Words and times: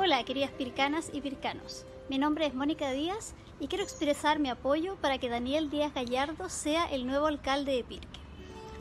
Hola, 0.00 0.22
queridas 0.22 0.52
pircanas 0.52 1.10
y 1.12 1.20
pircanos. 1.20 1.84
Mi 2.08 2.18
nombre 2.18 2.46
es 2.46 2.54
Mónica 2.54 2.92
Díaz 2.92 3.34
y 3.58 3.66
quiero 3.66 3.82
expresar 3.82 4.38
mi 4.38 4.48
apoyo 4.48 4.94
para 5.00 5.18
que 5.18 5.28
Daniel 5.28 5.70
Díaz 5.70 5.92
Gallardo 5.92 6.48
sea 6.48 6.84
el 6.84 7.04
nuevo 7.04 7.26
alcalde 7.26 7.72
de 7.72 7.82
Pirque. 7.82 8.20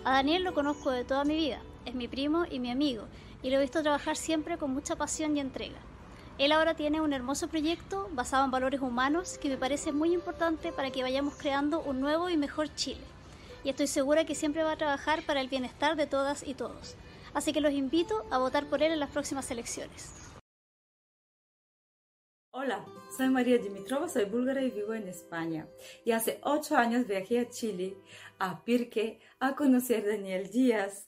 A 0.04 0.12
Daniel 0.12 0.44
lo 0.44 0.54
conozco 0.54 0.92
de 0.92 1.06
toda 1.06 1.24
mi 1.24 1.36
vida, 1.36 1.60
es 1.86 1.96
mi 1.96 2.08
primo 2.08 2.46
y 2.48 2.60
mi 2.60 2.70
amigo, 2.70 3.06
y 3.42 3.50
lo 3.50 3.58
he 3.58 3.62
visto 3.62 3.82
trabajar 3.82 4.16
siempre 4.16 4.60
con 4.60 4.70
mucha 4.70 4.96
pasión 4.96 5.36
y 5.36 5.40
entrega. 5.40 5.80
Él 6.38 6.52
ahora 6.52 6.76
tiene 6.76 7.02
un 7.02 7.14
hermoso 7.14 7.48
proyecto 7.48 8.10
basado 8.12 8.46
en 8.46 8.52
valores 8.52 8.82
humanos 8.82 9.40
que 9.40 9.50
me 9.50 9.58
parece 9.58 9.92
muy 9.92 10.14
importante 10.14 10.72
para 10.72 10.92
que 10.92 11.02
vayamos 11.02 11.34
creando 11.36 11.82
un 11.82 12.00
nuevo 12.00 12.30
y 12.30 12.38
mejor 12.38 12.76
Chile. 12.76 13.02
Y 13.64 13.70
estoy 13.70 13.88
segura 13.88 14.26
que 14.26 14.36
siempre 14.36 14.62
va 14.62 14.74
a 14.74 14.78
trabajar 14.78 15.24
para 15.24 15.42
el 15.42 15.50
bienestar 15.50 15.96
de 15.96 16.06
todas 16.06 16.46
y 16.46 16.54
todos. 16.54 16.94
Así 17.34 17.54
que 17.54 17.62
los 17.62 17.74
invito 17.74 18.24
a 18.30 18.38
votar 18.38 18.68
por 18.68 18.84
él 18.84 18.92
en 18.92 19.00
las 19.00 19.10
próximas 19.10 19.50
elecciones. 19.50 20.27
Hola, 22.60 22.84
soy 23.16 23.30
María 23.30 23.60
Dimitrova, 23.60 24.10
soy 24.10 24.26
búlgara 24.26 24.64
y 24.64 24.72
vivo 24.72 24.96
en 24.96 25.08
España. 25.08 25.68
Y 26.04 26.12
hace 26.12 26.40
ocho 26.42 26.76
años 26.76 27.06
viajé 27.06 27.38
a 27.38 27.50
Chile, 27.50 27.96
a 28.40 28.64
Pirque, 28.64 29.20
a 29.40 29.54
conocer 29.56 30.04
a 30.04 30.14
Daniel 30.14 30.50
Díaz, 30.50 31.08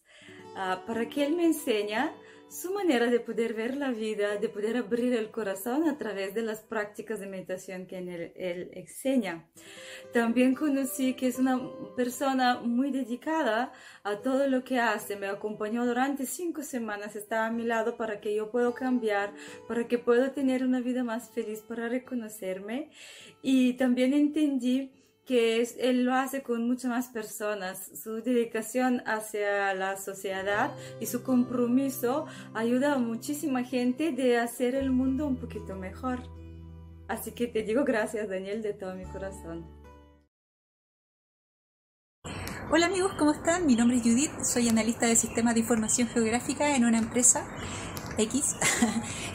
uh, 0.54 0.86
para 0.86 1.10
que 1.10 1.26
él 1.26 1.36
me 1.36 1.46
enseñe 1.46 2.12
su 2.50 2.74
manera 2.74 3.08
de 3.08 3.20
poder 3.20 3.54
ver 3.54 3.78
la 3.78 3.92
vida, 3.92 4.38
de 4.38 4.50
poder 4.50 4.78
abrir 4.78 5.14
el 5.14 5.30
corazón 5.30 5.88
a 5.88 5.98
través 5.98 6.34
de 6.34 6.42
las 6.42 6.62
prácticas 6.62 7.20
de 7.20 7.28
meditación 7.28 7.86
que 7.86 8.00
él, 8.00 8.72
enseña. 8.74 9.48
También 10.14 10.56
conocí 10.56 11.14
que 11.14 11.28
es 11.28 11.38
una 11.38 11.62
persona 11.96 12.60
muy 12.60 12.90
dedicada 12.90 13.72
a 14.04 14.18
todo 14.18 14.48
lo 14.48 14.64
que 14.64 14.80
hace. 14.80 15.16
Me 15.16 15.28
acompañó 15.28 15.86
durante 15.86 16.26
cinco 16.26 16.64
semanas, 16.64 17.16
estaba 17.16 17.46
a 17.46 17.52
mi 17.52 17.64
lado 17.64 17.98
para 17.98 18.20
que 18.20 18.36
yo 18.36 18.50
pueda 18.50 18.74
cambiar, 18.74 19.34
para 19.68 19.88
que 19.88 20.00
pueda 20.00 20.34
tener 20.34 20.64
una 20.64 20.82
vida 20.82 21.04
más 21.04 21.30
feliz, 21.30 21.62
para 21.62 21.88
reconocerme. 21.88 22.90
Y 23.44 23.74
también 23.74 24.14
entendí 24.14 24.99
que 25.30 25.62
él 25.78 26.06
lo 26.06 26.16
hace 26.16 26.42
con 26.42 26.66
muchas 26.66 26.90
más 26.90 27.10
personas. 27.10 27.92
Su 27.94 28.24
dedicación 28.24 29.04
hacia 29.06 29.72
la 29.76 29.96
sociedad 29.96 30.72
y 31.00 31.06
su 31.06 31.22
compromiso 31.22 32.26
ayuda 32.56 32.96
a 32.96 32.98
muchísima 32.98 33.64
gente 33.64 34.12
de 34.12 34.40
hacer 34.40 34.74
el 34.74 34.90
mundo 34.90 35.28
un 35.28 35.36
poquito 35.36 35.76
mejor. 35.76 36.24
Así 37.08 37.32
que 37.34 37.46
te 37.46 37.62
digo 37.62 37.84
gracias, 37.84 38.28
Daniel, 38.28 38.64
de 38.64 38.74
todo 38.74 38.96
mi 38.96 39.06
corazón. 39.06 39.68
Hola 42.72 42.88
amigos, 42.88 43.14
¿cómo 43.20 43.32
están? 43.32 43.68
Mi 43.68 43.76
nombre 43.76 43.98
es 43.98 44.04
Judith, 44.04 44.32
soy 44.44 44.68
analista 44.68 45.06
de 45.06 45.16
sistemas 45.16 45.54
de 45.54 45.60
información 45.60 46.08
geográfica 46.08 46.76
en 46.76 46.86
una 46.86 46.98
empresa 46.98 47.48
X. 48.20 48.56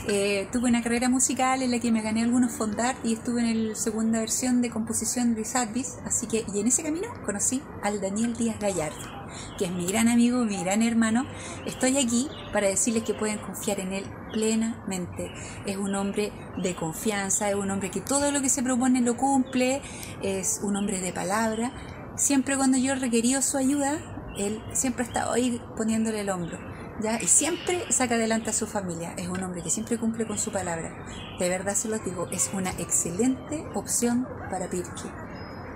Eh, 0.07 0.49
tuve 0.53 0.69
una 0.69 0.83
carrera 0.83 1.09
musical 1.09 1.63
en 1.63 1.71
la 1.71 1.79
que 1.79 1.91
me 1.91 2.03
gané 2.03 2.23
algunos 2.23 2.53
fondar 2.53 2.95
y 3.03 3.15
estuve 3.15 3.41
en 3.41 3.71
la 3.71 3.75
segunda 3.75 4.21
versión 4.21 4.61
de 4.61 4.69
composición 4.69 5.35
de 5.35 5.47
Sadvis, 5.47 5.97
así 6.05 6.27
que 6.27 6.45
y 6.53 6.61
en 6.61 6.67
ese 6.67 6.83
camino 6.83 7.09
conocí 7.25 7.63
al 7.83 8.03
Daniel 8.03 8.37
Díaz 8.37 8.59
Gallardo, 8.61 9.09
que 9.57 9.65
es 9.65 9.73
mi 9.73 9.87
gran 9.87 10.09
amigo, 10.09 10.45
mi 10.45 10.63
gran 10.63 10.83
hermano. 10.83 11.25
Estoy 11.65 11.97
aquí 11.97 12.29
para 12.53 12.69
decirles 12.69 13.05
que 13.05 13.15
pueden 13.15 13.39
confiar 13.39 13.81
en 13.81 13.95
él 13.95 14.05
plenamente. 14.31 15.33
Es 15.65 15.79
un 15.79 15.95
hombre 15.95 16.33
de 16.63 16.75
confianza, 16.75 17.49
es 17.49 17.55
un 17.55 17.71
hombre 17.71 17.91
que 17.91 18.03
todo 18.03 18.31
lo 18.31 18.43
que 18.43 18.51
se 18.51 18.63
propone 18.63 19.01
lo 19.01 19.17
cumple, 19.17 19.81
es 20.23 20.61
un 20.63 20.77
hombre 20.77 21.01
de 21.01 21.15
palabra. 21.15 21.73
Siempre 22.19 22.59
cuando 22.59 22.77
yo 22.77 22.93
he 22.93 22.97
requerido 22.97 23.41
su 23.41 23.57
ayuda, 23.57 24.03
él 24.37 24.63
siempre 24.75 25.07
está 25.07 25.33
ahí 25.33 25.63
poniéndole 25.79 26.21
el 26.21 26.29
hombro 26.29 26.74
y 27.21 27.27
siempre 27.27 27.91
saca 27.93 28.15
adelante 28.15 28.51
a 28.51 28.53
su 28.53 28.67
familia. 28.67 29.15
Es 29.17 29.29
un 29.29 29.43
hombre 29.43 29.63
que 29.63 29.71
siempre 29.71 29.99
cumple 29.99 30.27
con 30.27 30.39
su 30.39 30.53
palabra. 30.53 30.95
De 31.39 31.49
verdad 31.49 31.75
se 31.75 31.89
lo 31.89 31.99
digo, 31.99 32.29
es 32.31 32.51
una 32.55 32.71
excelente 32.71 33.67
opción 33.75 34.27
para 34.51 34.69
Pirque. 34.71 35.11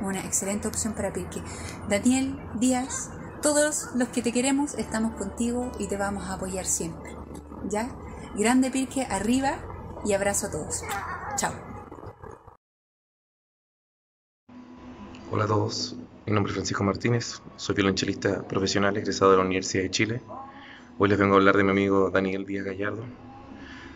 Una 0.00 0.20
excelente 0.20 0.68
opción 0.68 0.94
para 0.94 1.12
Pirque. 1.12 1.42
Daniel 1.88 2.38
Díaz, 2.60 3.10
todos 3.42 3.88
los 3.96 4.08
que 4.08 4.22
te 4.22 4.32
queremos 4.32 4.74
estamos 4.74 5.16
contigo 5.16 5.72
y 5.78 5.88
te 5.88 5.96
vamos 5.96 6.28
a 6.28 6.34
apoyar 6.34 6.64
siempre. 6.64 7.16
¿Ya? 7.68 7.90
Grande 8.36 8.70
Pirque, 8.70 9.06
arriba 9.10 9.58
y 10.04 10.12
abrazo 10.12 10.46
a 10.46 10.50
todos. 10.50 10.82
Chao. 11.36 11.52
Hola 15.30 15.44
a 15.44 15.46
todos, 15.46 15.94
mi 16.26 16.32
nombre 16.32 16.52
es 16.52 16.54
Francisco 16.54 16.84
Martínez, 16.84 17.42
soy 17.56 17.74
violonchelista 17.74 18.48
profesional 18.48 18.96
egresado 18.96 19.32
de 19.32 19.36
la 19.36 19.44
Universidad 19.44 19.82
de 19.82 19.90
Chile 19.90 20.22
Hoy 21.00 21.08
les 21.08 21.16
vengo 21.16 21.34
a 21.34 21.36
hablar 21.36 21.56
de 21.56 21.62
mi 21.62 21.70
amigo 21.70 22.10
Daniel 22.10 22.44
Díaz 22.44 22.64
Gallardo, 22.64 23.04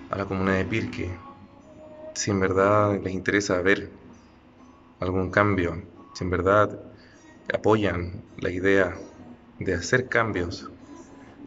a 0.09 0.17
la 0.17 0.25
comuna 0.25 0.55
de 0.55 0.65
Pirque. 0.65 1.11
Si 2.15 2.31
en 2.31 2.39
verdad 2.39 2.97
les 3.03 3.13
interesa 3.13 3.61
ver 3.61 3.91
algún 5.01 5.33
cambio, 5.33 5.83
si 6.15 6.23
en 6.23 6.31
verdad 6.31 6.81
apoyan 7.53 8.23
la 8.39 8.51
idea 8.51 8.97
de 9.59 9.75
hacer 9.75 10.09
cambios 10.09 10.71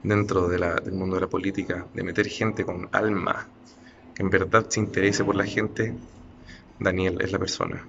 dentro 0.04 0.50
del 0.50 0.92
mundo 0.92 1.16
de 1.16 1.22
la 1.22 1.30
política, 1.30 1.88
de 1.94 2.04
meter 2.04 2.28
gente 2.28 2.66
con 2.66 2.90
alma, 2.92 3.48
que 4.14 4.24
en 4.24 4.30
verdad 4.30 4.68
se 4.68 4.82
interese 4.82 5.24
por 5.24 5.38
la 5.38 5.46
gente, 5.46 5.96
Daniel 6.82 7.22
es 7.22 7.32
la 7.32 7.40
persona. 7.40 7.82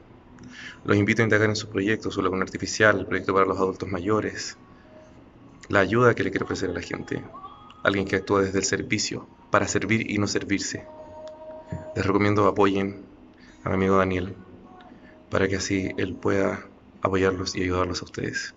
Los 0.84 0.97
invito 0.97 1.22
a 1.22 1.25
indagar 1.25 1.49
en 1.49 1.56
sus 1.56 1.69
proyectos, 1.69 2.15
su 2.15 2.22
laguna 2.22 2.44
artificial, 2.44 3.00
el 3.00 3.06
proyecto 3.06 3.34
para 3.34 3.44
los 3.47 3.59
adultos 3.59 3.88
mayores, 3.88 4.56
la 5.69 5.81
ayuda 5.81 6.15
que 6.15 6.22
le 6.22 6.31
quiere 6.31 6.44
ofrecer 6.44 6.71
a 6.71 6.75
la 6.75 6.81
gente 6.81 7.25
alguien 7.87 8.05
que 8.05 8.17
actúa 8.17 8.43
desde 8.43 8.59
el 8.59 8.65
servicio, 8.65 9.29
para 9.53 9.69
servir 9.69 10.11
y 10.11 10.19
no 10.19 10.27
servirse. 10.27 10.85
Les 11.95 12.05
recomiendo 12.05 12.47
apoyen 12.49 13.05
a 13.63 13.69
mi 13.69 13.77
amigo 13.77 13.97
Daniel, 13.97 14.35
para 15.31 15.47
que 15.47 15.57
así 15.57 15.91
él 15.97 16.17
pueda 16.17 16.67
apoyarlos 17.01 17.55
y 17.55 17.63
ayudarlos 17.63 18.03
a 18.03 18.07
ustedes. 18.07 18.55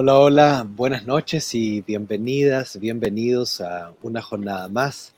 Hola, 0.00 0.16
hola, 0.16 0.64
buenas 0.64 1.06
noches 1.06 1.56
y 1.56 1.80
bienvenidas, 1.80 2.78
bienvenidos 2.78 3.60
a 3.60 3.92
una 4.00 4.22
jornada 4.22 4.68
más, 4.68 5.12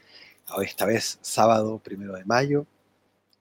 esta 0.62 0.87
vez 0.87 1.19
sábado 1.21 1.79
primero 1.85 2.15
de 2.15 2.25
mayo, 2.25 2.65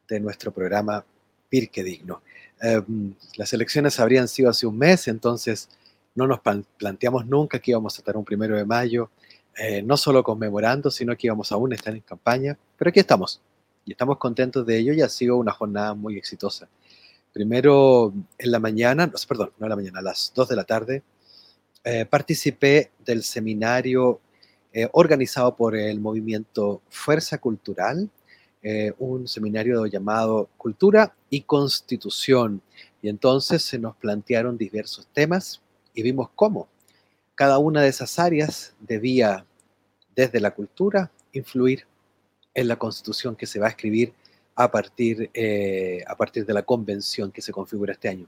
de 0.09 0.19
nuestro 0.19 0.51
programa 0.51 1.05
Pirque 1.47 1.81
Digno. 1.81 2.21
Em, 2.61 3.13
las 3.37 3.53
elecciones 3.53 4.01
habrían 4.01 4.27
sido 4.27 4.49
hace 4.49 4.67
un 4.67 4.77
mes, 4.77 5.07
entonces 5.07 5.69
no 6.13 6.27
nos 6.27 6.41
planteamos 6.77 7.25
nunca 7.25 7.59
que 7.59 7.71
íbamos 7.71 7.95
a 7.95 7.99
estar 7.99 8.17
un 8.17 8.25
primero 8.25 8.57
de 8.57 8.65
mayo, 8.65 9.09
eh, 9.57 9.81
no 9.81 9.95
solo 9.95 10.23
conmemorando, 10.23 10.91
sino 10.91 11.15
que 11.15 11.27
íbamos 11.27 11.53
aún 11.53 11.71
a 11.71 11.75
estar 11.75 11.95
en 11.95 12.01
campaña, 12.01 12.57
pero 12.77 12.89
aquí 12.89 12.99
estamos 12.99 13.39
y 13.85 13.93
estamos 13.93 14.17
contentos 14.17 14.65
de 14.65 14.77
ello 14.77 14.91
y 14.91 15.01
ha 15.01 15.07
sido 15.07 15.37
una 15.37 15.53
jornada 15.53 15.93
muy 15.93 16.17
exitosa. 16.17 16.67
Primero 17.31 18.11
en 18.37 18.51
la 18.51 18.59
mañana, 18.59 19.09
perdón, 19.25 19.51
no 19.57 19.67
en 19.67 19.69
la 19.69 19.75
mañana, 19.77 19.99
a 19.99 20.01
las 20.01 20.33
2 20.35 20.49
de 20.49 20.55
la 20.57 20.65
tarde, 20.65 21.01
eh, 21.85 22.05
participé 22.05 22.91
del 23.05 23.23
seminario 23.23 24.19
eh, 24.73 24.89
organizado 24.91 25.55
por 25.55 25.75
el 25.77 25.99
movimiento 25.99 26.81
Fuerza 26.89 27.37
Cultural, 27.37 28.09
eh, 28.61 28.91
un 28.99 29.27
seminario 29.29 29.85
llamado 29.85 30.49
Cultura 30.57 31.15
y 31.29 31.41
Constitución. 31.41 32.61
Y 33.01 33.07
entonces 33.07 33.63
se 33.63 33.79
nos 33.79 33.95
plantearon 33.95 34.57
diversos 34.57 35.07
temas 35.13 35.61
y 35.93 36.03
vimos 36.03 36.29
cómo 36.35 36.67
cada 37.35 37.59
una 37.59 37.81
de 37.81 37.87
esas 37.87 38.19
áreas 38.19 38.75
debía, 38.81 39.45
desde 40.15 40.41
la 40.41 40.51
cultura, 40.51 41.11
influir 41.31 41.85
en 42.53 42.67
la 42.67 42.75
constitución 42.75 43.37
que 43.37 43.45
se 43.45 43.59
va 43.59 43.67
a 43.67 43.69
escribir 43.69 44.13
a 44.55 44.69
partir, 44.69 45.31
a 46.05 46.15
partir 46.15 46.45
de 46.45 46.53
la 46.53 46.63
convención 46.63 47.31
que 47.31 47.41
se 47.41 47.53
configura 47.53 47.93
este 47.93 48.09
año 48.09 48.27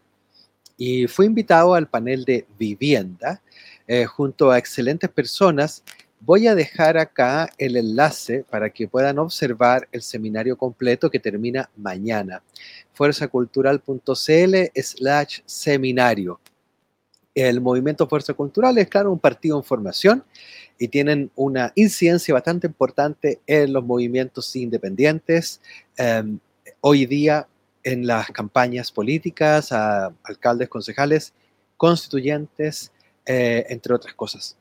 y 0.84 1.06
fui 1.06 1.28
invitado 1.28 1.76
al 1.76 1.88
panel 1.88 2.26
de 2.26 2.48
vivienda 2.58 3.40
eh, 3.86 4.06
junto 4.06 4.50
a 4.50 4.58
excelentes 4.58 5.12
personas. 5.12 5.84
Voy 6.20 6.48
a 6.48 6.56
dejar 6.56 6.98
acá 6.98 7.52
el 7.60 7.78
enlace 7.78 8.44
para 8.50 8.68
que 8.72 8.88
puedan 8.88 9.20
observar 9.20 9.88
el 9.92 10.02
seminario 10.02 10.58
completo 10.58 11.12
que 11.12 11.20
termina 11.20 11.70
mañana. 11.78 12.42
fuerzacultural.cl 12.94 14.56
slash 14.74 15.42
seminario. 15.46 16.40
El 17.36 17.62
movimiento 17.62 18.08
Fuerza 18.08 18.34
Cultural 18.34 18.76
es, 18.80 18.88
claro, 18.88 19.12
un 19.12 19.20
partido 19.20 19.58
en 19.58 19.64
formación 19.64 20.24
y 20.80 20.88
tienen 20.88 21.30
una 21.36 21.74
incidencia 21.76 22.34
bastante 22.34 22.66
importante 22.66 23.40
en 23.46 23.72
los 23.72 23.86
movimientos 23.86 24.56
independientes. 24.56 25.62
Em, 25.96 26.40
hoy 26.82 27.06
día 27.06 27.48
en 27.84 28.08
las 28.08 28.28
campañas 28.32 28.92
políticas, 28.92 29.72
a 29.72 30.14
alcaldes, 30.24 30.70
concejales, 30.70 31.34
constituyentes, 31.78 32.92
eh, 33.26 33.66
entre 33.70 33.94
otras 33.94 34.14
cosas. 34.14 34.58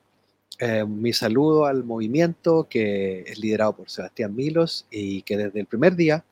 Eh, 0.59 0.85
mi 0.85 1.13
saludo 1.13 1.67
al 1.67 1.85
movimiento 1.85 2.67
que 2.69 3.21
es 3.27 3.39
liderado 3.39 3.77
por 3.77 3.91
Sebastián 3.91 4.35
Milos 4.35 4.87
y 4.91 5.23
que 5.23 5.37
desde 5.37 5.61
el 5.61 5.67
primer 5.67 5.97
día 5.97 6.25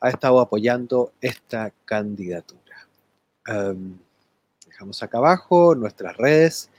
ha 0.00 0.10
estado 0.10 0.40
apoyando 0.40 1.12
esta 1.20 1.72
candidatura. 1.84 2.88
Em, 3.46 3.96
dejamos 4.66 5.02
acá 5.02 5.18
abajo 5.18 5.74
nuestras 5.74 6.16
redes 6.16 6.70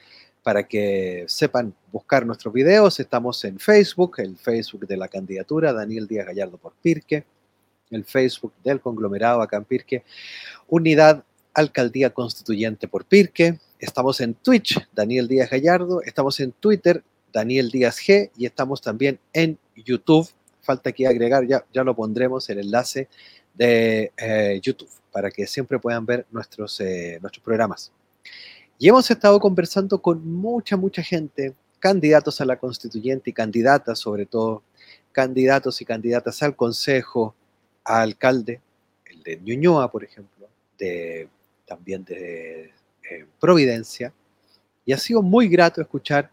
para 0.44 0.68
que 0.68 1.26
sepan 1.28 1.74
buscar 1.92 2.26
nuestros 2.26 2.54
videos. 2.54 3.00
Estamos 3.00 3.44
en 3.46 3.60
Facebook, 3.60 4.16
el 4.20 4.38
Facebook 4.38 4.86
de 4.86 4.98
la 4.98 5.08
candidatura, 5.08 5.74
Daniel 5.74 6.08
Díaz 6.08 6.28
Gallardo 6.28 6.58
por 6.58 6.74
Pirque, 6.82 7.26
el 7.96 8.06
Facebook 8.06 8.54
del 8.64 8.82
conglomerado 8.82 9.42
acá 9.42 9.64
en 9.70 10.04
Unidad 10.68 11.24
Alcaldía 11.54 12.10
Constituyente 12.12 12.88
por 12.88 13.06
Pirque, 13.06 13.60
Estamos 13.84 14.22
en 14.22 14.34
Twitch, 14.36 14.80
Daniel 14.96 15.28
Díaz 15.28 15.50
Gallardo. 15.50 16.02
Estamos 16.04 16.40
en 16.40 16.54
Twitter, 16.54 17.04
Daniel 17.34 17.70
Díaz 17.70 17.98
G. 17.98 18.32
Y 18.38 18.46
estamos 18.46 18.82
también 18.82 19.20
en 19.34 19.60
YouTube. 19.76 20.26
Falta 20.62 20.92
aquí 20.92 21.06
agregar, 21.06 21.46
ya, 21.46 21.66
ya 21.74 21.84
lo 21.84 21.94
pondremos 21.94 22.50
el 22.50 22.60
enlace 22.60 23.10
de 23.54 24.14
eh, 24.16 24.62
YouTube 24.64 24.90
para 25.12 25.30
que 25.30 25.46
siempre 25.46 25.80
puedan 25.80 26.06
ver 26.06 26.26
nuestros, 26.32 26.80
eh, 26.80 27.18
nuestros 27.22 27.44
programas. 27.44 27.92
Y 28.80 28.88
hemos 28.88 29.12
estado 29.12 29.38
conversando 29.42 30.02
con 30.02 30.26
mucha, 30.26 30.78
mucha 30.78 31.04
gente, 31.04 31.54
candidatos 31.80 32.40
a 32.40 32.46
la 32.46 32.56
constituyente 32.56 33.32
y 33.32 33.34
candidatas 33.34 34.00
sobre 34.00 34.26
todo, 34.26 34.64
candidatos 35.12 35.82
y 35.82 35.86
candidatas 35.86 36.42
al 36.42 36.56
consejo, 36.56 37.36
alcalde, 37.84 38.62
el 39.06 39.24
de 39.24 39.40
Ñuñoa, 39.40 39.92
por 39.92 40.04
ejemplo, 40.04 40.48
de, 40.78 41.28
también 41.66 42.04
de 42.04 42.72
Providencia 43.40 44.14
y 44.86 44.94
ha 44.94 44.98
sido 44.98 45.22
muy 45.22 45.48
grato 45.48 45.82
escuchar 45.82 46.32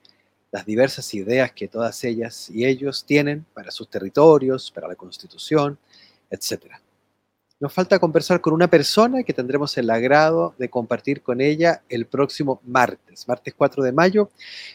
las 0.50 0.66
diversas 0.66 1.12
ideas 1.14 1.52
que 1.52 1.68
todas 1.68 2.02
ellas 2.04 2.50
y 2.50 2.64
ellos 2.64 3.04
tienen 3.04 3.44
para 3.54 3.70
sus 3.70 3.88
territorios, 3.88 4.70
para 4.70 4.88
la 4.88 4.96
constitución, 4.96 5.78
etc. 6.30 6.72
Nos 7.60 7.72
falta 7.72 7.98
conversar 7.98 8.40
con 8.40 8.52
una 8.52 8.68
persona 8.68 9.22
que 9.22 9.32
tendremos 9.32 9.76
el 9.78 9.90
agrado 9.90 10.54
de 10.58 10.68
compartir 10.68 11.22
con 11.22 11.40
ella 11.40 11.82
el 11.88 12.06
próximo 12.06 12.60
martes, 12.64 13.28
martes 13.28 13.54
4 13.56 13.84
de 13.84 13.92
mayo. 13.92 14.30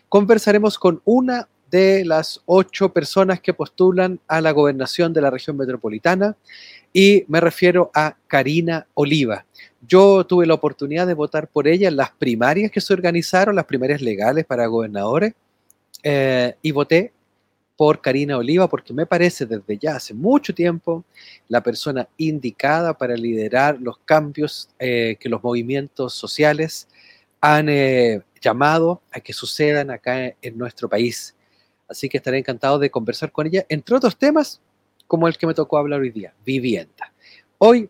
Conversaremos 0.07 0.79
con 0.79 1.01
una 1.03 1.49
de 1.75 2.05
las 2.05 2.41
ocho 2.45 2.93
personas 2.93 3.41
que 3.41 3.53
postulan 3.53 4.19
a 4.27 4.39
la 4.39 4.51
gobernación 4.51 5.11
de 5.11 5.19
la 5.21 5.29
región 5.29 5.57
metropolitana 5.57 6.37
y 6.93 7.25
me 7.27 7.41
refiero 7.41 7.91
a 7.93 8.15
Karina 8.27 8.87
Oliva. 8.93 9.45
Yo 9.85 10.25
tuve 10.25 10.45
la 10.45 10.53
oportunidad 10.53 11.05
de 11.05 11.13
votar 11.13 11.49
por 11.49 11.67
ella 11.67 11.89
en 11.89 11.97
las 11.97 12.11
primarias 12.11 12.71
que 12.71 12.79
se 12.79 12.93
organizaron, 12.93 13.55
las 13.55 13.65
primarias 13.65 14.01
legales 14.01 14.45
para 14.45 14.67
gobernadores, 14.67 15.33
eh, 16.01 16.55
y 16.61 16.71
voté 16.71 17.11
por 17.75 17.99
Karina 17.99 18.37
Oliva 18.37 18.69
porque 18.69 18.93
me 18.93 19.05
parece 19.05 19.45
desde 19.45 19.77
ya 19.77 19.97
hace 19.97 20.13
mucho 20.13 20.53
tiempo 20.53 21.03
la 21.49 21.61
persona 21.61 22.07
indicada 22.15 22.97
para 22.97 23.17
liderar 23.17 23.81
los 23.81 23.97
cambios 24.05 24.69
eh, 24.79 25.17
que 25.19 25.27
los 25.27 25.43
movimientos 25.43 26.13
sociales 26.13 26.87
han 27.41 27.67
eh, 27.67 28.21
llamado 28.39 29.01
a 29.11 29.19
que 29.19 29.33
sucedan 29.33 29.91
acá 29.91 30.33
en 30.41 30.57
nuestro 30.57 30.87
país. 30.87 31.35
Así 31.87 32.09
que 32.09 32.17
estaré 32.17 32.39
encantado 32.39 32.79
de 32.79 32.89
conversar 32.89 33.31
con 33.31 33.47
ella, 33.47 33.65
entre 33.69 33.95
otros 33.95 34.17
temas 34.17 34.61
como 35.07 35.27
el 35.27 35.37
que 35.37 35.47
me 35.47 35.53
tocó 35.53 35.77
hablar 35.77 36.01
hoy 36.01 36.09
día, 36.09 36.33
vivienda. 36.45 37.13
Hoy, 37.57 37.89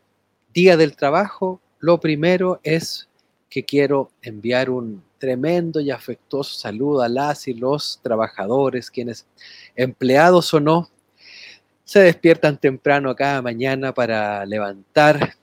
Día 0.54 0.78
del 0.78 0.96
Trabajo, 0.96 1.62
lo 1.80 2.00
primero 2.00 2.60
es 2.64 3.10
que 3.50 3.64
quiero 3.64 4.12
enviar 4.22 4.70
un 4.70 5.04
tremendo 5.18 5.80
y 5.80 5.92
afectuoso 5.92 6.58
saludo 6.58 7.02
a 7.02 7.10
las 7.10 7.48
y 7.48 7.54
los 7.54 8.00
trabajadores, 8.04 8.92
quienes, 8.92 9.26
empleados 9.76 10.54
o 10.54 10.60
no, 10.60 10.90
se 11.84 12.00
despiertan 12.00 12.58
temprano 12.58 13.16
cada 13.16 13.42
mañana 13.42 13.94
para 13.94 14.46
levantar, 14.46 15.36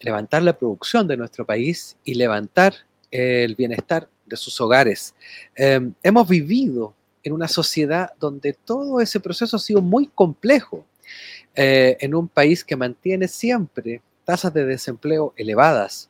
levantar 0.00 0.42
la 0.42 0.58
producción 0.58 1.06
de 1.06 1.16
nuestro 1.16 1.46
país 1.46 1.96
y 2.04 2.14
levantar 2.14 2.74
el 3.10 3.54
bienestar 3.54 4.08
de 4.26 4.36
sus 4.36 4.60
hogares. 4.60 5.14
Em, 5.54 5.94
hemos 6.02 6.28
vivido 6.28 6.94
en 7.26 7.32
una 7.32 7.48
sociedad 7.48 8.12
donde 8.20 8.52
todo 8.52 9.00
ese 9.00 9.18
proceso 9.18 9.56
ha 9.56 9.58
sido 9.60 9.82
muy 9.82 10.06
complejo, 10.06 10.86
eh, 11.56 11.96
en 12.00 12.14
un 12.14 12.28
país 12.28 12.64
que 12.64 12.76
mantiene 12.76 13.26
siempre 13.26 14.00
tasas 14.24 14.54
de 14.54 14.64
desempleo 14.64 15.34
elevadas, 15.36 16.08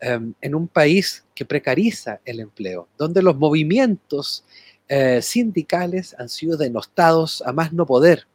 em, 0.00 0.34
en 0.40 0.54
un 0.56 0.66
país 0.66 1.24
que 1.36 1.44
precariza 1.44 2.20
el 2.24 2.40
empleo, 2.40 2.88
donde 2.98 3.22
los 3.22 3.36
movimientos 3.36 4.44
eh, 4.88 5.22
sindicales 5.22 6.16
han 6.18 6.28
sido 6.28 6.56
denostados 6.56 7.42
a 7.46 7.52
más 7.52 7.72
no 7.72 7.86
poder, 7.86 8.26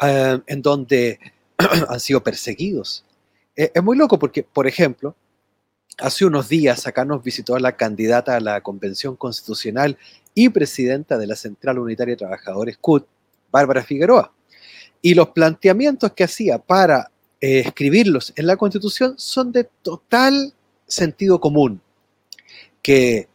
em, 0.00 0.42
en 0.46 0.62
donde 0.62 1.18
han 1.88 1.98
sido 1.98 2.22
perseguidos. 2.22 3.04
Eh, 3.56 3.72
es 3.74 3.82
muy 3.82 3.96
loco 3.96 4.16
porque, 4.16 4.44
por 4.44 4.68
ejemplo, 4.68 5.16
hace 5.98 6.24
unos 6.24 6.48
días 6.48 6.86
acá 6.86 7.04
nos 7.04 7.22
visitó 7.22 7.58
la 7.58 7.76
candidata 7.76 8.36
a 8.36 8.40
la 8.40 8.60
Convención 8.60 9.16
Constitucional 9.16 9.98
y 10.34 10.48
presidenta 10.48 11.18
de 11.18 11.26
la 11.26 11.36
Central 11.36 11.78
Unitaria 11.78 12.12
de 12.12 12.18
Trabajadores 12.18 12.78
CUT, 12.78 13.06
Bárbara 13.50 13.82
Figueroa. 13.82 14.32
Y 15.02 15.14
los 15.14 15.30
planteamientos 15.30 16.12
que 16.12 16.24
hacía 16.24 16.58
para 16.58 17.10
eh, 17.40 17.60
escribirlos 17.60 18.32
en 18.36 18.46
la 18.46 18.56
Constitución 18.56 19.14
son 19.16 19.52
de 19.52 19.64
total 19.82 20.52
sentido 20.86 21.40
común. 21.40 21.80
Que 22.82 23.28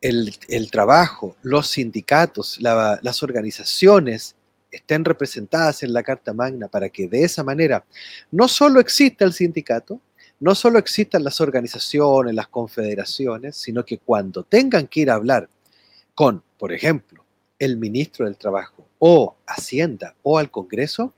el, 0.00 0.70
trabajo, 0.70 1.36
los 1.42 1.68
sindicatos, 1.68 2.58
las 2.60 3.22
organizaciones 3.22 4.36
estén 4.70 5.04
representadas 5.04 5.82
en 5.82 5.92
la 5.92 6.02
Carta 6.02 6.32
Magna 6.32 6.68
para 6.68 6.88
que 6.88 7.08
de 7.08 7.24
esa 7.24 7.42
manera 7.42 7.84
no 8.30 8.48
solo 8.48 8.80
exista 8.80 9.24
el 9.24 9.32
sindicato, 9.32 10.00
no 10.40 10.54
solo 10.54 10.78
existan 10.78 11.24
las 11.24 11.40
organizaciones, 11.40 12.34
las 12.34 12.48
confederaciones, 12.48 13.56
sino 13.56 13.84
que 13.84 13.98
cuando 13.98 14.44
tengan 14.44 14.86
que 14.86 15.00
ir 15.00 15.10
a 15.10 15.14
hablar 15.14 15.48
con, 16.14 16.42
por 16.58 16.72
ejemplo, 16.72 17.24
el 17.58 17.76
ministro 17.76 18.26
del 18.26 18.36
Trabajo 18.36 18.86
o 18.98 19.36
Hacienda 19.46 20.14
o 20.22 20.38
al 20.38 20.50
Congreso, 20.50 21.12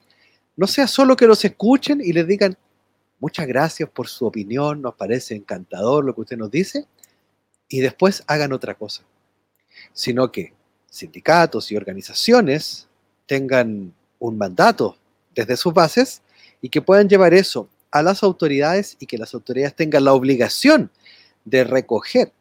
no 0.56 0.66
sea 0.66 0.86
solo 0.86 1.16
que 1.16 1.26
los 1.26 1.44
escuchen 1.44 2.00
y 2.02 2.12
les 2.12 2.26
digan, 2.26 2.56
muchas 3.18 3.46
gracias 3.46 3.88
por 3.88 4.08
su 4.08 4.26
opinión, 4.26 4.80
nos 4.80 4.94
parece 4.94 5.34
encantador 5.34 6.04
lo 6.04 6.14
que 6.14 6.22
usted 6.22 6.38
nos 6.38 6.50
dice, 6.50 6.86
y 7.68 7.80
después 7.80 8.24
hagan 8.26 8.52
otra 8.52 8.74
cosa, 8.74 9.02
sino 9.92 10.32
que 10.32 10.54
sindicatos 10.86 11.70
y 11.70 11.76
organizaciones 11.76 12.88
tengan 13.26 13.94
un 14.18 14.36
mandato 14.36 14.96
desde 15.34 15.56
sus 15.56 15.72
bases 15.72 16.22
y 16.60 16.68
que 16.68 16.82
puedan 16.82 17.08
llevar 17.08 17.32
eso 17.32 17.68
a 17.90 18.02
las 18.02 18.22
autoridades 18.22 18.96
y 19.00 19.06
que 19.06 19.18
las 19.18 19.34
autoridades 19.34 19.74
tengan 19.74 20.04
la 20.04 20.12
obligación 20.12 20.90
de 21.44 21.64
recoger 21.64 22.32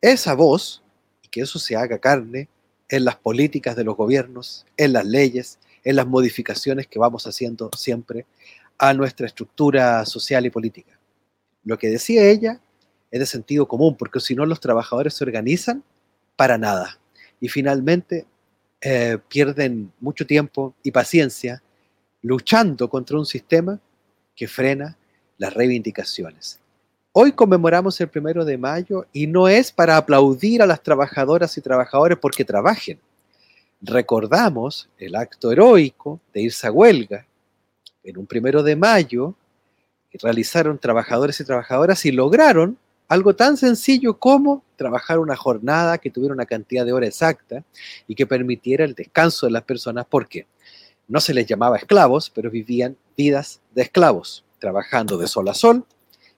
esa 0.00 0.34
voz 0.34 0.82
y 1.22 1.28
que 1.28 1.42
eso 1.42 1.58
se 1.58 1.76
haga 1.76 1.98
carne 1.98 2.48
en 2.88 3.04
las 3.04 3.16
políticas 3.16 3.76
de 3.76 3.84
los 3.84 3.96
gobiernos, 3.96 4.66
en 4.76 4.92
las 4.92 5.06
leyes, 5.06 5.58
en 5.84 5.96
las 5.96 6.06
modificaciones 6.06 6.86
que 6.86 6.98
vamos 6.98 7.26
haciendo 7.26 7.70
siempre 7.76 8.26
a 8.78 8.94
nuestra 8.94 9.26
estructura 9.26 10.04
social 10.06 10.46
y 10.46 10.50
política. 10.50 10.98
Lo 11.64 11.78
que 11.78 11.88
decía 11.88 12.24
ella 12.24 12.60
es 13.10 13.20
de 13.20 13.26
sentido 13.26 13.68
común, 13.68 13.96
porque 13.96 14.20
si 14.20 14.34
no 14.34 14.46
los 14.46 14.60
trabajadores 14.60 15.14
se 15.14 15.24
organizan 15.24 15.84
para 16.36 16.58
nada 16.58 16.98
y 17.40 17.48
finalmente 17.48 18.26
eh, 18.80 19.18
pierden 19.28 19.92
mucho 20.00 20.26
tiempo 20.26 20.74
y 20.82 20.90
paciencia 20.90 21.62
luchando 22.22 22.88
contra 22.88 23.18
un 23.18 23.26
sistema 23.26 23.78
que 24.34 24.48
frena 24.48 24.96
las 25.38 25.54
reivindicaciones. 25.54 26.58
Hoy 27.12 27.32
conmemoramos 27.32 28.00
el 28.00 28.08
primero 28.08 28.44
de 28.44 28.56
mayo 28.56 29.06
y 29.12 29.26
no 29.26 29.48
es 29.48 29.72
para 29.72 29.96
aplaudir 29.96 30.62
a 30.62 30.66
las 30.66 30.82
trabajadoras 30.82 31.56
y 31.58 31.60
trabajadores 31.60 32.18
porque 32.18 32.44
trabajen, 32.44 33.00
recordamos 33.82 34.88
el 34.98 35.16
acto 35.16 35.50
heroico 35.50 36.20
de 36.32 36.42
irse 36.42 36.66
a 36.66 36.72
huelga 36.72 37.26
en 38.04 38.18
un 38.18 38.26
primero 38.26 38.62
de 38.62 38.76
mayo 38.76 39.34
que 40.10 40.18
realizaron 40.22 40.78
trabajadores 40.78 41.40
y 41.40 41.44
trabajadoras 41.44 42.04
y 42.04 42.12
lograron 42.12 42.78
algo 43.08 43.34
tan 43.34 43.56
sencillo 43.56 44.18
como 44.18 44.62
trabajar 44.76 45.18
una 45.18 45.34
jornada 45.34 45.98
que 45.98 46.10
tuviera 46.10 46.32
una 46.32 46.46
cantidad 46.46 46.86
de 46.86 46.92
horas 46.92 47.08
exacta 47.08 47.64
y 48.06 48.14
que 48.14 48.24
permitiera 48.24 48.84
el 48.84 48.94
descanso 48.94 49.46
de 49.46 49.52
las 49.52 49.64
personas. 49.64 50.06
Porque 50.08 50.46
no 51.10 51.18
se 51.18 51.34
les 51.34 51.44
llamaba 51.44 51.76
esclavos, 51.76 52.30
pero 52.30 52.52
vivían 52.52 52.96
vidas 53.16 53.60
de 53.74 53.82
esclavos, 53.82 54.44
trabajando 54.60 55.18
de 55.18 55.26
sol 55.26 55.48
a 55.48 55.54
sol, 55.54 55.84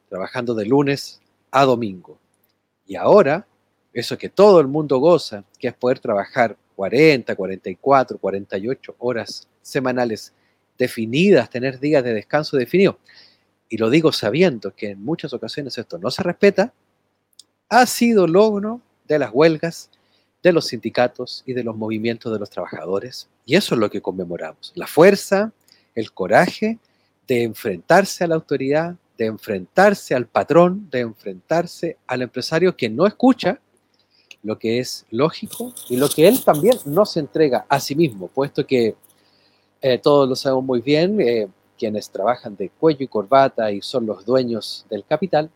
trabajando 0.09 0.55
de 0.55 0.65
lunes 0.65 1.21
a 1.51 1.67
domingo. 1.67 2.19
Y 2.87 2.97
ahora, 2.97 3.47
eso 3.93 4.17
que 4.17 4.31
todo 4.31 4.61
el 4.61 4.69
mundo 4.69 4.97
goza, 4.97 5.45
que 5.59 5.69
es 5.69 5.75
poder 5.75 5.99
trabajar 5.99 6.57
40, 6.75 7.37
44, 7.37 8.17
48 8.17 8.97
horas 8.99 9.47
semanales 9.61 10.33
definidas, 10.79 11.51
tener 11.51 11.79
días 11.79 12.03
de 12.03 12.15
descanso 12.15 12.57
definidos, 12.57 12.97
y 13.69 13.77
lo 13.77 13.91
digo 13.91 14.11
sabiendo 14.11 14.75
que 14.75 14.93
en 14.93 15.05
muchas 15.05 15.35
ocasiones 15.35 15.77
esto 15.77 15.99
no 15.99 16.11
se 16.11 16.23
respeta, 16.23 16.73
ha 17.69 17.85
sido 17.85 18.27
logro 18.27 18.81
de 19.07 19.19
las 19.19 19.31
huelgas, 19.35 19.91
de 20.43 20.53
los 20.53 20.67
sindicatos 20.67 21.43
y 21.47 21.53
de 21.53 21.63
los 21.63 21.77
movimientos 21.77 22.33
de 22.33 22.39
los 22.39 22.51
trabajadores. 22.51 23.29
Y 23.47 23.57
eso 23.57 23.75
es 23.75 23.81
lo 23.81 23.91
que 23.91 24.03
conmemoramos. 24.03 24.73
La 24.75 24.87
fuerza, 24.87 25.53
el 25.95 26.13
coraje 26.13 26.79
de 27.27 27.45
enfrentarse 27.45 28.25
a 28.25 28.27
la 28.27 28.35
autoridad, 28.35 28.97
de 29.17 29.27
enfrentarse 29.27 30.15
al 30.15 30.27
patrón, 30.27 30.89
de 30.91 31.01
enfrentarse 31.01 31.99
al 32.07 32.23
empresario 32.23 32.77
que 32.77 32.89
no 32.89 33.07
escucha 33.07 33.61
lo 34.43 34.59
que 34.59 34.81
es 34.81 35.07
lógico 35.11 35.73
y 35.89 35.97
lo 35.97 36.09
que 36.09 36.27
él 36.27 36.43
también 36.45 36.77
no 36.87 37.07
se 37.07 37.21
entrega 37.21 37.65
a 37.69 37.79
sí 37.79 37.95
mismo, 37.95 38.27
puesto 38.27 38.67
que 38.67 38.97
eh, 39.81 39.99
todos 39.99 40.29
lo 40.29 40.35
sabemos 40.35 40.65
muy 40.65 40.81
bien, 40.81 41.21
eh, 41.21 41.49
quienes 41.79 42.11
trabajan 42.11 42.57
de 42.57 42.71
cuello 42.71 43.05
y 43.05 43.09
corbata 43.09 43.71
y 43.71 43.81
son 43.83 44.07
los 44.07 44.25
dueños 44.25 44.87
del 44.91 45.05
capital, 45.05 45.51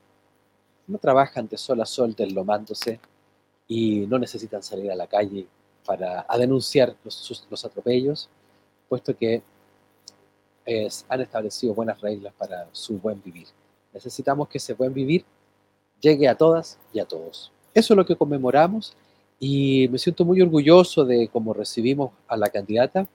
no 0.86 0.98
trabajan 0.98 1.48
de 1.48 1.58
sol 1.58 1.80
a 1.80 1.86
sol 1.86 2.14
deslomándose 2.16 3.00
y 3.68 4.06
no 4.06 4.18
necesitan 4.18 4.62
salir 4.62 4.90
a 4.90 4.96
la 4.96 5.06
calle 5.06 5.46
para 5.84 6.26
a 6.28 6.38
denunciar 6.38 6.94
los, 7.04 7.46
los 7.48 7.64
atropellos, 7.64 8.28
puesto 8.88 9.16
que 9.16 9.42
han 11.08 11.20
establecido 11.20 11.74
buenas 11.74 12.00
reglas 12.00 12.34
para 12.36 12.68
su 12.72 12.98
buen 12.98 13.22
vivir. 13.22 13.46
Necesitamos 13.94 14.48
que 14.48 14.58
ese 14.58 14.74
buen 14.74 14.92
vivir 14.92 15.24
llegue 16.00 16.28
a 16.28 16.34
todas 16.34 16.78
y 16.92 16.98
a 16.98 17.04
todos. 17.04 17.52
Eso 17.72 17.94
es 17.94 17.96
lo 17.96 18.04
que 18.04 18.16
conmemoramos 18.16 18.96
y 19.38 19.88
me 19.88 19.98
siento 19.98 20.24
muy 20.24 20.40
orgulloso 20.40 21.04
de 21.04 21.28
cómo 21.28 21.52
recibimos 21.52 22.10
a 22.26 22.36
la 22.36 22.48
candidata, 22.48 23.06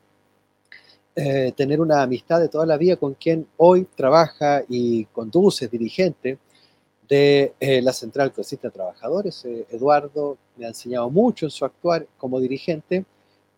eh, 1.16 1.52
tener 1.56 1.82
una 1.82 2.02
amistad 2.02 2.40
de 2.40 2.48
toda 2.48 2.66
la 2.66 2.78
vida 2.78 2.96
con 2.96 3.16
quien 3.16 3.48
hoy 3.58 3.86
trabaja 3.96 4.64
y 4.70 5.06
conduce, 5.06 5.68
dirigente 5.68 6.38
de 7.12 7.54
eh, 7.60 7.82
la 7.82 7.92
Central 7.92 8.30
Progresista 8.30 8.70
de 8.70 8.72
Trabajadores. 8.72 9.44
Eh, 9.44 9.68
Eduardo 9.70 10.38
me 10.56 10.64
ha 10.64 10.70
enseñado 10.70 11.10
mucho 11.10 11.46
en 11.46 11.52
su 11.52 11.66
actuar 11.66 12.08
como 12.18 12.40
dirigente 12.40 13.04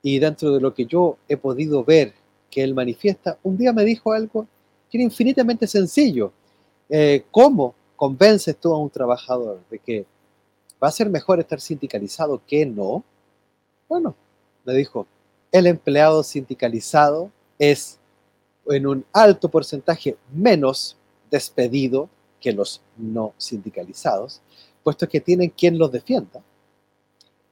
y 0.01 0.17
dentro 0.17 0.51
de 0.51 0.59
lo 0.59 0.73
que 0.73 0.87
yo 0.87 1.17
he 1.27 1.37
podido 1.37 1.83
ver 1.83 2.13
que 2.49 2.63
él 2.63 2.73
manifiesta, 2.73 3.37
un 3.43 3.55
día 3.55 3.71
me 3.71 3.85
dijo 3.85 4.11
algo 4.11 4.47
que 4.89 4.97
era 4.97 5.03
infinitamente 5.03 5.67
sencillo. 5.67 6.33
Eh, 6.89 7.25
¿Cómo 7.29 7.75
convences 7.95 8.57
tú 8.57 8.73
a 8.73 8.79
un 8.79 8.89
trabajador 8.89 9.59
de 9.69 9.77
que 9.77 10.05
va 10.83 10.87
a 10.87 10.91
ser 10.91 11.11
mejor 11.11 11.39
estar 11.39 11.61
sindicalizado 11.61 12.41
que 12.47 12.65
no? 12.65 13.03
Bueno, 13.87 14.15
me 14.65 14.73
dijo, 14.73 15.05
el 15.51 15.67
empleado 15.67 16.23
sindicalizado 16.23 17.29
es 17.59 17.99
en 18.65 18.87
un 18.87 19.05
alto 19.13 19.47
porcentaje 19.47 20.17
menos 20.33 20.97
despedido 21.29 22.09
que 22.43 22.51
los 22.51 22.81
no 22.97 23.33
sindicalizados, 23.37 24.41
puesto 24.83 25.07
que 25.07 25.21
tienen 25.21 25.49
quien 25.49 25.77
los 25.77 25.93
defienda 25.93 26.43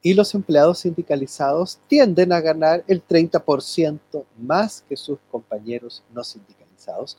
y 0.02 0.12
los 0.12 0.34
empleados 0.34 0.80
sindicalizados 0.80 1.78
tienden 1.86 2.30
a 2.32 2.40
ganar 2.42 2.84
el 2.88 3.02
30% 3.06 4.00
más 4.38 4.84
que 4.86 4.96
sus 4.96 5.18
compañeros 5.30 6.02
no 6.12 6.22
sindicalizados, 6.22 7.16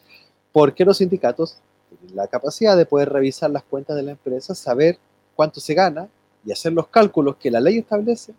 porque 0.52 0.86
los 0.86 0.98
sindicatos 0.98 1.58
tienen 1.90 2.16
la 2.16 2.28
capacidad 2.28 2.78
de 2.78 2.86
poder 2.86 3.10
revisar 3.10 3.50
las 3.50 3.64
cuentas 3.64 3.96
de 3.96 4.04
la 4.04 4.12
empresa, 4.12 4.54
saber 4.54 5.00
cuánto 5.36 5.60
se 5.60 5.74
gana 5.74 6.10
y 6.46 6.52
hacer 6.52 6.74
los 6.74 6.88
cálculos 6.90 7.38
que 7.38 7.50
la 7.50 7.60
ley 7.60 7.80
establece 7.80 8.36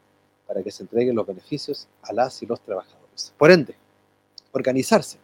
para 0.46 0.62
que 0.62 0.70
se 0.70 0.84
entreguen 0.84 1.16
los 1.16 1.26
beneficios 1.26 1.88
a 2.02 2.12
las 2.12 2.40
y 2.40 2.46
los 2.46 2.60
trabajadores. 2.60 3.32
Por 3.36 3.50
ende, 3.50 3.74
organizarse 4.52 5.18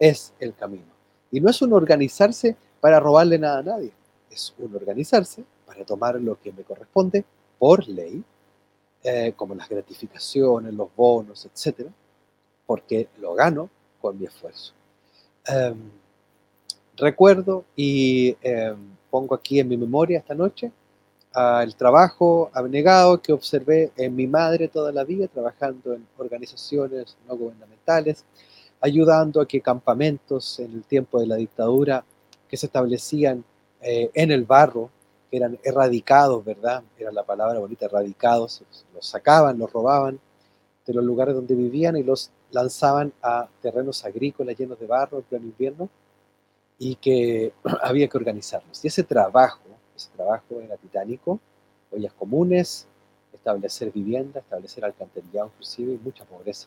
es 0.00 0.32
el 0.40 0.54
camino. 0.54 0.90
Y 1.30 1.40
no 1.40 1.50
es 1.50 1.62
un 1.62 1.72
organizarse 1.72 2.56
para 2.80 3.00
robarle 3.00 3.38
nada 3.38 3.58
a 3.58 3.62
nadie, 3.62 3.92
es 4.30 4.54
un 4.58 4.74
organizarse 4.74 5.44
para 5.66 5.84
tomar 5.84 6.20
lo 6.20 6.40
que 6.40 6.52
me 6.52 6.62
corresponde 6.62 7.24
por 7.58 7.86
ley, 7.88 8.22
eh, 9.02 9.32
como 9.36 9.54
las 9.54 9.68
gratificaciones, 9.68 10.74
los 10.74 10.88
bonos, 10.94 11.46
etcétera, 11.46 11.90
porque 12.66 13.08
lo 13.18 13.34
gano 13.34 13.68
con 14.00 14.18
mi 14.18 14.26
esfuerzo. 14.26 14.72
Em, 15.46 15.90
recuerdo 16.96 17.64
y 17.76 18.36
em, 18.42 18.76
pongo 19.10 19.34
aquí 19.34 19.58
en 19.60 19.68
mi 19.68 19.76
memoria 19.76 20.18
esta 20.18 20.34
noche 20.34 20.70
el 21.62 21.76
trabajo 21.76 22.50
abnegado 22.52 23.22
que 23.22 23.32
observé 23.32 23.92
en 23.96 24.16
mi 24.16 24.26
madre 24.26 24.68
toda 24.68 24.90
la 24.90 25.04
vida, 25.04 25.28
trabajando 25.28 25.94
en 25.94 26.04
organizaciones 26.18 27.16
no 27.28 27.36
gubernamentales, 27.36 28.24
ayudando 28.80 29.40
a 29.40 29.46
que 29.46 29.60
campamentos 29.60 30.58
en 30.58 30.72
el 30.72 30.82
tiempo 30.84 31.20
de 31.20 31.26
la 31.26 31.36
dictadura 31.36 32.04
que 32.50 32.56
se 32.56 32.66
establecían 32.66 33.44
eh, 33.80 34.10
en 34.12 34.32
el 34.32 34.44
barro 34.44 34.90
que 35.30 35.36
eran 35.36 35.58
erradicados, 35.62 36.44
¿verdad? 36.44 36.82
Era 36.98 37.12
la 37.12 37.22
palabra 37.22 37.60
bonita, 37.60 37.86
erradicados, 37.86 38.62
los 38.92 39.06
sacaban, 39.06 39.58
los 39.58 39.72
robaban 39.72 40.18
de 40.84 40.94
los 40.94 41.04
lugares 41.04 41.34
donde 41.34 41.54
vivían 41.54 41.96
y 41.96 42.02
los 42.02 42.30
lanzaban 42.50 43.12
a 43.22 43.48
terrenos 43.62 44.04
agrícolas 44.04 44.58
llenos 44.58 44.80
de 44.80 44.86
barro 44.86 45.18
en 45.18 45.24
pleno 45.24 45.44
invierno 45.44 45.88
y 46.78 46.96
que 46.96 47.52
había 47.82 48.08
que 48.08 48.18
organizarlos. 48.18 48.84
Y 48.84 48.88
ese 48.88 49.04
trabajo, 49.04 49.60
ese 49.94 50.10
trabajo 50.16 50.60
era 50.60 50.76
titánico, 50.76 51.38
ollas 51.92 52.12
comunes, 52.14 52.88
establecer 53.32 53.92
vivienda, 53.92 54.40
establecer 54.40 54.84
alcantarillado 54.84 55.50
inclusive 55.54 55.92
y 55.92 55.98
mucha 55.98 56.24
pobreza. 56.24 56.66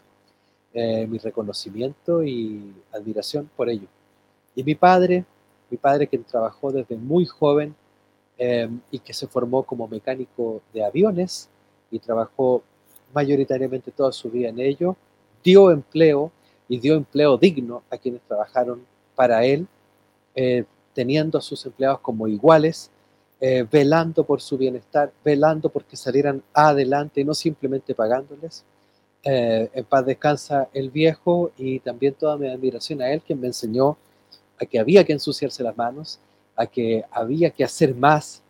Eh, 0.73 1.05
mi 1.05 1.19
reconocimiento 1.19 2.23
y 2.23 2.73
admiración 2.91 3.49
por 3.55 3.69
ello. 3.69 3.87
Y 4.55 4.63
mi 4.63 4.73
padre, 4.73 5.25
mi 5.73 5.77
padre 5.77 6.07
que 6.07 6.17
trabajó 6.19 6.71
desde 6.71 6.95
muy 6.95 7.25
joven 7.25 7.75
Em, 8.37 8.81
y 8.89 8.97
que 8.97 9.13
se 9.13 9.27
formó 9.27 9.61
como 9.63 9.87
mecánico 9.87 10.63
de 10.73 10.83
aviones 10.83 11.49
y 11.91 11.99
trabajó 11.99 12.63
mayoritariamente 13.13 13.91
toda 13.91 14.11
su 14.11 14.31
vida 14.31 14.49
en 14.49 14.59
ello, 14.59 14.95
dio 15.43 15.69
empleo 15.69 16.31
y 16.67 16.79
dio 16.79 16.95
empleo 16.95 17.37
digno 17.37 17.83
a 17.91 17.97
quienes 17.97 18.21
trabajaron 18.23 18.85
para 19.15 19.45
él, 19.45 19.67
eh, 20.33 20.65
teniendo 20.95 21.37
a 21.37 21.41
sus 21.41 21.63
empleados 21.67 21.99
como 21.99 22.27
iguales, 22.27 22.89
eh, 23.39 23.67
velando 23.71 24.23
por 24.23 24.41
su 24.41 24.57
bienestar, 24.57 25.11
velando 25.23 25.69
porque 25.69 25.95
salieran 25.95 26.41
adelante 26.53 27.23
no 27.23 27.35
simplemente 27.35 27.93
pagándoles. 27.93 28.65
Eh, 29.23 29.69
en 29.73 29.85
paz 29.85 30.05
descansa 30.07 30.69
el 30.73 30.89
viejo 30.89 31.51
y 31.55 31.79
también 31.81 32.15
toda 32.15 32.35
mi 32.35 32.47
admiración 32.49 33.01
a 33.03 33.11
él, 33.11 33.21
quien 33.21 33.39
me 33.39 33.47
enseñó 33.47 33.95
a 34.59 34.65
que 34.65 34.79
había 34.79 35.03
que 35.03 35.13
ensuciarse 35.13 35.63
las 35.63 35.75
manos, 35.75 36.19
a 36.55 36.65
que 36.65 37.03
había 37.11 37.49
que 37.49 37.63
hacer 37.63 37.95
más 37.95 38.41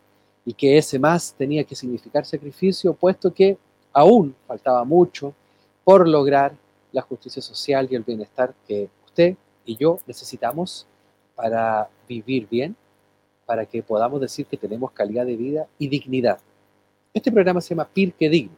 y 0.44 0.52
que 0.52 0.76
ese 0.76 0.98
más 0.98 1.34
tenía 1.36 1.64
que 1.64 1.74
significar 1.74 2.26
sacrificio, 2.26 2.92
puesto 2.94 3.32
que 3.32 3.56
aún 3.92 4.34
faltaba 4.46 4.84
mucho 4.84 5.34
por 5.84 6.06
lograr 6.06 6.54
la 6.92 7.02
justicia 7.02 7.42
social 7.42 7.88
y 7.90 7.94
el 7.94 8.02
bienestar 8.02 8.54
que 8.66 8.88
usted 9.04 9.36
y 9.64 9.76
yo 9.76 9.98
necesitamos 10.06 10.86
para 11.34 11.88
vivir 12.08 12.48
bien, 12.48 12.76
para 13.46 13.66
que 13.66 13.82
podamos 13.82 14.20
decir 14.20 14.46
que 14.46 14.56
tenemos 14.56 14.92
calidad 14.92 15.26
de 15.26 15.36
vida 15.36 15.66
y 15.78 15.88
dignidad. 15.88 16.38
Este 17.12 17.32
programa 17.32 17.60
se 17.60 17.70
llama 17.70 17.88
Pirque 17.88 18.28
Digno. 18.28 18.56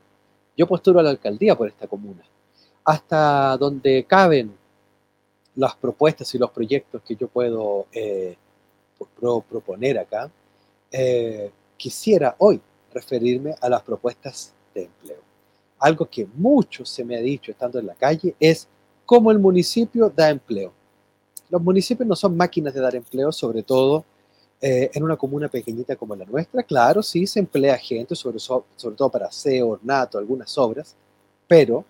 Yo 0.57 0.67
postulo 0.67 1.00
a 1.00 1.03
la 1.03 1.11
alcaldía 1.11 1.57
por 1.57 1.69
esta 1.69 1.87
comuna, 1.87 2.23
hasta 2.85 3.57
donde 3.59 4.05
caben 4.05 4.55
las 5.56 5.75
propuestas 5.75 6.34
y 6.34 6.38
los 6.38 6.50
proyectos 6.50 7.02
que 7.02 7.16
yo 7.16 7.28
puedo 7.28 7.86
eh, 7.92 8.36
proponer 9.48 9.98
acá, 9.98 10.30
eh, 10.92 11.50
quisiera 11.76 12.34
hoy 12.38 12.60
referirme 12.92 13.54
a 13.60 13.68
las 13.68 13.82
propuestas 13.82 14.52
de 14.75 14.84
empleo. 14.84 15.20
Algo 15.78 16.06
que 16.06 16.26
mucho 16.34 16.84
se 16.84 17.04
me 17.04 17.16
ha 17.16 17.20
dicho 17.20 17.50
estando 17.50 17.78
en 17.78 17.86
la 17.86 17.94
calle 17.94 18.34
es 18.40 18.68
cómo 19.04 19.30
el 19.30 19.38
municipio 19.38 20.10
da 20.14 20.30
empleo. 20.30 20.72
Los 21.48 21.62
municipios 21.62 22.08
no 22.08 22.16
son 22.16 22.36
máquinas 22.36 22.75
de 22.75 22.80
dar 22.80 22.94
empleo, 22.94 23.30
sobre 23.32 23.62
todo 23.62 24.04
eh, 24.60 24.90
en 24.94 25.02
una 25.02 25.16
comuna 25.16 25.48
pequeñita 25.48 25.96
como 25.96 26.16
la 26.16 26.25
nuestra. 26.25 26.62
Claro, 26.62 27.02
sí 27.02 27.26
se 27.26 27.40
emplea 27.40 27.76
gente, 27.76 28.14
sobre, 28.14 28.38
todo 28.96 29.10
para 29.10 29.26
aseo, 29.26 29.68
ornato, 29.68 30.18
algunas 30.18 30.56
obras, 30.56 30.94
pero 31.46 31.84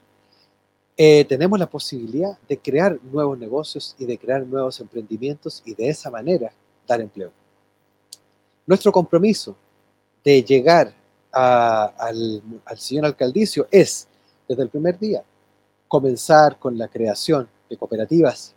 eh, 0.96 1.26
tenemos 1.26 1.58
la 1.58 1.68
posibilidad 1.68 2.38
de 2.48 2.58
crear 2.58 2.98
nuevos 3.02 3.38
negocios 3.38 3.94
y 3.98 4.06
de 4.06 4.16
crear 4.16 4.46
nuevos 4.46 4.80
emprendimientos 4.80 5.62
y 5.66 5.74
de 5.74 5.90
esa 5.90 6.10
manera 6.10 6.52
dar 6.86 7.00
empleo. 7.00 7.32
Nuestro 8.66 8.90
compromiso 8.90 9.54
de 10.24 10.42
llegar 10.42 10.94
al, 11.30 12.42
al 12.64 12.78
señor 12.78 13.04
alcaldicio 13.04 13.68
es, 13.70 14.08
desde 14.48 14.62
el 14.62 14.70
primer 14.70 14.98
día, 14.98 15.22
comenzar 15.86 16.58
con 16.58 16.78
la 16.78 16.88
creación 16.88 17.48
de 17.68 17.76
cooperativas 17.76 18.54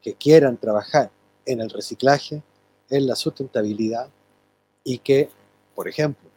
que 0.00 0.14
quieran 0.14 0.56
trabajar 0.56 1.10
en 1.44 1.60
el 1.60 1.68
reciclaje, 1.68 2.42
en 2.88 3.06
la 3.06 3.16
sustentabilidad 3.16 4.08
y 4.82 4.98
que, 4.98 5.28
por 5.74 5.88
ejemplo, 5.88 6.28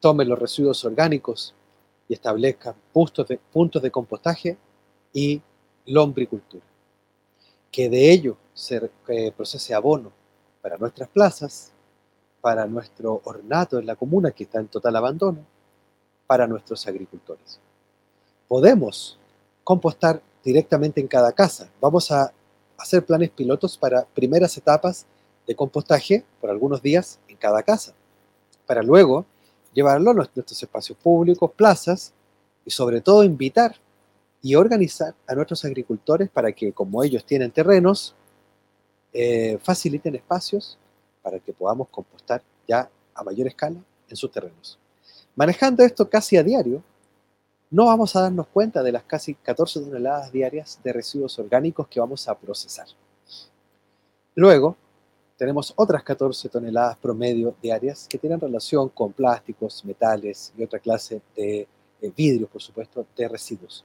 tomen 0.00 0.28
los 0.28 0.38
residuos 0.38 0.84
orgánicos 0.84 1.54
y 2.08 2.14
establezcan 2.14 2.74
puntos 2.92 3.28
de, 3.28 3.38
puntos 3.52 3.80
de 3.82 3.90
compostaje 3.90 4.58
y 5.12 5.40
lombricultura. 5.86 6.64
Que 7.70 7.88
de 7.88 8.12
ello 8.12 8.36
se 8.54 8.90
eh, 9.08 9.32
procese 9.36 9.74
abono 9.74 10.12
para 10.62 10.76
nuestras 10.76 11.08
plazas, 11.08 11.72
para 12.40 12.66
nuestro 12.66 13.20
ornato 13.24 13.78
en 13.78 13.86
la 13.86 13.96
comuna 13.96 14.30
que 14.30 14.44
está 14.44 14.60
en 14.60 14.68
total 14.68 14.96
abandono, 14.96 15.44
para 16.26 16.46
nuestros 16.46 16.86
agricultores. 16.86 17.58
Podemos 18.48 19.18
compostar 19.64 20.22
directamente 20.42 21.00
en 21.00 21.08
cada 21.08 21.32
casa. 21.32 21.70
Vamos 21.80 22.10
a 22.10 22.32
hacer 22.78 23.04
planes 23.04 23.30
pilotos 23.30 23.76
para 23.76 24.04
primeras 24.04 24.56
etapas 24.56 25.06
de 25.46 25.54
compostaje 25.54 26.24
por 26.40 26.50
algunos 26.50 26.80
días 26.82 27.18
en 27.28 27.36
cada 27.36 27.62
casa, 27.62 27.92
para 28.66 28.82
luego 28.82 29.26
llevarlo 29.72 30.10
a 30.10 30.14
nuestros 30.14 30.62
espacios 30.62 30.96
públicos, 30.98 31.50
plazas 31.56 32.12
y 32.64 32.70
sobre 32.70 33.00
todo 33.00 33.24
invitar 33.24 33.76
y 34.42 34.54
organizar 34.54 35.14
a 35.26 35.34
nuestros 35.34 35.64
agricultores 35.64 36.30
para 36.30 36.52
que, 36.52 36.72
como 36.72 37.02
ellos 37.02 37.24
tienen 37.24 37.50
terrenos, 37.50 38.14
eh, 39.12 39.58
faciliten 39.62 40.14
espacios 40.14 40.78
para 41.22 41.38
que 41.38 41.52
podamos 41.52 41.88
compostar 41.88 42.42
ya 42.66 42.88
a 43.14 43.24
mayor 43.24 43.48
escala 43.48 43.78
en 44.08 44.16
sus 44.16 44.30
terrenos. 44.30 44.78
Manejando 45.36 45.82
esto 45.82 46.08
casi 46.08 46.36
a 46.36 46.42
diario, 46.42 46.82
no 47.70 47.86
vamos 47.86 48.16
a 48.16 48.22
darnos 48.22 48.46
cuenta 48.48 48.82
de 48.82 48.92
las 48.92 49.04
casi 49.04 49.34
14 49.34 49.80
toneladas 49.80 50.32
diarias 50.32 50.80
de 50.82 50.92
residuos 50.92 51.38
orgánicos 51.38 51.86
que 51.88 52.00
vamos 52.00 52.26
a 52.28 52.34
procesar. 52.36 52.86
Luego, 54.34 54.76
tenemos 55.36 55.72
otras 55.76 56.02
14 56.02 56.48
toneladas 56.48 56.96
promedio 56.98 57.54
diarias 57.62 58.06
que 58.08 58.18
tienen 58.18 58.40
relación 58.40 58.88
con 58.88 59.12
plásticos, 59.12 59.84
metales 59.84 60.52
y 60.56 60.64
otra 60.64 60.78
clase 60.78 61.22
de 61.36 61.66
vidrios, 62.16 62.50
por 62.50 62.62
supuesto, 62.62 63.06
de 63.16 63.28
residuos. 63.28 63.84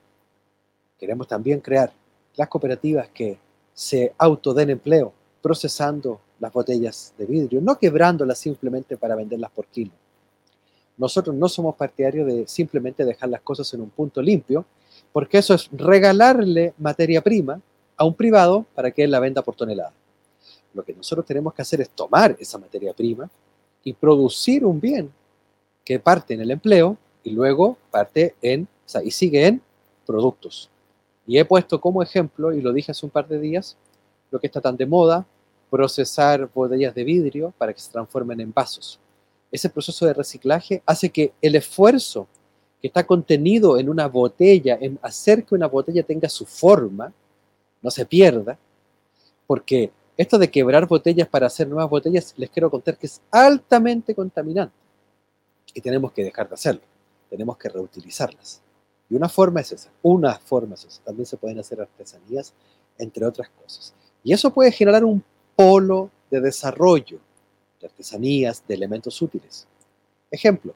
Queremos 0.98 1.28
también 1.28 1.60
crear 1.60 1.92
las 2.36 2.48
cooperativas 2.48 3.10
que 3.10 3.38
se 3.74 4.14
autoden 4.18 4.70
empleo 4.70 5.14
procesando 5.42 6.22
las 6.40 6.52
botellas 6.52 7.14
de 7.18 7.26
vidrio, 7.26 7.62
no 7.62 7.78
quebrándolas 7.78 8.40
simplemente 8.40 8.98
para 8.98 9.16
venderlas 9.16 9.52
por 9.52 9.68
kilo. 9.68 9.92
Nosotros 10.98 11.36
no 11.36 11.50
somos 11.50 11.76
partidarios 11.76 12.28
de 12.28 12.48
simplemente 12.48 13.04
dejar 13.04 13.30
las 13.30 13.42
cosas 13.42 13.74
en 13.74 13.82
un 13.82 13.90
punto 13.90 14.22
limpio, 14.22 14.66
porque 15.12 15.38
eso 15.38 15.54
es 15.54 15.70
regalarle 15.72 16.74
materia 16.78 17.22
prima 17.22 17.62
a 17.98 18.06
un 18.06 18.14
privado 18.14 18.66
para 18.74 18.92
que 18.92 19.04
él 19.04 19.12
la 19.12 19.20
venda 19.20 19.42
por 19.42 19.56
tonelada. 19.56 19.94
Lo 20.74 20.84
que 20.84 20.94
nosotros 20.94 21.26
tenemos 21.26 21.54
que 21.54 21.62
hacer 21.62 21.82
es 21.82 21.90
tomar 21.90 22.36
esa 22.40 22.58
materia 22.58 22.94
prima 22.94 23.30
y 23.84 23.94
producir 23.94 24.66
un 24.66 24.80
bien 24.80 25.12
que 25.84 26.00
parte 26.00 26.34
en 26.34 26.42
el 26.42 26.52
empleo 26.52 26.98
y 27.24 27.32
luego 27.32 27.78
parte 27.92 28.36
en, 28.42 28.64
o 28.64 28.90
sea, 28.90 29.04
y 29.04 29.12
sigue 29.12 29.46
en 29.46 29.62
productos. 30.06 30.70
Y 31.28 31.38
he 31.38 31.46
puesto 31.46 31.82
como 31.82 32.04
ejemplo, 32.04 32.54
y 32.54 32.62
lo 32.62 32.72
dije 32.74 32.92
hace 32.92 33.06
un 33.06 33.12
par 33.12 33.28
de 33.28 33.40
días, 33.40 33.78
lo 34.32 34.40
que 34.40 34.48
está 34.48 34.62
tan 34.62 34.78
de 34.78 34.86
moda, 34.86 35.26
procesar 35.70 36.50
botellas 36.54 36.94
de 36.94 37.04
vidrio 37.04 37.54
para 37.58 37.74
que 37.74 37.80
se 37.80 37.92
transformen 37.92 38.40
en 38.40 38.54
vasos. 38.54 39.00
Ese 39.52 39.70
proceso 39.70 40.06
de 40.06 40.14
reciclaje 40.14 40.82
hace 40.86 41.10
que 41.10 41.34
el 41.42 41.56
esfuerzo 41.56 42.28
que 42.82 42.88
está 42.88 43.06
contenido 43.06 43.78
en 43.80 43.90
una 43.90 44.08
botella, 44.08 44.78
en 44.80 45.00
hacer 45.02 45.44
que 45.44 45.56
una 45.56 45.68
botella 45.68 46.04
tenga 46.04 46.30
su 46.30 46.46
forma, 46.46 47.12
no 47.82 47.90
se 47.90 48.06
pierda, 48.06 48.58
porque 49.48 49.92
esto 50.18 50.38
de 50.38 50.50
quebrar 50.50 50.88
botellas 50.88 51.28
para 51.28 51.48
hacer 51.48 51.68
nuevas 51.68 51.90
botellas, 51.90 52.34
les 52.38 52.50
quiero 52.50 52.70
contar 52.70 52.98
que 52.98 53.08
es 53.08 53.22
altamente 53.32 54.16
contaminante 54.16 54.76
y 55.74 55.82
tenemos 55.82 56.12
que 56.14 56.24
dejar 56.24 56.48
de 56.48 56.56
hacerlo, 56.56 56.82
tenemos 57.30 57.58
que 57.58 57.70
reutilizarlas. 57.70 58.62
Y 59.10 59.16
una 59.16 59.30
forma 59.30 59.62
es 59.62 59.72
esa, 59.72 59.92
una 60.02 60.36
forma 60.40 60.76
es 60.76 60.86
esa. 60.86 61.02
También 61.04 61.26
se 61.26 61.38
pueden 61.38 61.60
hacer 61.60 61.80
artesanías, 61.82 62.54
entre 62.98 63.26
otras 63.26 63.50
cosas. 63.50 63.94
Y 64.24 64.34
eso 64.34 64.52
puede 64.52 64.72
generar 64.72 65.04
un 65.04 65.24
polo 65.56 66.10
de 66.30 66.42
desarrollo 66.42 67.20
de 67.80 67.88
artesanías, 67.88 68.64
de 68.68 68.74
elementos 68.74 69.22
útiles. 69.22 69.68
Ejemplo, 70.32 70.74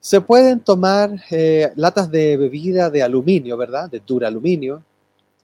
se 0.00 0.20
pueden 0.20 0.60
tomar 0.60 1.14
eh, 1.30 1.72
latas 1.76 2.10
de 2.10 2.36
bebida 2.36 2.90
de 2.90 3.02
aluminio, 3.02 3.56
¿verdad? 3.56 3.88
De 3.88 4.00
dura 4.00 4.26
aluminio, 4.26 4.82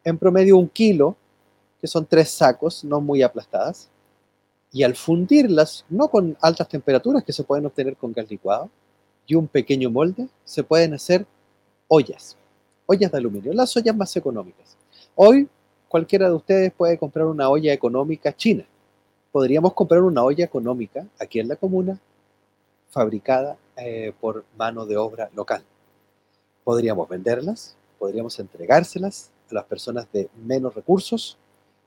en 0.03 0.19
promedio 0.19 0.57
un 0.57 0.69
kilo, 0.69 1.17
que 1.81 1.87
son 1.87 2.07
tres 2.07 2.31
sacos, 2.31 2.83
no 2.83 3.01
muy 3.01 3.23
aplastadas, 3.23 3.89
y 4.73 4.83
al 4.83 4.97
fundirlas, 4.97 5.85
no 5.89 6.09
con 6.09 6.37
altas 6.41 6.69
temperaturas 6.69 7.23
que 7.23 7.33
se 7.33 7.45
pueden 7.45 7.67
obtener 7.67 7.97
con 7.97 8.13
gas 8.13 8.29
licuado, 8.29 8.69
y 9.27 9.37
un 9.37 9.47
pequeño 9.47 9.91
molde, 9.91 10.27
se 10.45 10.65
pueden 10.65 10.95
hacer 10.95 11.25
ollas, 11.89 12.37
ollas 12.87 13.11
de 13.11 13.19
aluminio, 13.19 13.53
las 13.53 13.75
ollas 13.77 13.97
más 13.97 14.15
económicas. 14.17 14.77
Hoy 15.15 15.49
cualquiera 15.89 16.29
de 16.29 16.35
ustedes 16.35 16.73
puede 16.73 16.99
comprar 16.99 17.27
una 17.27 17.49
olla 17.49 17.73
económica 17.73 18.35
china. 18.37 18.65
Podríamos 19.33 19.73
comprar 19.73 20.03
una 20.03 20.23
olla 20.23 20.45
económica 20.45 21.07
aquí 21.19 21.41
en 21.41 21.49
la 21.49 21.57
comuna, 21.57 21.99
fabricada 22.91 23.57
eh, 23.77 24.13
por 24.21 24.45
mano 24.57 24.87
de 24.87 24.97
obra 24.97 25.31
local. 25.35 25.63
Podríamos 26.63 27.09
venderlas, 27.09 27.77
podríamos 27.99 28.39
entregárselas 28.39 29.31
a 29.51 29.55
las 29.55 29.65
personas 29.65 30.07
de 30.13 30.29
menos 30.45 30.75
recursos, 30.75 31.39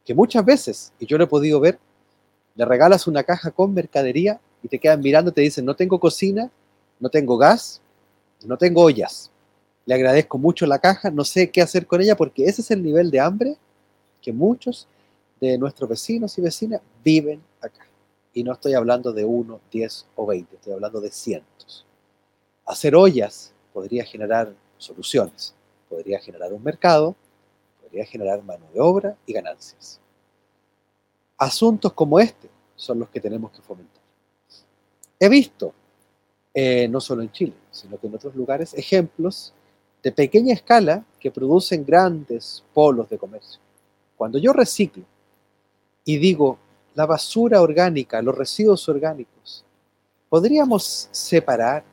que 0.04 0.16
muchas 0.16 0.44
veces, 0.44 0.94
y 1.00 1.06
yo 1.06 1.18
lo 1.18 1.26
he 1.26 1.28
podido 1.28 1.60
ver, 1.60 1.80
le 2.56 2.66
regalas 2.66 3.08
una 3.08 3.24
caja 3.24 3.52
con 3.52 3.74
mercadería 3.74 4.42
y 4.64 4.68
te 4.68 4.80
quedan 4.80 5.00
mirando 5.02 5.30
y 5.30 5.34
te 5.34 5.42
dicen, 5.42 5.64
no 5.64 5.76
tengo 5.76 6.00
cocina, 6.00 6.50
no 7.00 7.10
tengo 7.10 7.38
gas, 7.38 7.82
no 8.44 8.58
tengo 8.58 8.82
ollas 8.82 9.31
le 9.86 9.96
agradezco 9.96 10.38
mucho 10.38 10.66
la 10.66 10.80
caja, 10.80 11.10
no 11.10 11.24
sé 11.24 11.50
qué 11.50 11.62
hacer 11.62 11.88
con 11.88 12.02
ella 12.02 12.16
porque 12.16 12.46
ese 12.46 12.62
es 12.62 12.72
el 12.72 12.84
nivel 12.84 13.10
de 13.10 13.20
hambre 13.20 13.58
que 14.22 14.32
muchos 14.32 14.88
de 15.40 15.58
nuestros 15.58 15.90
vecinos 15.90 16.38
y 16.38 16.42
vecinas 16.42 16.82
viven 17.04 17.42
acá. 17.60 17.86
Y 18.34 18.44
no 18.44 18.54
estoy 18.54 18.76
hablando 18.76 19.12
de 19.12 19.26
uno, 19.26 19.60
diez 19.72 20.06
o 20.16 20.26
veinte, 20.26 20.56
estoy 20.56 20.74
hablando 20.74 21.02
de 21.02 21.12
cientos. 21.12 21.86
Hacer 22.66 22.96
ollas 22.96 23.54
podría 23.74 24.06
generar 24.06 24.54
soluciones, 24.78 25.54
podría 25.90 26.20
generar 26.20 26.54
un 26.54 26.64
mercado, 26.64 27.16
podría 27.82 28.06
generar 28.06 28.44
mano 28.44 28.66
de 28.74 28.80
obra 28.80 29.18
y 29.26 29.34
ganancias. 29.34 30.00
Asuntos 31.38 31.92
como 31.94 32.20
este 32.20 32.50
son 32.76 33.00
los 33.00 33.10
que 33.10 33.20
tenemos 33.20 33.52
que 33.52 33.62
fomentar. 33.62 34.02
He 35.20 35.28
visto, 35.28 35.74
eh, 36.54 36.88
no 36.88 37.02
solo 37.02 37.24
en 37.24 37.32
Chile, 37.32 37.54
sino 37.72 38.00
que 38.00 38.08
en 38.08 38.16
otros 38.16 38.36
lugares, 38.36 38.74
ejemplos 38.76 39.54
de 40.04 40.12
pequeña 40.12 40.54
escala 40.54 41.06
que 41.20 41.32
producen 41.32 41.86
grandes 41.86 42.64
polos 42.74 43.10
de 43.10 43.18
comercio. 43.18 43.60
Cuando 44.18 44.38
yo 44.40 44.54
reciclo 44.54 45.04
y 46.04 46.18
digo 46.18 46.58
la 46.96 47.06
basura 47.06 47.62
orgánica, 47.62 48.22
los 48.22 48.38
residuos 48.38 48.88
orgánicos, 48.90 49.64
¿podríamos 50.30 51.08
separar 51.12 51.84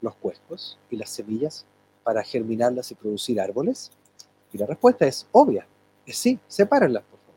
los 0.00 0.14
cuescos 0.16 0.78
y 0.90 0.96
las 0.96 1.10
semillas 1.10 1.64
para 2.04 2.22
germinarlas 2.22 2.90
y 2.90 2.94
producir 2.94 3.40
árboles? 3.40 3.90
Y 4.52 4.58
la 4.58 4.66
respuesta 4.66 5.06
es 5.06 5.26
obvia, 5.32 5.66
es 6.06 6.16
sí, 6.16 6.38
sepárenlas, 6.46 7.02
por 7.02 7.18
favor. 7.18 7.34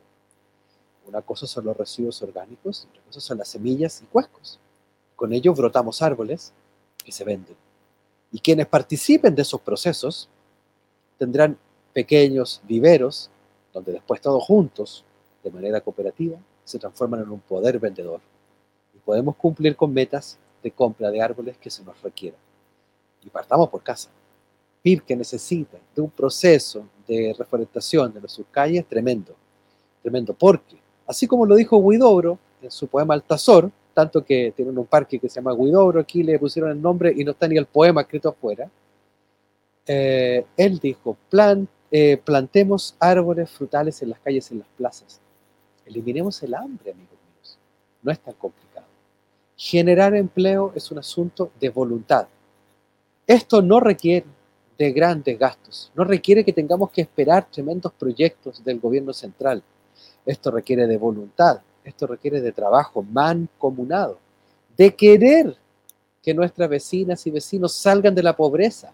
Una 1.08 1.22
cosa 1.22 1.46
son 1.46 1.64
los 1.64 1.76
residuos 1.76 2.22
orgánicos, 2.22 2.86
otra 2.88 3.02
cosa 3.02 3.20
son 3.20 3.38
las 3.38 3.48
semillas 3.48 4.00
y 4.02 4.06
cuescos. 4.06 4.60
Con 5.16 5.32
ellos 5.32 5.56
brotamos 5.56 6.00
árboles 6.00 6.52
que 7.04 7.12
se 7.12 7.24
venden 7.24 7.56
y 8.32 8.38
quienes 8.38 8.66
participen 8.66 9.34
de 9.34 9.42
esos 9.42 9.60
procesos 9.60 10.28
tendrán 11.18 11.58
pequeños 11.92 12.60
viveros 12.64 13.30
donde 13.72 13.92
después 13.92 14.20
todos 14.20 14.42
juntos, 14.44 15.04
de 15.42 15.50
manera 15.50 15.80
cooperativa, 15.80 16.38
se 16.64 16.78
transforman 16.78 17.22
en 17.22 17.30
un 17.30 17.40
poder 17.40 17.78
vendedor. 17.78 18.20
Y 18.94 18.98
podemos 18.98 19.36
cumplir 19.36 19.76
con 19.76 19.92
metas 19.92 20.38
de 20.62 20.70
compra 20.70 21.10
de 21.10 21.22
árboles 21.22 21.56
que 21.56 21.70
se 21.70 21.82
nos 21.84 22.00
requieran. 22.02 22.40
Y 23.24 23.30
partamos 23.30 23.68
por 23.68 23.82
casa. 23.82 24.10
Pirque 24.82 25.14
necesita 25.14 25.78
de 25.94 26.02
un 26.02 26.10
proceso 26.10 26.84
de 27.06 27.34
reforestación 27.38 28.12
de 28.12 28.28
sus 28.28 28.46
calles 28.50 28.86
tremendo. 28.86 29.34
Tremendo, 30.02 30.34
porque, 30.34 30.76
así 31.06 31.26
como 31.26 31.44
lo 31.44 31.54
dijo 31.54 31.76
Huidobro 31.76 32.38
en 32.62 32.70
su 32.70 32.86
poema 32.86 33.14
Altazor, 33.14 33.70
tanto 33.94 34.24
que 34.24 34.52
tienen 34.56 34.76
un 34.78 34.86
parque 34.86 35.18
que 35.18 35.28
se 35.28 35.36
llama 35.36 35.54
Guidobro, 35.54 36.00
aquí 36.00 36.22
le 36.22 36.38
pusieron 36.38 36.70
el 36.70 36.80
nombre 36.80 37.12
y 37.16 37.24
no 37.24 37.32
está 37.32 37.48
ni 37.48 37.56
el 37.56 37.66
poema 37.66 38.02
escrito 38.02 38.30
afuera. 38.30 38.70
Eh, 39.86 40.44
él 40.56 40.78
dijo, 40.78 41.16
Plan, 41.28 41.68
eh, 41.90 42.16
plantemos 42.16 42.94
árboles 43.00 43.50
frutales 43.50 44.00
en 44.02 44.10
las 44.10 44.20
calles, 44.20 44.50
en 44.50 44.60
las 44.60 44.68
plazas. 44.76 45.20
Eliminemos 45.84 46.42
el 46.42 46.54
hambre, 46.54 46.92
amigos 46.92 47.18
míos. 47.34 47.58
No 48.02 48.12
es 48.12 48.20
tan 48.20 48.34
complicado. 48.34 48.86
Generar 49.56 50.14
empleo 50.14 50.72
es 50.74 50.90
un 50.90 50.98
asunto 50.98 51.50
de 51.60 51.68
voluntad. 51.68 52.28
Esto 53.26 53.62
no 53.62 53.80
requiere 53.80 54.26
de 54.78 54.92
grandes 54.92 55.38
gastos, 55.38 55.92
no 55.94 56.04
requiere 56.04 56.42
que 56.42 56.54
tengamos 56.54 56.90
que 56.90 57.02
esperar 57.02 57.46
tremendos 57.50 57.92
proyectos 57.92 58.64
del 58.64 58.80
gobierno 58.80 59.12
central. 59.12 59.62
Esto 60.24 60.50
requiere 60.50 60.86
de 60.86 60.96
voluntad, 60.96 61.60
esto 61.84 62.06
requiere 62.06 62.40
de 62.40 62.52
trabajo 62.52 63.02
mancomunado, 63.02 64.18
de 64.76 64.94
querer 64.94 65.56
que 66.22 66.34
nuestras 66.34 66.68
vecinas 66.68 67.26
y 67.26 67.30
vecinos 67.30 67.72
salgan 67.72 68.14
de 68.14 68.22
la 68.22 68.36
pobreza, 68.36 68.92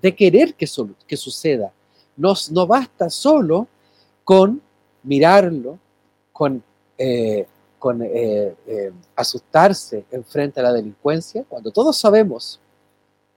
de 0.00 0.14
querer 0.14 0.54
que, 0.54 0.66
suceda. 0.66 1.72
Nos, 2.16 2.50
no 2.50 2.66
basta 2.66 3.10
solo 3.10 3.66
con 4.22 4.62
mirarlo, 5.02 5.78
con, 6.32 6.62
eh, 6.96 7.46
eh, 8.00 8.56
eh, 8.66 8.92
asustarse 9.14 10.06
en 10.10 10.24
frente 10.24 10.60
a 10.60 10.62
la 10.62 10.72
delincuencia, 10.72 11.44
cuando 11.48 11.70
todos 11.70 11.96
sabemos 11.96 12.60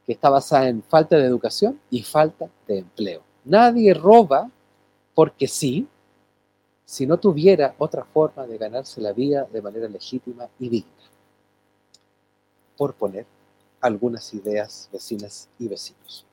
que 0.06 0.14
está 0.14 0.30
basada 0.30 0.70
en 0.70 0.82
falta 0.84 1.18
de 1.18 1.26
educación 1.26 1.80
y 1.90 2.02
falta 2.02 2.48
de 2.68 2.80
empleo. 2.80 3.22
Nadie 3.44 3.94
roba 3.94 4.50
porque 5.14 5.48
sí, 5.48 5.88
si 6.88 7.06
no 7.06 7.20
tuviera 7.20 7.76
otra 7.80 8.06
forma 8.06 8.48
de 8.48 8.58
ganarse 8.58 9.02
la 9.02 9.12
vida 9.12 9.46
de 9.52 9.62
manera 9.62 9.90
legítima 9.90 10.48
y 10.58 10.70
digna. 10.70 10.90
Por 12.78 12.94
poner 12.94 13.26
algunas 13.82 14.34
ideas 14.34 14.88
vecinas 14.92 15.50
y 15.60 15.68
vecinos. 15.68 16.26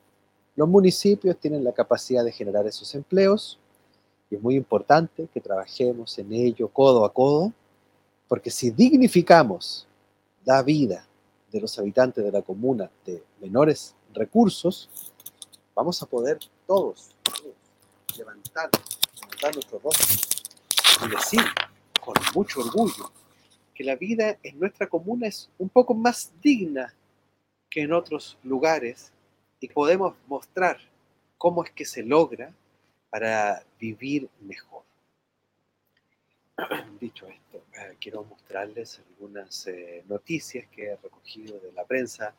Los 0.54 0.68
municipios 0.68 1.36
tienen 1.38 1.64
la 1.64 1.72
capacidad 1.72 2.24
de 2.24 2.30
generar 2.30 2.64
esos 2.68 2.94
empleos 2.94 3.58
y 4.30 4.36
es 4.36 4.42
muy 4.42 4.54
importante 4.54 5.26
que 5.34 5.40
trabajemos 5.40 6.16
en 6.18 6.32
ello 6.32 6.68
codo 6.68 7.04
a 7.04 7.12
codo, 7.12 7.52
porque 8.28 8.52
si 8.52 8.70
dignificamos 8.70 9.88
la 10.44 10.62
vida 10.62 11.04
de 11.50 11.60
los 11.60 11.76
habitantes 11.80 12.24
de 12.24 12.30
la 12.30 12.42
comuna 12.42 12.88
de 13.04 13.24
menores 13.40 13.96
recursos, 14.12 14.88
vamos 15.74 16.00
a 16.00 16.06
poder 16.06 16.38
todos, 16.64 17.10
levantar, 18.16 18.70
levantar 19.20 19.54
nuestro 19.54 19.80
y 21.02 21.08
decir 21.08 21.40
con 22.00 22.14
mucho 22.34 22.60
orgullo 22.60 23.10
que 23.74 23.84
la 23.84 23.96
vida 23.96 24.38
en 24.42 24.58
nuestra 24.58 24.88
comuna 24.88 25.26
es 25.26 25.50
un 25.58 25.68
poco 25.68 25.94
más 25.94 26.32
digna 26.40 26.94
que 27.70 27.82
en 27.82 27.92
otros 27.92 28.38
lugares 28.44 29.12
y 29.60 29.68
podemos 29.68 30.14
mostrar 30.28 30.78
cómo 31.38 31.64
es 31.64 31.70
que 31.70 31.84
se 31.84 32.02
logra 32.02 32.52
para 33.10 33.64
vivir 33.80 34.28
mejor. 34.40 34.82
Dicho 37.00 37.26
esto, 37.26 37.64
eh, 37.76 37.96
quiero 38.00 38.24
mostrarles 38.24 39.00
algunas 39.10 39.66
eh, 39.66 40.04
noticias 40.08 40.66
que 40.70 40.86
he 40.86 40.96
recogido 40.96 41.58
de 41.58 41.72
la 41.72 41.84
prensa 41.84 42.34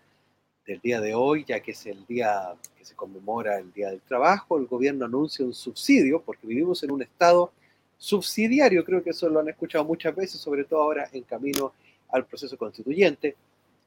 del 0.66 0.80
día 0.80 1.02
de 1.02 1.14
hoy, 1.14 1.44
ya 1.46 1.60
que 1.60 1.72
es 1.72 1.86
el 1.86 2.06
día 2.06 2.56
que 2.78 2.86
se 2.86 2.96
conmemora 2.96 3.60
el 3.60 3.72
Día 3.74 3.90
del 3.90 4.02
Trabajo. 4.02 4.58
El 4.58 4.66
gobierno 4.66 5.06
anuncia 5.06 5.46
un 5.46 5.54
subsidio, 5.54 6.22
porque 6.22 6.48
vivimos 6.48 6.82
en 6.84 6.92
un 6.92 7.02
estado 7.02 7.52
subsidiario, 7.98 8.84
creo 8.84 9.04
que 9.04 9.12
eso 9.12 9.30
lo 9.30 9.40
han 9.40 9.50
escuchado 9.50 9.86
muchas 9.86 10.16
veces, 10.16 10.40
sobre 10.40 10.64
todo 10.64 10.82
ahora 10.82 11.10
en 11.12 11.24
camino 11.24 11.74
al 12.10 12.26
proceso 12.26 12.58
constituyente 12.58 13.36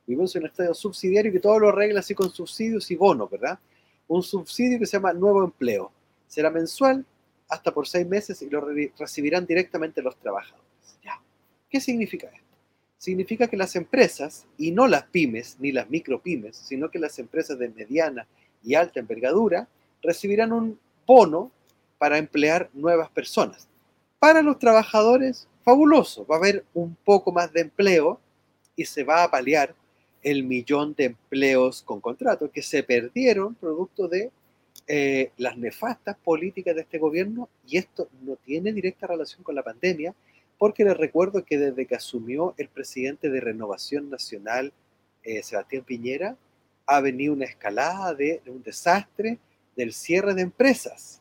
Vivimos 0.09 0.35
en 0.35 0.45
un 0.45 0.49
estado 0.49 0.73
subsidiario 0.73 1.31
que 1.31 1.39
todo 1.39 1.59
lo 1.59 1.69
arregla 1.69 2.01
así 2.01 2.15
con 2.15 2.31
subsidios 2.31 2.91
y 2.91 2.97
bonos, 2.97 3.31
¿verdad? 3.31 3.59
Un 4.07 4.23
subsidio 4.23 4.79
que 4.79 4.87
se 4.87 4.97
llama 4.97 5.13
Nuevo 5.13 5.45
Empleo. 5.45 5.93
Será 6.27 6.49
mensual 6.49 7.05
hasta 7.47 7.75
por 7.75 7.87
seis 7.87 8.07
meses 8.07 8.41
y 8.41 8.49
lo 8.49 8.67
recibirán 8.99 9.45
directamente 9.45 10.01
los 10.01 10.17
trabajadores. 10.17 10.65
Ya. 11.05 11.21
¿Qué 11.69 11.79
significa 11.79 12.27
esto? 12.29 12.57
Significa 12.97 13.49
que 13.49 13.59
las 13.59 13.77
empresas, 13.77 14.47
y 14.57 14.71
no 14.71 14.87
las 14.87 15.03
pymes 15.05 15.59
ni 15.61 15.73
las 15.73 15.91
micropymes, 15.91 16.57
sino 16.57 16.91
que 16.91 16.99
las 16.99 17.19
empresas 17.19 17.59
de 17.59 17.69
mediana 17.69 18.27
y 18.65 18.77
alta 18.77 19.01
envergadura, 19.01 19.69
recibirán 20.01 20.53
un 20.53 20.81
bono 21.07 21.53
para 21.99 22.17
emplear 22.17 22.71
nuevas 22.73 23.11
personas. 23.11 23.69
Para 24.19 24.43
los 24.43 24.59
trabajadores, 24.59 25.49
fabuloso, 25.63 26.27
va 26.27 26.37
a 26.37 26.39
haber 26.39 26.65
un 26.75 26.97
poco 27.05 27.31
más 27.33 27.53
de 27.53 27.61
empleo 27.61 28.21
y 28.75 28.85
se 28.85 29.05
va 29.05 29.23
a 29.23 29.31
paliar 29.31 29.75
el 30.23 30.43
millón 30.43 30.95
de 30.95 31.05
empleos 31.05 31.83
con 31.83 32.01
contrato 32.01 32.51
que 32.51 32.63
se 32.63 32.83
perdieron 32.83 33.55
producto 33.55 34.09
de 34.09 34.31
eh, 34.87 35.31
las 35.37 35.57
nefastas 35.57 36.17
políticas 36.17 36.75
de 36.75 36.83
este 36.83 36.99
gobierno. 36.99 37.49
Y 37.67 37.79
esto 37.79 38.09
no 38.23 38.37
tiene 38.37 38.73
directa 38.73 39.07
relación 39.07 39.43
con 39.43 39.55
la 39.55 39.63
pandemia 39.63 40.15
porque 40.59 40.85
les 40.85 40.97
recuerdo 40.97 41.45
que 41.45 41.57
desde 41.57 41.87
que 41.87 41.95
asumió 41.95 42.55
el 42.59 42.69
presidente 42.69 43.31
de 43.31 43.41
Renovación 43.41 44.11
Nacional, 44.11 44.73
eh, 45.23 45.43
Sebastián 45.43 45.85
Piñera, 45.85 46.37
ha 46.87 47.01
venido 47.01 47.35
una 47.35 47.45
escalada 47.45 48.15
de, 48.15 48.43
un 48.47 48.63
desastre 48.63 49.39
del 49.77 49.93
cierre 49.93 50.35
de 50.35 50.43
empresas, 50.43 51.21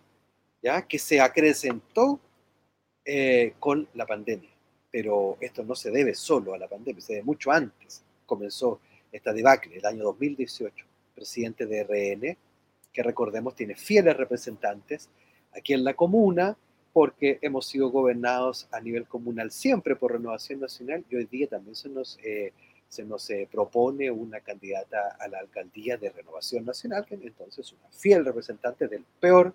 ya 0.64 0.82
que 0.82 0.98
se 0.98 1.22
acrecentó 1.22 2.20
eh, 3.10 3.54
con 3.58 3.88
la 3.93 4.06
pandemia. 4.06 4.50
Pero 4.91 5.38
esto 5.39 5.63
no 5.63 5.76
se 5.76 5.91
debe 5.91 6.13
solo 6.13 6.54
a 6.54 6.58
la 6.58 6.67
pandemia, 6.67 7.02
se 7.02 7.13
debe 7.13 7.24
mucho 7.24 7.52
antes. 7.52 8.04
Comenzó 8.26 8.82
esta 9.13 9.32
debacle, 9.32 9.78
el 9.78 9.86
año 9.86 10.04
2018, 10.04 10.86
presidente 11.15 11.65
de 11.65 11.84
RN, 11.86 12.38
que 12.91 13.04
recordemos 13.04 13.56
tiene 13.56 13.76
fieles 13.76 14.17
representantes 14.17 15.08
aquí 15.56 15.72
en 15.72 15.86
la 15.86 15.93
comuna, 15.93 16.58
porque 16.91 17.39
hemos 17.41 17.67
sido 17.67 17.91
gobernados 17.91 18.67
a 18.72 18.82
nivel 18.82 19.08
comunal 19.08 19.52
siempre 19.52 19.96
por 19.96 20.12
Renovación 20.12 20.60
Nacional 20.60 21.06
y 21.10 21.15
hoy 21.15 21.28
día 21.28 21.48
también 21.48 21.76
se 21.76 21.88
nos, 21.88 22.20
eh, 22.22 22.52
se 22.89 23.06
nos 23.06 23.30
eh, 23.30 23.48
propone 23.50 24.12
una 24.12 24.41
candidata 24.41 25.15
a 25.17 25.30
la 25.30 25.39
alcaldía 25.39 25.96
de 25.96 26.10
Renovación 26.10 26.65
Nacional, 26.65 27.06
que 27.06 27.15
entonces 27.15 27.67
es 27.67 27.72
una 27.72 27.88
fiel 27.89 28.26
representante 28.26 28.89
del 28.89 29.06
peor 29.22 29.54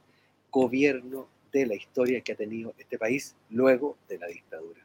gobierno 0.51 1.29
de 1.53 1.67
la 1.67 1.75
historia 1.75 2.21
que 2.21 2.33
ha 2.33 2.37
tenido 2.37 2.75
este 2.79 2.99
país 2.99 3.35
luego 3.51 3.97
de 4.09 4.19
la 4.19 4.27
dictadura. 4.27 4.81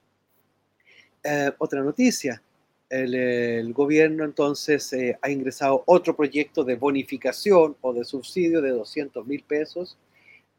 Eh, 1.23 1.51
otra 1.58 1.82
noticia, 1.82 2.41
el, 2.89 3.73
gobierno 3.73 4.23
entonces 4.23 4.93
eh, 4.93 5.17
ha 5.21 5.30
ingresado 5.30 5.84
otro 5.86 6.15
proyecto 6.15 6.63
de 6.63 6.75
bonificación 6.75 7.75
o 7.82 7.93
de 7.93 8.06
subsidio 8.06 8.62
de 8.62 8.71
200 8.71 9.25
mil 9.25 9.43
pesos 9.43 9.97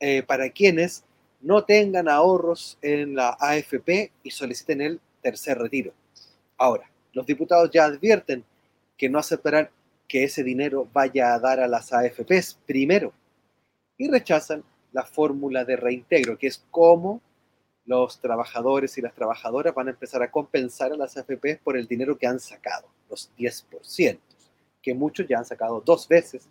eh, 0.01 0.23
para 0.23 0.51
quienes 0.51 1.05
no 1.41 1.65
tengan 1.65 2.09
ahorros 2.09 2.79
en 2.83 3.15
la 3.15 3.37
AFP 3.41 4.13
y 4.23 4.31
soliciten 4.31 4.81
el 4.81 5.01
tercer 5.23 5.59
retiro. 5.59 5.93
Ahora, 6.57 6.91
los 7.13 7.27
diputados 7.27 7.71
ya 7.71 7.85
advierten 7.85 8.45
que 8.97 9.09
no 9.09 9.19
aceptarán 9.19 9.71
que 10.07 10.25
ese 10.25 10.43
dinero 10.43 10.89
vaya 10.93 11.35
a 11.35 11.39
dar 11.39 11.61
a 11.61 11.69
las 11.69 11.93
AFPs 11.93 12.59
primero 12.67 13.13
y 13.97 14.09
rechazan 14.09 14.65
la 14.93 15.05
fórmula 15.05 15.65
de 15.65 15.77
reintegro, 15.77 16.39
que 16.39 16.47
es 16.47 16.65
cómo 16.71 17.21
los 17.85 18.21
trabajadores 18.21 18.99
y 18.99 19.03
las 19.03 19.15
trabajadoras 19.15 19.75
van 19.75 19.89
a 19.89 19.93
empezar 19.93 20.23
a 20.23 20.31
compensar 20.31 20.93
a 20.93 20.97
las 20.97 21.17
AFP 21.17 21.61
por 21.65 21.77
el 21.77 21.87
dinero 21.87 22.19
que 22.19 22.27
han 22.27 22.39
sacado, 22.39 22.87
los 23.09 23.31
10%, 23.39 24.19
que 24.83 24.95
muchos 24.95 25.27
ya 25.27 25.39
han 25.39 25.45
sacado 25.45 25.81
dos 25.81 26.07
veces 26.07 26.49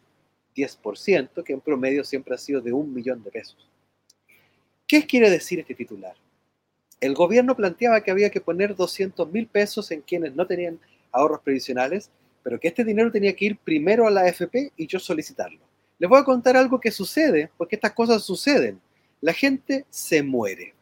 10%, 0.56 1.44
que 1.44 1.54
en 1.54 1.62
promedio 1.62 2.04
siempre 2.04 2.34
ha 2.34 2.40
sido 2.40 2.60
de 2.62 2.74
un 2.74 2.92
millón 2.94 3.24
de 3.24 3.32
pesos. 3.32 3.70
¿Qué 4.88 5.06
quiere 5.06 5.30
decir 5.30 5.60
este 5.60 5.76
titular? 5.76 6.16
El 7.00 7.14
gobierno 7.14 7.56
planteaba 7.56 8.02
que 8.02 8.10
había 8.10 8.32
que 8.32 8.42
poner 8.42 8.76
200 8.76 9.32
mil 9.32 9.48
pesos 9.48 9.92
en 9.92 10.02
quienes 10.02 10.34
no 10.36 10.48
tenían 10.48 10.80
ahorros 11.12 11.42
previsionales, 11.42 12.10
pero 12.42 12.60
que 12.60 12.70
este 12.70 12.84
dinero 12.84 13.12
tenía 13.12 13.36
que 13.36 13.46
ir 13.46 13.58
primero 13.58 14.08
a 14.08 14.12
la 14.12 14.22
AFP 14.22 14.72
y 14.76 14.88
yo 14.88 14.98
solicitarlo. 14.98 15.60
Les 16.00 16.10
voy 16.10 16.20
a 16.20 16.24
contar 16.24 16.56
algo 16.56 16.80
que 16.80 16.92
sucede, 16.92 17.52
porque 17.58 17.76
estas 17.76 17.94
cosas 17.94 18.24
suceden. 18.24 18.80
La 19.22 19.34
gente 19.34 19.86
se 19.90 20.22
muere. 20.22 20.74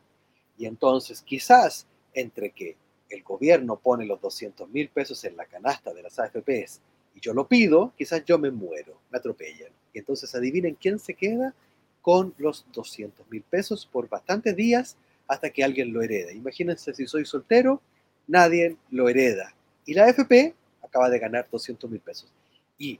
Y 0.57 0.65
entonces 0.65 1.21
quizás 1.21 1.87
entre 2.13 2.51
que 2.51 2.75
el 3.09 3.23
gobierno 3.23 3.77
pone 3.77 4.05
los 4.05 4.19
200 4.21 4.69
mil 4.69 4.89
pesos 4.89 5.23
en 5.23 5.37
la 5.37 5.45
canasta 5.45 5.93
de 5.93 6.03
las 6.03 6.19
AFPs 6.19 6.81
y 7.15 7.21
yo 7.21 7.33
lo 7.33 7.47
pido, 7.47 7.93
quizás 7.97 8.23
yo 8.25 8.37
me 8.37 8.51
muero, 8.51 8.99
me 9.09 9.17
atropellan. 9.17 9.71
Y 9.93 9.99
entonces 9.99 10.33
adivinen 10.35 10.75
quién 10.75 10.99
se 10.99 11.13
queda 11.13 11.53
con 12.01 12.33
los 12.37 12.65
200 12.73 13.27
mil 13.29 13.41
pesos 13.41 13.87
por 13.91 14.09
bastantes 14.09 14.55
días 14.55 14.97
hasta 15.27 15.49
que 15.49 15.63
alguien 15.63 15.93
lo 15.93 16.01
hereda. 16.01 16.33
Imagínense 16.33 16.93
si 16.93 17.07
soy 17.07 17.25
soltero, 17.25 17.81
nadie 18.27 18.75
lo 18.91 19.07
hereda. 19.07 19.55
Y 19.85 19.93
la 19.93 20.05
AFP 20.05 20.53
acaba 20.83 21.09
de 21.09 21.19
ganar 21.19 21.47
200 21.49 21.89
mil 21.89 22.01
pesos. 22.01 22.31
Y 22.77 22.99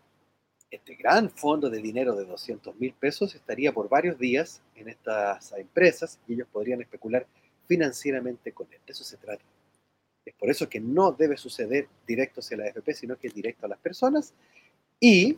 este 0.72 0.96
gran 0.96 1.30
fondo 1.30 1.70
de 1.70 1.80
dinero 1.80 2.16
de 2.16 2.26
200 2.26 2.76
mil 2.78 2.94
pesos 2.94 3.36
estaría 3.36 3.72
por 3.72 3.90
varios 3.90 4.18
días 4.18 4.62
en 4.76 4.90
estas 4.90 5.54
empresas 5.54 6.20
y 6.28 6.34
ellos 6.34 6.48
podrían 6.52 6.82
especular 6.82 7.28
financieramente 7.66 8.52
con 8.52 8.68
él. 8.72 8.80
De 8.86 8.92
eso 8.92 9.04
se 9.04 9.18
trata. 9.18 9.44
Es 10.26 10.34
por 10.36 10.50
eso 10.50 10.68
que 10.68 10.80
no 10.80 11.12
debe 11.12 11.38
suceder 11.38 11.88
directo 12.08 12.40
hacia 12.40 12.58
la 12.58 12.66
AFP, 12.66 12.94
sino 12.94 13.18
que 13.18 13.28
es 13.28 13.34
directo 13.34 13.66
a 13.66 13.70
las 13.70 13.80
personas 13.80 14.34
y 15.00 15.38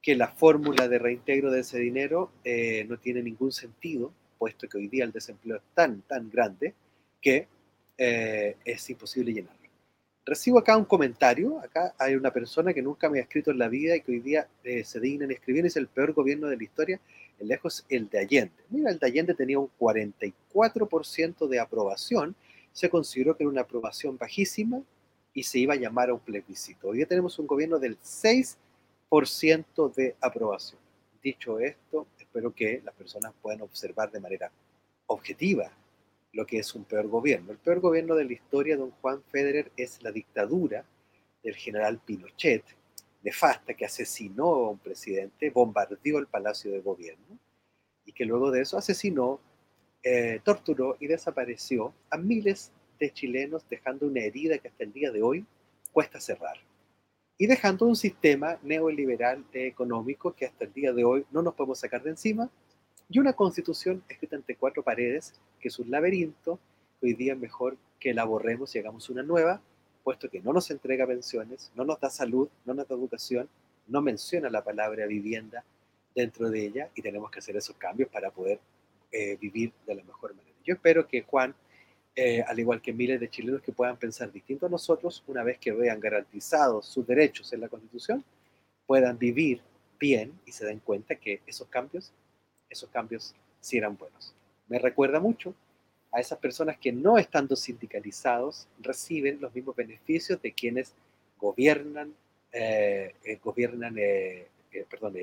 que 0.00 0.16
la 0.16 0.28
fórmula 0.28 0.88
de 0.88 0.98
reintegro 0.98 1.50
de 1.50 1.60
ese 1.60 1.78
dinero 1.78 2.32
eh, 2.42 2.86
no 2.88 2.98
tiene 2.98 3.22
ningún 3.22 3.52
sentido, 3.52 4.12
puesto 4.38 4.68
que 4.68 4.78
hoy 4.78 4.88
día 4.88 5.04
el 5.04 5.12
desempleo 5.12 5.58
es 5.58 5.62
tan, 5.74 6.00
tan 6.02 6.30
grande 6.30 6.74
que 7.20 7.46
eh, 7.98 8.56
es 8.64 8.88
imposible 8.88 9.32
llenarlo. 9.32 9.59
Recibo 10.30 10.60
acá 10.60 10.76
un 10.76 10.84
comentario, 10.84 11.58
acá 11.58 11.92
hay 11.98 12.14
una 12.14 12.32
persona 12.32 12.72
que 12.72 12.80
nunca 12.80 13.10
me 13.10 13.18
ha 13.18 13.22
escrito 13.22 13.50
en 13.50 13.58
la 13.58 13.66
vida 13.66 13.96
y 13.96 14.00
que 14.00 14.12
hoy 14.12 14.20
día 14.20 14.46
eh, 14.62 14.84
se 14.84 15.00
digna 15.00 15.24
en 15.24 15.32
escribir, 15.32 15.66
es 15.66 15.74
el 15.74 15.88
peor 15.88 16.12
gobierno 16.12 16.46
de 16.46 16.56
la 16.56 16.62
historia, 16.62 17.00
lejos 17.40 17.84
el 17.88 18.08
de 18.08 18.20
Allende. 18.20 18.62
Mira, 18.68 18.92
el 18.92 19.00
de 19.00 19.06
Allende 19.08 19.34
tenía 19.34 19.58
un 19.58 19.68
44% 19.76 21.48
de 21.48 21.58
aprobación, 21.58 22.36
se 22.72 22.88
consideró 22.88 23.36
que 23.36 23.42
era 23.42 23.50
una 23.50 23.62
aprobación 23.62 24.16
bajísima 24.16 24.80
y 25.34 25.42
se 25.42 25.58
iba 25.58 25.74
a 25.74 25.78
llamar 25.78 26.10
a 26.10 26.14
un 26.14 26.20
plebiscito. 26.20 26.90
Hoy 26.90 26.98
día 26.98 27.06
tenemos 27.06 27.36
un 27.40 27.48
gobierno 27.48 27.80
del 27.80 27.98
6% 27.98 29.94
de 29.96 30.14
aprobación. 30.20 30.78
Dicho 31.20 31.58
esto, 31.58 32.06
espero 32.20 32.54
que 32.54 32.80
las 32.84 32.94
personas 32.94 33.32
puedan 33.42 33.62
observar 33.62 34.12
de 34.12 34.20
manera 34.20 34.52
objetiva 35.08 35.72
lo 36.32 36.46
que 36.46 36.58
es 36.58 36.74
un 36.74 36.84
peor 36.84 37.08
gobierno. 37.08 37.52
El 37.52 37.58
peor 37.58 37.80
gobierno 37.80 38.14
de 38.14 38.24
la 38.24 38.32
historia, 38.32 38.76
don 38.76 38.90
Juan 38.90 39.22
Federer, 39.30 39.72
es 39.76 40.02
la 40.02 40.12
dictadura 40.12 40.84
del 41.42 41.56
general 41.56 42.00
Pinochet, 42.04 42.64
nefasta, 43.22 43.74
que 43.74 43.84
asesinó 43.84 44.44
a 44.44 44.70
un 44.70 44.78
presidente, 44.78 45.50
bombardeó 45.50 46.18
el 46.18 46.26
palacio 46.26 46.72
de 46.72 46.80
gobierno 46.80 47.38
y 48.04 48.12
que 48.12 48.24
luego 48.24 48.50
de 48.50 48.62
eso 48.62 48.78
asesinó, 48.78 49.40
eh, 50.02 50.40
torturó 50.42 50.96
y 51.00 51.06
desapareció 51.06 51.92
a 52.10 52.16
miles 52.16 52.72
de 52.98 53.12
chilenos, 53.12 53.68
dejando 53.68 54.06
una 54.06 54.20
herida 54.20 54.58
que 54.58 54.68
hasta 54.68 54.84
el 54.84 54.92
día 54.92 55.10
de 55.10 55.22
hoy 55.22 55.44
cuesta 55.92 56.20
cerrar. 56.20 56.58
Y 57.38 57.46
dejando 57.46 57.86
un 57.86 57.96
sistema 57.96 58.58
neoliberal 58.62 59.44
económico 59.52 60.34
que 60.34 60.46
hasta 60.46 60.64
el 60.64 60.72
día 60.72 60.92
de 60.92 61.04
hoy 61.04 61.24
no 61.30 61.42
nos 61.42 61.54
podemos 61.54 61.78
sacar 61.78 62.02
de 62.02 62.10
encima, 62.10 62.50
y 63.10 63.18
una 63.18 63.32
constitución 63.32 64.02
escrita 64.08 64.36
entre 64.36 64.56
cuatro 64.56 64.82
paredes, 64.82 65.34
que 65.60 65.68
es 65.68 65.78
un 65.78 65.90
laberinto, 65.90 66.58
hoy 67.02 67.14
día 67.14 67.32
es 67.32 67.38
mejor 67.38 67.76
que 67.98 68.14
la 68.14 68.24
borremos 68.24 68.74
y 68.74 68.78
hagamos 68.78 69.10
una 69.10 69.22
nueva, 69.22 69.60
puesto 70.04 70.30
que 70.30 70.40
no 70.40 70.52
nos 70.52 70.70
entrega 70.70 71.06
pensiones, 71.06 71.72
no 71.74 71.84
nos 71.84 72.00
da 72.00 72.08
salud, 72.08 72.48
no 72.64 72.72
nos 72.72 72.88
da 72.88 72.94
educación, 72.94 73.48
no 73.88 74.00
menciona 74.00 74.48
la 74.48 74.62
palabra 74.62 75.06
vivienda 75.06 75.64
dentro 76.14 76.48
de 76.48 76.64
ella 76.66 76.90
y 76.94 77.02
tenemos 77.02 77.30
que 77.30 77.40
hacer 77.40 77.56
esos 77.56 77.76
cambios 77.76 78.08
para 78.08 78.30
poder 78.30 78.60
eh, 79.10 79.36
vivir 79.40 79.72
de 79.86 79.94
la 79.96 80.04
mejor 80.04 80.34
manera. 80.34 80.56
Yo 80.64 80.74
espero 80.74 81.06
que 81.06 81.22
Juan 81.22 81.54
eh, 82.16 82.42
al 82.46 82.58
igual 82.58 82.82
que 82.82 82.92
miles 82.92 83.20
de 83.20 83.30
chilenos 83.30 83.62
que 83.62 83.72
puedan 83.72 83.96
pensar 83.96 84.32
distinto 84.32 84.66
a 84.66 84.68
nosotros, 84.68 85.22
una 85.28 85.44
vez 85.44 85.58
que 85.58 85.72
vean 85.72 86.00
garantizados 86.00 86.86
sus 86.86 87.06
derechos 87.06 87.52
en 87.52 87.60
la 87.60 87.68
Constitución, 87.68 88.24
puedan 88.84 89.16
vivir 89.16 89.62
bien 89.98 90.32
y 90.44 90.52
se 90.52 90.66
den 90.66 90.80
cuenta 90.80 91.14
que 91.14 91.40
esos 91.46 91.68
cambios, 91.68 92.12
esos 92.70 92.88
cambios 92.88 93.34
sí 93.60 93.76
eran 93.76 93.96
buenos. 93.96 94.32
Me 94.68 94.78
recuerda 94.78 95.20
mucho 95.20 95.54
a 96.12 96.20
esas 96.20 96.38
personas 96.38 96.78
que 96.78 96.92
no 96.92 97.18
estando 97.18 97.56
sindicalizados 97.56 98.66
reciben 98.80 99.40
los 99.40 99.54
mismos 99.54 99.76
beneficios 99.76 100.40
de 100.40 100.52
quienes 100.52 100.94
gobiernan, 101.38 102.14
eh, 102.52 103.14
eh, 103.24 103.38
gobiernan, 103.42 103.96
perdón, 104.88 105.14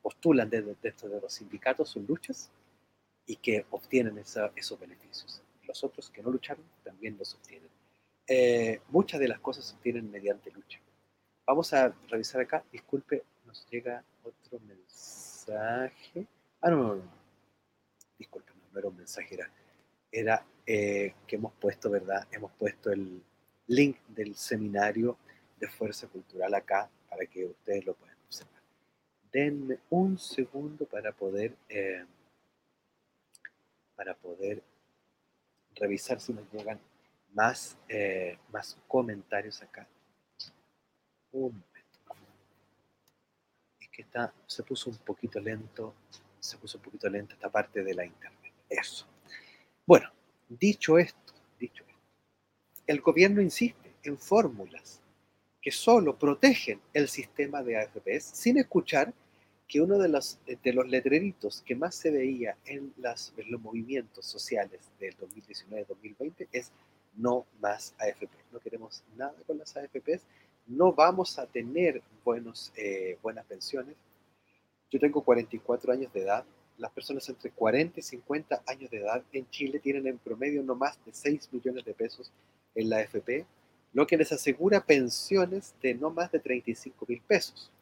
postulan 0.00 0.48
desde 0.48 0.74
de, 0.80 1.08
de 1.08 1.20
los 1.20 1.32
sindicatos 1.32 1.90
sus 1.90 2.08
luchas 2.08 2.50
y 3.26 3.36
que 3.36 3.66
obtienen 3.70 4.18
esos 4.18 4.80
beneficios 4.80 5.44
los 5.66 5.84
otros 5.84 6.10
que 6.10 6.22
no 6.22 6.30
lucharon 6.30 6.64
también 6.82 7.16
los 7.18 7.34
obtienen. 7.34 7.68
Eh, 8.26 8.80
muchas 8.88 9.20
de 9.20 9.28
las 9.28 9.40
cosas 9.40 9.66
se 9.66 9.74
obtienen 9.74 10.10
mediante 10.10 10.50
lucha. 10.50 10.78
Vamos 11.46 11.72
a 11.72 11.94
revisar 12.08 12.40
acá. 12.40 12.64
Disculpe, 12.72 13.22
nos 13.46 13.66
llega 13.68 14.02
otro 14.22 14.60
mensaje. 14.60 16.26
Ah, 16.66 16.70
no, 16.70 16.78
no, 16.78 16.94
no. 16.94 17.02
Disculpe, 18.18 18.50
no, 18.72 18.78
era 18.78 18.88
un 18.88 18.96
mensaje, 18.96 19.38
era, 20.10 20.46
eh, 20.64 21.14
que 21.26 21.36
hemos 21.36 21.52
puesto, 21.52 21.90
¿verdad? 21.90 22.26
Hemos 22.32 22.52
puesto 22.52 22.90
el 22.90 23.22
link 23.66 23.98
del 24.08 24.34
seminario 24.34 25.18
de 25.58 25.68
Fuerza 25.68 26.08
Cultural 26.08 26.54
acá 26.54 26.88
para 27.10 27.26
que 27.26 27.44
ustedes 27.44 27.84
lo 27.84 27.92
puedan 27.92 28.16
observar. 28.24 28.62
Denme 29.30 29.78
un 29.90 30.16
segundo 30.16 30.86
para 30.86 31.12
poder, 31.12 31.54
eh, 31.68 32.06
para 33.94 34.14
poder 34.14 34.62
revisar 35.74 36.18
si 36.18 36.32
nos 36.32 36.50
llegan 36.50 36.80
más, 37.34 37.76
eh, 37.90 38.38
más 38.50 38.78
comentarios 38.88 39.60
acá. 39.60 39.86
Un 41.30 41.42
momento. 41.42 41.74
Es 43.78 43.88
que 43.90 44.00
está, 44.00 44.32
se 44.46 44.62
puso 44.62 44.88
un 44.88 44.96
poquito 44.96 45.38
lento, 45.40 45.92
se 46.44 46.58
puso 46.58 46.78
un 46.78 46.84
poquito 46.84 47.08
lento 47.08 47.34
esta 47.34 47.50
parte 47.50 47.82
de 47.82 47.94
la 47.94 48.04
internet. 48.04 48.52
Eso. 48.68 49.06
Bueno, 49.86 50.10
dicho 50.48 50.98
esto, 50.98 51.32
dicho 51.58 51.84
esto, 51.86 52.00
el 52.86 53.00
gobierno 53.00 53.40
insiste 53.40 53.94
en 54.02 54.18
fórmulas 54.18 55.00
que 55.60 55.70
solo 55.70 56.18
protegen 56.18 56.80
el 56.92 57.08
sistema 57.08 57.62
de 57.62 57.78
AFPs 57.78 58.24
sin 58.24 58.58
escuchar 58.58 59.14
que 59.66 59.80
uno 59.80 59.98
de 59.98 60.08
los, 60.08 60.38
de 60.44 60.72
los 60.74 60.86
letreritos 60.86 61.62
que 61.62 61.74
más 61.74 61.94
se 61.94 62.10
veía 62.10 62.58
en, 62.66 62.92
las, 62.98 63.32
los 63.48 63.60
movimientos 63.60 64.26
sociales 64.26 64.90
del 65.00 65.16
2019-2020 65.16 66.48
es 66.52 66.70
no 67.16 67.46
más 67.60 67.94
AFP. 67.98 68.28
No 68.52 68.60
queremos 68.60 69.02
nada 69.16 69.34
con 69.46 69.56
las 69.56 69.74
AFPs, 69.76 70.26
no 70.66 70.92
vamos 70.92 71.38
a 71.38 71.46
tener 71.46 72.02
buenos, 72.24 72.72
eh, 72.76 73.18
buenas 73.22 73.46
pensiones. 73.46 73.96
Yo 74.94 75.00
tengo 75.00 75.24
44 75.24 75.92
años 75.92 76.12
de 76.12 76.20
edad. 76.20 76.44
Las 76.78 76.92
personas 76.92 77.28
entre 77.28 77.50
40 77.50 77.98
y 77.98 78.02
50 78.04 78.62
años 78.64 78.88
de 78.92 78.98
edad 78.98 79.24
en 79.32 79.50
Chile 79.50 79.80
tienen 79.80 80.06
en 80.06 80.18
promedio 80.18 80.62
no 80.62 80.76
más 80.76 81.04
de 81.04 81.12
6 81.12 81.48
millones 81.50 81.84
de 81.84 81.94
pesos 81.94 82.30
en 82.76 82.88
la 82.88 82.98
AFP, 82.98 83.44
lo 83.92 84.06
que 84.06 84.16
les 84.16 84.30
asegura 84.30 84.86
pensiones 84.86 85.74
de 85.82 85.94
no 85.94 86.10
más 86.10 86.30
de 86.30 86.38
35 86.38 87.06
mil 87.08 87.20
pesos. 87.22 87.72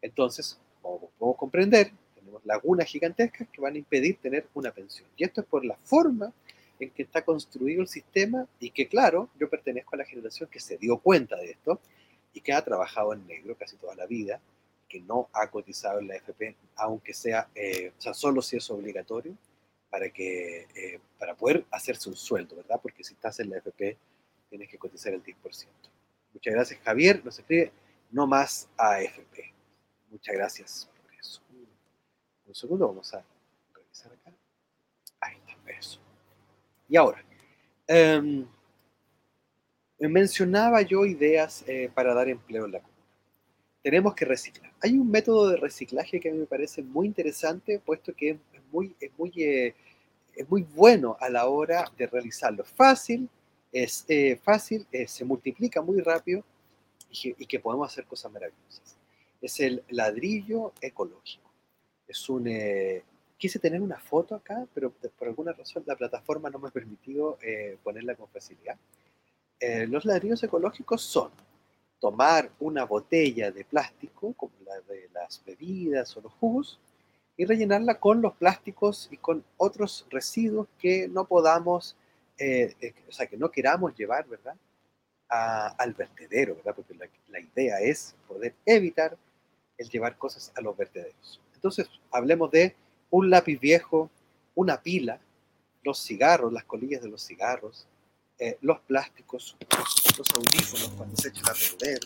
Entonces, 0.00 0.56
como 0.80 1.10
podemos 1.18 1.36
comprender, 1.36 1.90
tenemos 2.14 2.44
lagunas 2.44 2.86
gigantescas 2.86 3.48
que 3.48 3.60
van 3.60 3.74
a 3.74 3.78
impedir 3.78 4.18
tener 4.18 4.46
una 4.54 4.70
pensión. 4.70 5.08
Y 5.16 5.24
esto 5.24 5.40
es 5.40 5.48
por 5.48 5.64
la 5.64 5.76
forma 5.82 6.32
en 6.78 6.90
que 6.90 7.02
está 7.02 7.24
construido 7.24 7.82
el 7.82 7.88
sistema 7.88 8.46
y 8.60 8.70
que, 8.70 8.86
claro, 8.86 9.30
yo 9.36 9.50
pertenezco 9.50 9.96
a 9.96 9.98
la 9.98 10.04
generación 10.04 10.48
que 10.48 10.60
se 10.60 10.78
dio 10.78 10.98
cuenta 10.98 11.34
de 11.38 11.50
esto 11.50 11.80
y 12.32 12.40
que 12.40 12.52
ha 12.52 12.62
trabajado 12.62 13.14
en 13.14 13.26
negro 13.26 13.56
casi 13.56 13.76
toda 13.78 13.96
la 13.96 14.06
vida, 14.06 14.40
que 14.92 15.00
no 15.00 15.30
ha 15.32 15.50
cotizado 15.50 16.00
en 16.00 16.08
la 16.08 16.16
FP, 16.16 16.54
aunque 16.76 17.14
sea, 17.14 17.48
eh, 17.54 17.94
o 17.96 18.00
sea, 18.00 18.12
solo 18.12 18.42
si 18.42 18.58
es 18.58 18.70
obligatorio, 18.70 19.34
para, 19.88 20.10
que, 20.10 20.68
eh, 20.74 21.00
para 21.18 21.34
poder 21.34 21.64
hacerse 21.70 22.10
un 22.10 22.16
sueldo, 22.16 22.56
¿verdad? 22.56 22.78
Porque 22.82 23.02
si 23.02 23.14
estás 23.14 23.40
en 23.40 23.48
la 23.48 23.56
FP, 23.56 23.96
tienes 24.50 24.68
que 24.68 24.76
cotizar 24.76 25.14
el 25.14 25.22
10%. 25.22 25.34
Muchas 26.34 26.52
gracias, 26.52 26.80
Javier. 26.80 27.24
Nos 27.24 27.38
escribe 27.38 27.72
no 28.10 28.26
más 28.26 28.68
AFP. 28.76 29.54
Muchas 30.10 30.34
gracias 30.34 30.90
por 31.02 31.14
eso. 31.14 31.40
Un 32.44 32.54
segundo, 32.54 32.86
vamos 32.88 33.14
a 33.14 33.24
revisar 33.72 34.12
acá. 34.12 34.30
Ahí 35.20 35.38
está, 35.38 35.70
eso. 35.70 36.00
Y 36.86 36.96
ahora, 36.98 37.24
em, 37.86 38.46
mencionaba 39.98 40.82
yo 40.82 41.06
ideas 41.06 41.64
eh, 41.66 41.90
para 41.94 42.12
dar 42.12 42.28
empleo 42.28 42.66
en 42.66 42.72
la. 42.72 42.82
Tenemos 43.82 44.14
que 44.14 44.24
reciclar. 44.24 44.72
Hay 44.80 44.98
un 44.98 45.10
método 45.10 45.48
de 45.48 45.56
reciclaje 45.56 46.20
que 46.20 46.28
a 46.28 46.32
mí 46.32 46.38
me 46.38 46.46
parece 46.46 46.82
muy 46.82 47.06
interesante, 47.06 47.80
puesto 47.84 48.14
que 48.14 48.30
es 48.30 48.62
muy, 48.70 48.94
es 49.00 49.10
muy, 49.18 49.32
eh, 49.36 49.74
es 50.34 50.48
muy 50.48 50.62
bueno 50.62 51.16
a 51.20 51.28
la 51.28 51.46
hora 51.46 51.84
de 51.96 52.06
realizarlo. 52.06 52.64
Fácil, 52.64 53.28
es 53.72 54.04
eh, 54.08 54.36
fácil, 54.42 54.86
se 55.06 55.24
multiplica 55.24 55.82
muy 55.82 56.00
rápido 56.00 56.44
y 57.10 57.46
que 57.46 57.60
podemos 57.60 57.90
hacer 57.90 58.06
cosas 58.06 58.32
maravillosas 58.32 58.96
es 59.42 59.60
el 59.60 59.82
ladrillo 59.90 60.72
ecológico. 60.80 61.50
Es 62.06 62.28
un, 62.28 62.46
eh, 62.46 63.02
quise 63.36 63.58
tener 63.58 63.82
una 63.82 63.98
foto 63.98 64.34
acá, 64.36 64.66
pero 64.72 64.92
por 65.18 65.28
alguna 65.28 65.52
razón 65.52 65.82
la 65.86 65.96
plataforma 65.96 66.48
no 66.48 66.58
me 66.58 66.68
ha 66.68 66.70
permitido 66.70 67.38
eh, 67.42 67.76
ponerla 67.82 68.14
con 68.14 68.28
facilidad. 68.28 68.78
Eh, 69.58 69.86
los 69.88 70.04
ladrillos 70.04 70.42
ecológicos 70.42 71.02
son 71.02 71.30
tomar 72.02 72.50
una 72.58 72.84
botella 72.84 73.52
de 73.52 73.64
plástico, 73.64 74.32
como 74.32 74.52
la 74.66 74.74
de 74.92 75.08
las 75.14 75.40
bebidas 75.46 76.16
o 76.16 76.20
los 76.20 76.32
jugos, 76.32 76.80
y 77.36 77.44
rellenarla 77.44 78.00
con 78.00 78.20
los 78.20 78.34
plásticos 78.34 79.08
y 79.12 79.18
con 79.18 79.44
otros 79.56 80.04
residuos 80.10 80.66
que 80.80 81.06
no 81.06 81.26
podamos, 81.26 81.96
o 82.34 83.12
sea, 83.12 83.28
que 83.28 83.36
no 83.36 83.52
queramos 83.52 83.94
llevar, 83.94 84.26
¿verdad? 84.26 84.56
al 85.28 85.94
vertedero, 85.94 86.56
¿verdad? 86.56 86.74
Porque 86.74 86.92
la, 86.94 87.08
la 87.28 87.38
idea 87.38 87.78
es 87.78 88.16
poder 88.26 88.54
evitar 88.66 89.16
el 89.78 89.88
llevar 89.88 90.18
cosas 90.18 90.52
a 90.56 90.60
los 90.60 90.76
vertederos. 90.76 91.40
Entonces, 91.54 91.88
hablemos 92.10 92.50
de 92.50 92.74
un 93.10 93.30
lápiz 93.30 93.60
viejo, 93.60 94.10
una 94.56 94.82
pila, 94.82 95.20
los 95.84 96.02
cigarros, 96.02 96.52
las 96.52 96.64
colillas 96.64 97.00
de 97.00 97.08
los 97.08 97.24
cigarros, 97.24 97.86
eh, 98.44 98.58
los 98.60 98.80
plásticos, 98.80 99.56
los 100.18 100.30
audífonos 100.34 100.88
cuando 100.96 101.16
se 101.16 101.28
echan 101.28 101.44
a 101.48 101.52
perder, 101.52 102.00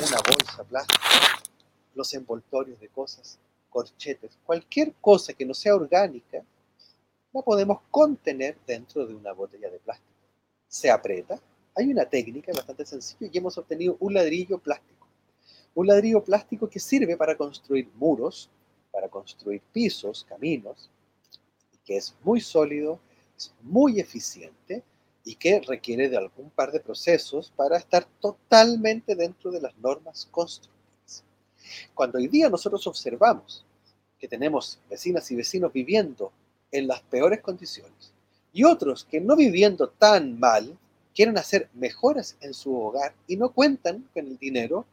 una 0.00 0.16
bolsa 0.26 0.64
plástica, 0.64 1.42
los 1.94 2.14
envoltorios 2.14 2.80
de 2.80 2.88
cosas, 2.88 3.38
corchetes, 3.68 4.38
cualquier 4.44 4.94
cosa 5.00 5.32
que 5.32 5.44
no 5.44 5.54
sea 5.54 5.74
orgánica, 5.74 6.42
la 7.32 7.42
podemos 7.42 7.80
contener 7.90 8.56
dentro 8.66 9.06
de 9.06 9.14
una 9.14 9.32
botella 9.32 9.70
de 9.70 9.78
plástico. 9.78 10.10
Se 10.68 10.90
aprieta, 10.90 11.38
hay 11.74 11.90
una 11.90 12.06
técnica 12.06 12.52
bastante 12.52 12.86
sencilla 12.86 13.30
y 13.32 13.36
hemos 13.36 13.58
obtenido 13.58 13.96
un 14.00 14.14
ladrillo 14.14 14.58
plástico 14.58 14.96
un 15.76 15.86
ladrillo 15.86 16.24
plástico 16.24 16.68
que 16.70 16.80
sirve 16.80 17.18
para 17.18 17.36
construir 17.36 17.90
muros, 17.96 18.48
para 18.90 19.08
construir 19.08 19.60
pisos, 19.72 20.24
caminos, 20.26 20.90
que 21.84 21.98
es 21.98 22.14
muy 22.24 22.40
sólido, 22.40 22.98
es 23.36 23.54
muy 23.60 24.00
eficiente 24.00 24.82
y 25.26 25.34
que 25.34 25.60
requiere 25.60 26.08
de 26.08 26.16
algún 26.16 26.50
par 26.50 26.70
de 26.70 26.78
procesos 26.78 27.52
para 27.56 27.76
estar 27.76 28.06
totalmente 28.20 29.16
dentro 29.16 29.50
de 29.50 29.60
las 29.60 29.76
normas 29.78 30.28
constructivas. 30.30 31.24
Cuando 31.94 32.18
hoy 32.18 32.28
día 32.28 32.48
nosotros 32.48 32.86
observamos 32.86 33.66
que 34.20 34.28
tenemos 34.28 34.78
vecinas 34.88 35.28
y 35.32 35.34
vecinos 35.34 35.72
viviendo 35.72 36.32
en 36.70 36.86
las 36.86 37.02
peores 37.02 37.40
condiciones 37.40 38.12
y 38.52 38.62
otros 38.62 39.04
que 39.04 39.20
no 39.20 39.34
viviendo 39.34 39.88
tan 39.88 40.38
mal 40.38 40.78
quieren 41.12 41.36
hacer 41.38 41.68
mejoras 41.74 42.36
en 42.40 42.54
su 42.54 42.78
hogar 42.80 43.12
y 43.26 43.36
no 43.36 43.48
cuentan 43.52 44.08
con 44.14 44.28
el 44.28 44.38
dinero, 44.38 44.86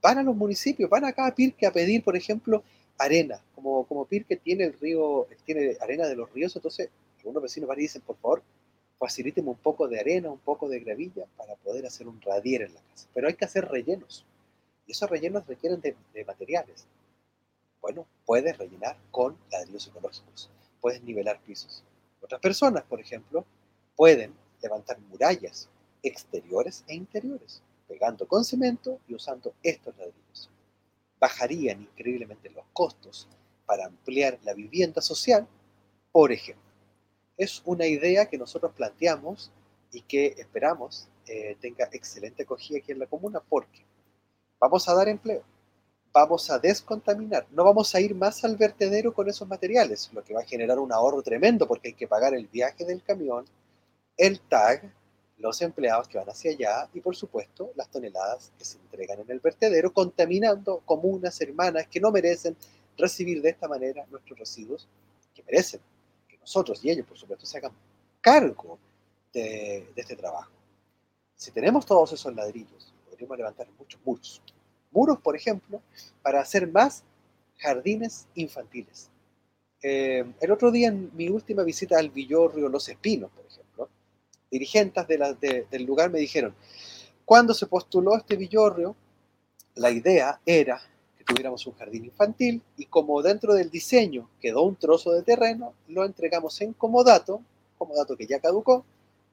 van 0.00 0.16
a 0.16 0.22
los 0.22 0.34
municipios, 0.34 0.88
van 0.88 1.04
acá 1.04 1.26
a 1.26 1.34
Pirque 1.34 1.66
a 1.66 1.72
pedir, 1.72 2.02
por 2.02 2.16
ejemplo, 2.16 2.62
arena. 2.96 3.38
Como, 3.54 3.84
como 3.84 4.06
Pirque 4.06 4.36
tiene 4.36 4.64
el 4.64 4.72
río, 4.80 5.26
tiene 5.44 5.76
arena 5.78 6.06
de 6.06 6.16
los 6.16 6.32
ríos, 6.32 6.56
entonces 6.56 6.88
algunos 7.18 7.42
vecinos 7.42 7.68
van 7.68 7.78
y 7.80 7.82
dicen, 7.82 8.00
por 8.00 8.16
favor, 8.16 8.42
facilíteme 9.04 9.50
un 9.50 9.58
poco 9.58 9.86
de 9.86 10.00
arena, 10.00 10.30
un 10.30 10.38
poco 10.38 10.66
de 10.66 10.80
gravilla 10.80 11.26
para 11.36 11.56
poder 11.56 11.84
hacer 11.84 12.08
un 12.08 12.22
radier 12.22 12.62
en 12.62 12.72
la 12.72 12.80
casa. 12.80 13.06
Pero 13.12 13.28
hay 13.28 13.34
que 13.34 13.44
hacer 13.44 13.66
rellenos. 13.66 14.24
Y 14.86 14.92
esos 14.92 15.10
rellenos 15.10 15.46
requieren 15.46 15.78
de, 15.82 15.94
de 16.14 16.24
materiales. 16.24 16.86
Bueno, 17.82 18.06
puedes 18.24 18.56
rellenar 18.56 18.96
con 19.10 19.36
ladrillos 19.52 19.88
ecológicos. 19.88 20.48
Puedes 20.80 21.02
nivelar 21.02 21.38
pisos. 21.42 21.84
Otras 22.22 22.40
personas, 22.40 22.84
por 22.84 22.98
ejemplo, 22.98 23.44
pueden 23.94 24.32
levantar 24.62 24.98
murallas 25.00 25.68
exteriores 26.02 26.82
e 26.88 26.94
interiores, 26.94 27.60
pegando 27.86 28.26
con 28.26 28.42
cemento 28.42 29.00
y 29.06 29.14
usando 29.14 29.52
estos 29.62 29.94
ladrillos. 29.98 30.48
Bajarían 31.20 31.82
increíblemente 31.82 32.48
los 32.48 32.64
costos 32.72 33.28
para 33.66 33.84
ampliar 33.84 34.38
la 34.44 34.54
vivienda 34.54 35.02
social, 35.02 35.46
por 36.10 36.32
ejemplo 36.32 36.63
es 37.36 37.62
una 37.64 37.86
idea 37.86 38.26
que 38.26 38.38
nosotros 38.38 38.72
planteamos 38.72 39.50
y 39.92 40.02
que 40.02 40.34
esperamos 40.38 41.08
eh, 41.26 41.56
tenga 41.60 41.88
excelente 41.92 42.42
acogida 42.42 42.78
aquí 42.78 42.92
en 42.92 42.98
la 42.98 43.06
comuna 43.06 43.40
porque 43.40 43.84
vamos 44.58 44.88
a 44.88 44.94
dar 44.94 45.08
empleo, 45.08 45.42
vamos 46.12 46.50
a 46.50 46.58
descontaminar, 46.58 47.46
no 47.50 47.64
vamos 47.64 47.94
a 47.94 48.00
ir 48.00 48.14
más 48.14 48.44
al 48.44 48.56
vertedero 48.56 49.12
con 49.14 49.28
esos 49.28 49.48
materiales, 49.48 50.10
lo 50.12 50.22
que 50.22 50.34
va 50.34 50.40
a 50.40 50.46
generar 50.46 50.78
un 50.78 50.92
ahorro 50.92 51.22
tremendo 51.22 51.66
porque 51.66 51.88
hay 51.88 51.94
que 51.94 52.08
pagar 52.08 52.34
el 52.34 52.46
viaje 52.46 52.84
del 52.84 53.02
camión, 53.02 53.44
el 54.16 54.40
tag, 54.40 54.92
los 55.38 55.60
empleados 55.62 56.06
que 56.06 56.18
van 56.18 56.28
hacia 56.28 56.52
allá 56.52 56.88
y 56.94 57.00
por 57.00 57.16
supuesto 57.16 57.72
las 57.74 57.90
toneladas 57.90 58.52
que 58.56 58.64
se 58.64 58.78
entregan 58.78 59.20
en 59.20 59.30
el 59.30 59.40
vertedero, 59.40 59.92
contaminando 59.92 60.80
comunas 60.84 61.40
hermanas 61.40 61.88
que 61.88 62.00
no 62.00 62.12
merecen 62.12 62.56
recibir 62.96 63.42
de 63.42 63.50
esta 63.50 63.66
manera 63.66 64.06
nuestros 64.10 64.38
residuos 64.38 64.88
que 65.34 65.42
merecen 65.42 65.80
nosotros 66.44 66.84
y 66.84 66.90
ellos, 66.90 67.06
por 67.06 67.16
supuesto, 67.16 67.46
se 67.46 67.56
hagan 67.56 67.72
cargo 68.20 68.78
de, 69.32 69.90
este 69.96 70.14
trabajo. 70.14 70.52
Si 71.34 71.50
tenemos 71.50 71.86
todos 71.86 72.12
esos 72.12 72.34
ladrillos, 72.34 72.92
podríamos 73.08 73.38
levantar 73.38 73.66
muchos 73.78 74.00
muros. 74.04 74.42
Muros, 74.90 75.18
por 75.20 75.34
ejemplo, 75.34 75.80
para 76.22 76.40
hacer 76.40 76.70
más 76.70 77.02
jardines 77.58 78.26
infantiles. 78.34 79.10
Eh, 79.82 80.24
el 80.40 80.50
otro 80.50 80.70
día, 80.70 80.88
en 80.88 81.10
mi 81.14 81.28
última 81.28 81.62
visita 81.62 81.98
al 81.98 82.10
Villorrio 82.10 82.68
Los 82.68 82.88
Espinos, 82.88 83.30
por 83.30 83.46
ejemplo, 83.46 83.88
dirigentes 84.50 85.06
del 85.08 85.84
lugar 85.84 86.10
me 86.10 86.18
dijeron, 86.18 86.54
cuando 87.24 87.54
se 87.54 87.66
postuló 87.66 88.16
este 88.16 88.36
Villorrio, 88.36 88.94
la 89.76 89.90
idea 89.90 90.40
era 90.44 90.80
tuviéramos 91.24 91.66
un 91.66 91.74
jardín 91.74 92.04
infantil 92.04 92.62
y 92.76 92.86
como 92.86 93.22
dentro 93.22 93.54
del 93.54 93.70
diseño 93.70 94.30
quedó 94.40 94.62
un 94.62 94.76
trozo 94.76 95.12
de 95.12 95.22
terreno, 95.22 95.74
lo 95.88 96.04
entregamos 96.04 96.60
en 96.60 96.72
comodato, 96.72 97.40
comodato 97.78 98.16
que 98.16 98.26
ya 98.26 98.40
caducó, 98.40 98.84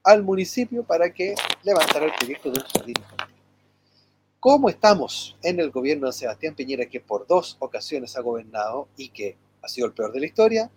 al 0.03 0.23
municipio 0.23 0.83
para 0.83 1.13
que 1.13 1.35
levantara 1.63 2.05
el 2.05 2.13
proyecto 2.13 2.51
de 2.51 2.59
un 2.59 2.65
jardín 2.65 2.95
infantil. 2.97 3.35
Como 4.39 4.69
estamos 4.69 5.37
en 5.43 5.59
el 5.59 5.69
gobierno 5.69 6.07
de 6.07 6.13
Sebastián 6.13 6.55
Piñera, 6.55 6.87
que 6.87 6.99
por 6.99 7.27
dos 7.27 7.57
ocasiones 7.59 8.17
ha 8.17 8.21
gobernado 8.21 8.87
y 8.97 9.09
que 9.09 9.37
ha 9.61 9.67
sido 9.67 9.85
el 9.85 9.93
peor 9.93 10.11
de 10.11 10.19
la 10.21 10.25
historia, 10.25 10.71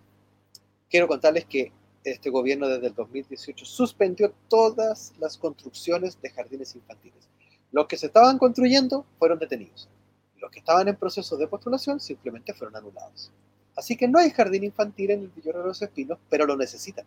quiero 0.90 1.08
contarles 1.08 1.46
que 1.46 1.72
este 2.04 2.28
gobierno 2.28 2.68
desde 2.68 2.88
el 2.88 2.94
2018 2.94 3.64
suspendió 3.64 4.34
todas 4.48 5.14
las 5.18 5.38
construcciones 5.38 6.20
de 6.20 6.28
jardines 6.28 6.74
infantiles. 6.76 7.26
Los 7.72 7.86
que 7.86 7.96
se 7.96 8.06
estaban 8.06 8.36
construyendo 8.36 9.06
fueron 9.18 9.38
detenidos 9.38 9.88
los 10.44 10.50
que 10.50 10.58
estaban 10.58 10.86
en 10.88 10.96
proceso 10.96 11.38
de 11.38 11.48
postulación 11.48 11.98
simplemente 11.98 12.52
fueron 12.52 12.76
anulados. 12.76 13.32
Así 13.74 13.96
que 13.96 14.06
no 14.06 14.18
hay 14.18 14.28
jardín 14.28 14.62
infantil 14.62 15.12
en 15.12 15.20
el 15.22 15.28
Villorro 15.28 15.60
de 15.60 15.68
los 15.68 15.80
Espinos, 15.80 16.18
pero 16.28 16.44
lo 16.44 16.54
necesitan 16.54 17.06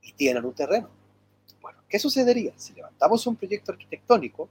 y 0.00 0.12
tienen 0.12 0.44
un 0.44 0.54
terreno. 0.54 0.88
Bueno, 1.60 1.80
¿qué 1.88 1.98
sucedería 1.98 2.52
si 2.56 2.72
levantamos 2.74 3.26
un 3.26 3.34
proyecto 3.34 3.72
arquitectónico 3.72 4.48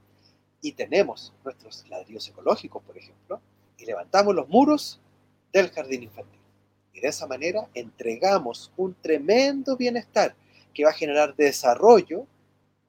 y 0.61 0.73
tenemos 0.73 1.33
nuestros 1.45 1.87
ladrillos 1.87 2.27
ecológicos, 2.27 2.83
por 2.83 2.97
ejemplo, 2.97 3.39
y 3.77 3.85
levantamos 3.85 4.35
los 4.35 4.49
muros 4.49 4.99
del 5.53 5.69
jardín 5.69 6.03
infantil? 6.03 6.41
Y 6.91 6.99
de 6.99 7.07
esa 7.07 7.27
manera 7.27 7.69
entregamos 7.73 8.73
un 8.75 8.93
tremendo 8.93 9.77
bienestar 9.77 10.35
que 10.73 10.83
va 10.83 10.89
a 10.89 10.93
generar 10.93 11.33
desarrollo 11.33 12.27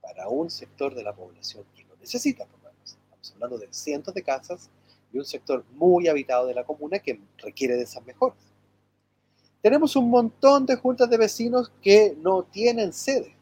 para 0.01 0.29
un 0.29 0.51
sector 0.51 0.96
de 0.96 1.05
la 1.05 1.14
población 1.14 1.64
que 1.77 1.85
lo 1.85 1.94
necesita. 1.96 2.42
Estamos 2.42 3.33
hablando 3.35 3.59
de 3.59 3.68
cientos 3.70 4.12
de 4.12 4.24
casas 4.24 4.68
y 5.12 5.18
un 5.18 5.25
sector 5.25 5.64
muy 5.73 6.09
habitado 6.09 6.47
de 6.47 6.55
la 6.55 6.64
comuna 6.64 6.99
que 6.99 7.21
requiere 7.38 7.77
de 7.77 7.83
esas 7.83 8.05
mejoras. 8.05 8.38
Tenemos 9.62 9.97
un 9.97 10.09
montón 10.09 10.66
de 10.66 10.77
juntas 10.77 11.11
de 11.11 11.16
vecinos 11.16 11.73
que 11.83 12.16
no 12.21 12.44
tienen 12.44 12.92
sede. 12.92 13.35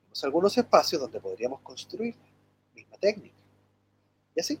Tenemos 0.00 0.24
algunos 0.24 0.58
espacios 0.58 1.00
donde 1.00 1.20
podríamos 1.20 1.60
construir 1.60 2.14
la 2.16 2.74
misma 2.74 2.96
técnica. 2.98 3.36
Y 4.34 4.40
así, 4.40 4.58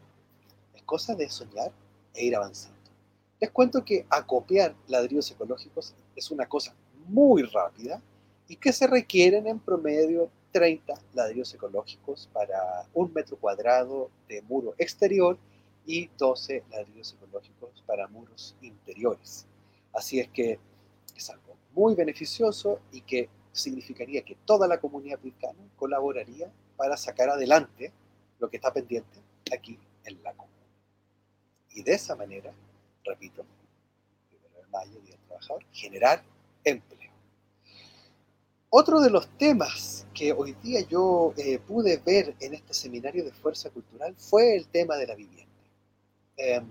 es 0.74 0.82
cosa 0.82 1.14
de 1.14 1.28
soñar 1.28 1.72
e 2.14 2.24
ir 2.24 2.36
avanzando. 2.36 2.76
Les 3.40 3.50
cuento 3.50 3.84
que 3.84 4.06
acopiar 4.08 4.74
ladrillos 4.86 5.30
ecológicos 5.30 5.94
es 6.14 6.30
una 6.30 6.48
cosa 6.48 6.74
muy 7.08 7.42
rápida 7.42 8.00
y 8.48 8.56
que 8.56 8.72
se 8.72 8.86
requieren 8.86 9.46
en 9.46 9.58
promedio 9.58 10.30
30 10.52 10.94
ladrillos 11.12 11.52
ecológicos 11.52 12.28
para 12.32 12.86
un 12.94 13.12
metro 13.12 13.36
cuadrado 13.36 14.10
de 14.28 14.40
muro 14.42 14.74
exterior 14.78 15.36
y 15.86 16.08
12 16.18 16.64
ladrillos 16.70 17.14
ecológicos 17.14 17.82
para 17.86 18.08
muros 18.08 18.56
interiores. 18.60 19.46
Así 19.92 20.20
es 20.20 20.28
que 20.28 20.58
es 21.16 21.30
algo 21.30 21.56
muy 21.74 21.94
beneficioso 21.94 22.80
y 22.92 23.00
que 23.02 23.28
significaría 23.52 24.22
que 24.22 24.36
toda 24.44 24.68
la 24.68 24.78
comunidad 24.78 25.18
africana 25.18 25.60
colaboraría 25.76 26.52
para 26.76 26.96
sacar 26.96 27.30
adelante 27.30 27.92
lo 28.38 28.50
que 28.50 28.56
está 28.56 28.72
pendiente 28.72 29.18
aquí 29.52 29.78
en 30.04 30.22
la 30.22 30.32
comuna. 30.32 30.52
Y 31.70 31.82
de 31.82 31.94
esa 31.94 32.16
manera, 32.16 32.52
repito, 33.04 33.44
primero 34.28 34.60
de 34.60 34.66
mayo, 34.68 35.00
Día 35.00 35.12
del 35.12 35.26
Trabajador, 35.26 35.64
generar 35.72 36.22
empleo. 36.64 37.12
Otro 38.68 39.00
de 39.00 39.10
los 39.10 39.28
temas 39.38 40.06
que 40.12 40.32
hoy 40.32 40.54
día 40.62 40.80
yo 40.80 41.32
eh, 41.36 41.58
pude 41.58 41.98
ver 41.98 42.34
en 42.40 42.54
este 42.54 42.74
seminario 42.74 43.24
de 43.24 43.32
fuerza 43.32 43.70
cultural 43.70 44.14
fue 44.18 44.56
el 44.56 44.66
tema 44.68 44.96
de 44.96 45.06
la 45.06 45.14
vivienda. 45.14 45.45
Em, 46.36 46.66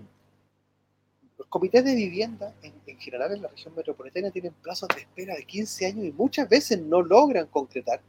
los 1.38 1.48
comités 1.48 1.84
de 1.84 1.94
vivienda 1.94 2.54
en, 2.62 2.98
general 2.98 3.32
en 3.32 3.42
la 3.42 3.48
región 3.48 3.74
metropolitana 3.74 4.30
tienen 4.30 4.52
plazos 4.54 4.88
de 4.94 5.02
espera 5.02 5.34
de 5.34 5.44
15 5.44 5.86
años 5.86 6.04
y 6.06 6.12
muchas 6.12 6.48
veces 6.48 6.80
no 6.80 7.02
logran 7.02 7.46
concretar 7.48 8.00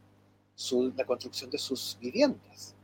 la 0.96 1.04
construcción 1.04 1.50
de 1.50 1.58
sus 1.58 1.98
viviendas. 2.00 2.74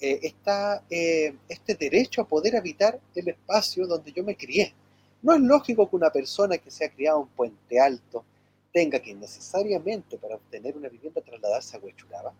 Eh, 0.00 0.18
está 0.22 0.84
eh, 0.90 1.36
este 1.48 1.74
derecho 1.74 2.22
a 2.22 2.28
poder 2.28 2.56
habitar 2.56 3.00
el 3.14 3.28
espacio 3.28 3.86
donde 3.86 4.12
yo 4.12 4.24
me 4.24 4.36
crié. 4.36 4.74
No 5.22 5.34
es 5.34 5.40
lógico 5.40 5.88
que 5.88 5.96
una 5.96 6.10
persona 6.10 6.58
que 6.58 6.70
se 6.70 6.84
ha 6.84 6.90
criado 6.90 7.22
en 7.22 7.28
Puente 7.28 7.78
Alto 7.80 8.24
tenga 8.72 8.98
que 8.98 9.14
necesariamente 9.14 10.18
para 10.18 10.34
obtener 10.34 10.76
una 10.76 10.88
vivienda 10.88 11.20
trasladarse 11.20 11.76
a 11.76 11.80
Huechuraba, 11.80 12.32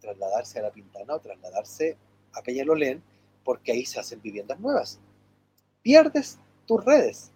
trasladarse 0.00 0.60
a 0.60 0.62
La 0.62 0.70
Pintana 0.70 1.14
o 1.14 1.18
trasladarse 1.18 1.96
a 2.32 2.42
Peñalolén, 2.42 3.02
porque 3.42 3.72
ahí 3.72 3.84
se 3.84 3.98
hacen 3.98 4.22
viviendas 4.22 4.60
nuevas 4.60 5.00
pierdes 5.82 6.38
tus 6.66 6.84
redes. 6.84 7.30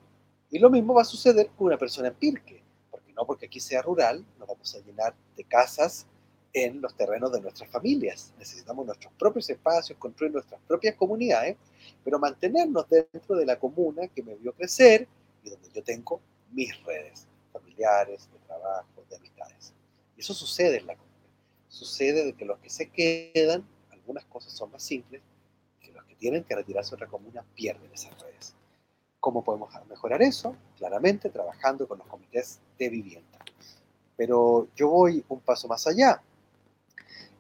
Y 0.51 0.59
lo 0.59 0.71
mismo 0.71 0.95
va 0.95 1.03
a 1.03 1.07
suceder 1.07 1.49
con 1.57 1.69
una 1.69 1.79
persona 1.79 2.09
en 2.09 2.15
Pirque, 2.15 2.63
porque 2.91 3.13
no 3.13 3.27
porque 3.27 3.47
aquí 3.47 3.61
sea 3.61 3.83
rural, 3.83 4.25
nos 4.39 4.49
vamos 4.49 4.75
a 4.75 4.81
llenar 4.81 5.15
de 5.37 5.45
casas 5.45 6.07
en 6.53 6.81
los 6.81 6.95
terrenos 6.95 7.33
de 7.33 7.41
nuestras 7.41 7.71
familias. 7.71 8.35
Necesitamos 8.39 8.85
nuestros 8.85 9.13
propios 9.15 9.49
espacios, 9.49 9.99
construir 9.99 10.33
nuestras 10.33 10.61
propias 10.67 10.95
comunidades, 10.97 11.57
pero 12.05 12.19
mantenernos 12.19 12.89
dentro 12.89 13.37
de 13.37 13.47
la 13.47 13.59
comuna 13.59 14.09
que 14.09 14.23
me 14.23 14.35
vio 14.35 14.53
crecer 14.53 15.09
y 15.43 15.51
donde 15.51 15.71
yo 15.73 15.83
tengo 15.83 16.21
mis 16.51 16.83
redes 16.85 17.27
familiares, 17.53 18.29
de 18.31 18.39
trabajo, 18.47 19.05
de 19.09 19.17
amistades. 19.17 19.73
Y 20.17 20.21
eso 20.21 20.35
sucede 20.35 20.79
en 20.79 20.87
la 20.87 20.97
comuna. 20.97 21.13
Sucede 21.69 22.27
de 22.27 22.35
que 22.35 22.45
los 22.45 22.59
que 22.59 22.69
se 22.69 22.91
quedan, 22.91 23.67
algunas 23.91 24.25
cosas 24.27 24.53
son 24.53 24.71
más 24.71 24.83
simples, 24.83 25.23
tienen 26.23 26.45
que 26.45 26.55
retirarse 26.55 26.95
a 26.95 26.97
otra 26.97 27.09
comuna 27.09 27.45
pierden 27.55 27.91
esas 27.93 28.17
redes. 28.23 28.55
¿Cómo 29.19 29.43
podemos 29.43 29.71
mejorar 29.89 30.23
eso? 30.23 30.55
Claramente 30.77 31.31
trabajando 31.31 31.89
con 31.89 31.99
los 31.99 32.07
comités 32.07 32.61
de 32.79 32.89
vivienda. 32.89 33.39
Pero 34.17 34.69
yo 34.77 34.89
voy 34.89 35.25
un 35.29 35.41
paso 35.41 35.67
más 35.67 35.85
allá. 35.89 36.23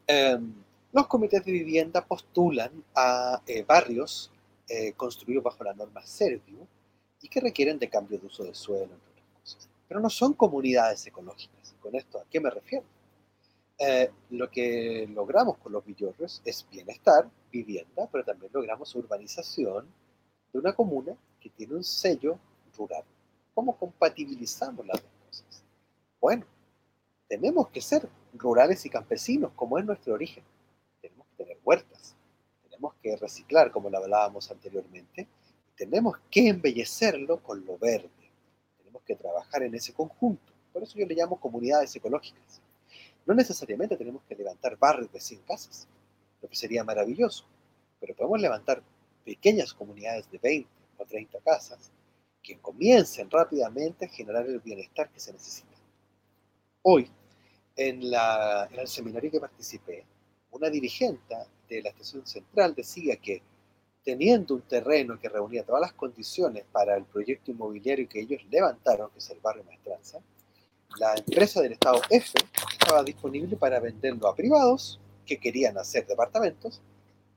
Em, 0.06 0.52
los 0.92 1.06
comités 1.06 1.44
de 1.44 1.52
vivienda 1.52 2.04
postulan 2.04 2.72
a 2.94 3.40
eh, 3.46 3.62
barrios 3.62 4.32
eh, 4.68 4.92
construidos 4.94 5.44
bajo 5.44 5.62
la 5.62 5.74
norma 5.74 6.04
Serviu 6.04 6.66
y 7.20 7.28
que 7.28 7.40
requieren 7.40 7.78
de 7.78 7.88
cambio 7.88 8.18
de 8.18 8.26
uso 8.26 8.42
de 8.42 8.54
suelo, 8.54 8.92
entre 8.94 9.12
otras 9.12 9.26
cosas. 9.40 9.68
Pero 9.86 10.00
no 10.00 10.10
son 10.10 10.32
comunidades 10.32 11.06
ecológicas. 11.06 11.74
¿Con 11.80 11.94
esto 11.94 12.18
a 12.18 12.24
qué 12.28 12.40
me 12.40 12.50
refiero? 12.50 12.84
Eh, 13.78 14.10
lo 14.30 14.50
que 14.50 15.08
logramos 15.12 15.58
con 15.58 15.72
los 15.72 15.84
villorrios 15.84 16.40
es 16.44 16.66
bienestar, 16.70 17.28
vivienda, 17.50 18.08
pero 18.10 18.24
también 18.24 18.52
logramos 18.52 18.94
urbanización 18.94 19.86
de 20.52 20.58
una 20.58 20.72
comuna 20.72 21.16
que 21.40 21.50
tiene 21.50 21.74
un 21.74 21.84
sello 21.84 22.38
rural. 22.76 23.04
¿Cómo 23.54 23.76
compatibilizamos 23.76 24.86
las 24.86 25.02
dos 25.02 25.10
cosas? 25.26 25.64
Bueno, 26.20 26.46
tenemos 27.28 27.68
que 27.68 27.80
ser 27.80 28.08
rurales 28.34 28.84
y 28.86 28.90
campesinos, 28.90 29.52
como 29.56 29.78
es 29.78 29.84
nuestro 29.84 30.14
origen. 30.14 30.44
Tenemos 31.00 31.26
que 31.28 31.44
tener 31.44 31.58
huertas, 31.64 32.14
tenemos 32.62 32.94
que 33.02 33.16
reciclar, 33.16 33.72
como 33.72 33.90
lo 33.90 33.98
hablábamos 33.98 34.50
anteriormente, 34.50 35.26
tenemos 35.76 36.16
que 36.30 36.48
embellecerlo 36.48 37.42
con 37.42 37.64
lo 37.64 37.78
verde. 37.78 38.08
Tenemos 38.78 39.02
que 39.02 39.16
trabajar 39.16 39.62
en 39.62 39.74
ese 39.74 39.92
conjunto. 39.92 40.52
Por 40.72 40.82
eso 40.82 40.98
yo 40.98 41.06
le 41.06 41.14
llamo 41.14 41.40
comunidades 41.40 41.94
ecológicas. 41.96 42.60
No 43.26 43.34
necesariamente 43.34 43.96
tenemos 43.96 44.22
que 44.24 44.34
levantar 44.34 44.76
barrios 44.76 45.12
de 45.12 45.20
100 45.20 45.42
casas, 45.42 45.88
lo 46.40 46.48
que 46.48 46.56
sería 46.56 46.82
maravilloso, 46.82 47.44
pero 48.00 48.14
podemos 48.14 48.40
levantar 48.40 48.82
pequeñas 49.24 49.72
comunidades 49.72 50.30
de 50.30 50.38
20 50.38 50.68
o 50.98 51.04
30 51.04 51.38
casas 51.40 51.90
que 52.42 52.58
comiencen 52.58 53.30
rápidamente 53.30 54.06
a 54.06 54.08
generar 54.08 54.46
el 54.46 54.58
bienestar 54.58 55.08
que 55.10 55.20
se 55.20 55.32
necesita. 55.32 55.76
Hoy, 56.82 57.08
en, 57.76 58.02
el 58.02 58.88
seminario 58.88 59.30
que 59.30 59.40
participé, 59.40 60.04
una 60.50 60.68
dirigente 60.68 61.36
de 61.68 61.82
la 61.82 61.90
estación 61.90 62.26
central 62.26 62.74
decía 62.74 63.16
que 63.16 63.42
teniendo 64.02 64.56
un 64.56 64.62
terreno 64.62 65.18
que 65.20 65.28
reunía 65.28 65.64
todas 65.64 65.80
las 65.80 65.92
condiciones 65.92 66.64
para 66.72 66.96
el 66.96 67.04
proyecto 67.04 67.52
inmobiliario 67.52 68.08
que 68.08 68.20
ellos 68.20 68.42
levantaron, 68.50 69.10
que 69.10 69.20
es 69.20 69.30
el 69.30 69.38
barrio 69.38 69.62
Maestranza, 69.62 70.20
la 70.98 71.14
empresa 71.16 71.60
del 71.60 71.72
Estado 71.72 72.00
F 72.10 72.32
estaba 72.72 73.02
disponible 73.02 73.56
para 73.56 73.80
venderlo 73.80 74.28
a 74.28 74.34
privados 74.34 75.00
que 75.26 75.38
querían 75.38 75.78
hacer 75.78 76.06
departamentos, 76.06 76.80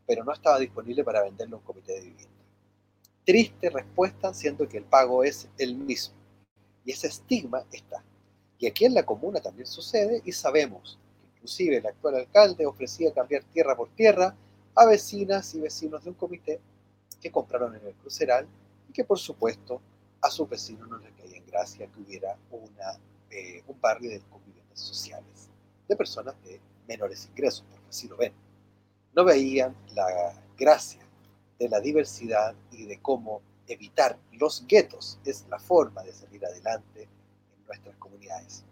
pero 0.05 0.23
no 0.23 0.33
estaba 0.33 0.59
disponible 0.59 1.03
para 1.03 1.23
venderlo 1.23 1.57
a 1.57 1.59
un 1.59 1.65
comité 1.65 1.93
de 1.93 2.01
vivienda. 2.01 2.35
Triste 3.25 3.69
respuesta, 3.69 4.33
siendo 4.33 4.67
que 4.67 4.77
el 4.77 4.83
pago 4.83 5.23
es 5.23 5.47
el 5.57 5.75
mismo. 5.75 6.15
Y 6.83 6.91
ese 6.91 7.07
estigma 7.07 7.63
está. 7.71 8.03
Y 8.59 8.67
aquí 8.67 8.85
en 8.85 8.93
la 8.93 9.05
comuna 9.05 9.39
también 9.41 9.67
sucede 9.67 10.21
y 10.23 10.31
sabemos 10.31 10.99
Inclusive 11.45 11.77
el 11.77 11.85
actual 11.85 12.15
alcalde 12.15 12.65
ofrecía 12.65 13.13
cambiar 13.13 13.43
tierra 13.43 13.77
por 13.77 13.89
tierra 13.89 14.35
a 14.73 14.85
vecinas 14.87 15.53
y 15.53 15.59
vecinos 15.59 16.03
de 16.03 16.09
un 16.09 16.15
comité 16.15 16.59
que 17.21 17.31
compraron 17.31 17.75
en 17.75 17.85
el 17.85 17.93
cruceral 17.93 18.47
y 18.89 18.91
que 18.91 19.03
por 19.03 19.19
supuesto 19.19 19.79
a 20.21 20.31
sus 20.31 20.49
vecinos 20.49 20.89
no 20.89 20.97
les 20.97 21.11
caía 21.11 21.37
en 21.37 21.45
gracia 21.45 21.85
que 21.85 21.99
hubiera 21.99 22.35
una, 22.49 22.97
un 23.67 23.79
barrio 23.79 24.09
de 24.09 24.19
conviviendas 24.21 24.79
sociales 24.79 25.49
de 25.87 25.95
personas 25.95 26.35
de 26.43 26.59
menores 26.87 27.27
ingresos, 27.27 27.65
porque 27.69 27.89
así 27.89 28.07
lo 28.07 28.17
ven. 28.17 28.33
No 29.13 29.23
veían 29.23 29.75
la 29.93 30.33
gracia 30.57 31.01
de 31.59 31.69
la 31.69 31.79
diversidad 31.79 32.55
y 32.71 32.85
de 32.85 33.01
cómo 33.01 33.41
evitar 33.67 34.17
los 34.33 34.65
guetos 34.67 35.19
es 35.25 35.45
la 35.49 35.59
forma 35.59 36.03
de 36.03 36.13
salir 36.13 36.45
adelante 36.45 37.03
en 37.03 37.65
nuestras 37.65 37.95
comunidades. 37.97 38.63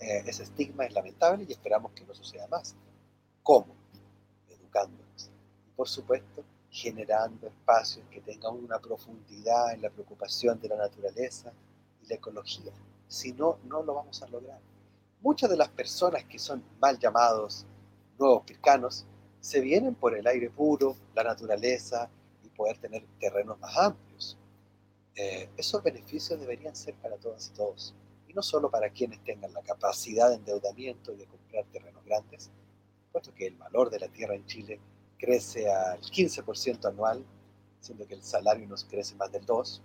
Eh, 0.00 0.22
ese 0.26 0.44
estigma 0.44 0.86
es 0.86 0.94
lamentable 0.94 1.44
y 1.46 1.52
esperamos 1.52 1.92
que 1.92 2.04
no 2.04 2.14
suceda 2.14 2.46
más. 2.48 2.74
¿Cómo? 3.42 3.74
Educándonos. 4.48 5.30
Y 5.66 5.70
por 5.76 5.88
supuesto, 5.88 6.42
generando 6.70 7.48
espacios 7.48 8.06
que 8.10 8.20
tengan 8.20 8.54
una 8.54 8.78
profundidad 8.78 9.72
en 9.72 9.82
la 9.82 9.90
preocupación 9.90 10.58
de 10.60 10.68
la 10.68 10.76
naturaleza 10.76 11.52
y 12.02 12.06
la 12.06 12.14
ecología. 12.14 12.72
Si 13.10 13.32
no, 13.32 13.58
no 13.64 13.82
lo 13.82 13.94
vamos 13.94 14.22
a 14.22 14.28
lograr. 14.28 14.60
Muchas 15.20 15.50
de 15.50 15.56
las 15.56 15.68
personas 15.68 16.22
que 16.24 16.38
son 16.38 16.62
mal 16.80 16.96
llamados 16.96 17.66
nuevos 18.16 18.44
pircanos 18.44 19.04
se 19.40 19.60
vienen 19.60 19.96
por 19.96 20.16
el 20.16 20.26
aire 20.28 20.48
puro, 20.48 20.94
la 21.14 21.24
naturaleza 21.24 22.08
y 22.44 22.48
poder 22.50 22.78
tener 22.78 23.04
terrenos 23.18 23.58
más 23.58 23.76
amplios. 23.76 24.38
Eh, 25.16 25.48
esos 25.56 25.82
beneficios 25.82 26.38
deberían 26.38 26.76
ser 26.76 26.94
para 26.94 27.16
todas 27.16 27.48
y 27.48 27.50
todos 27.50 27.94
y 28.30 28.32
no 28.32 28.42
solo 28.42 28.70
para 28.70 28.90
quienes 28.90 29.18
tengan 29.24 29.52
la 29.52 29.60
capacidad 29.60 30.28
de 30.28 30.36
endeudamiento 30.36 31.12
y 31.12 31.16
de 31.16 31.26
comprar 31.26 31.64
terrenos 31.72 32.04
grandes, 32.04 32.48
puesto 33.10 33.34
que 33.34 33.48
el 33.48 33.56
valor 33.56 33.90
de 33.90 33.98
la 33.98 34.06
tierra 34.06 34.36
en 34.36 34.46
Chile 34.46 34.78
crece 35.18 35.68
al 35.68 36.00
15% 36.00 36.86
anual, 36.86 37.24
siendo 37.80 38.06
que 38.06 38.14
el 38.14 38.22
salario 38.22 38.68
nos 38.68 38.84
crece 38.84 39.16
más 39.16 39.32
del 39.32 39.44
2%, 39.44 39.80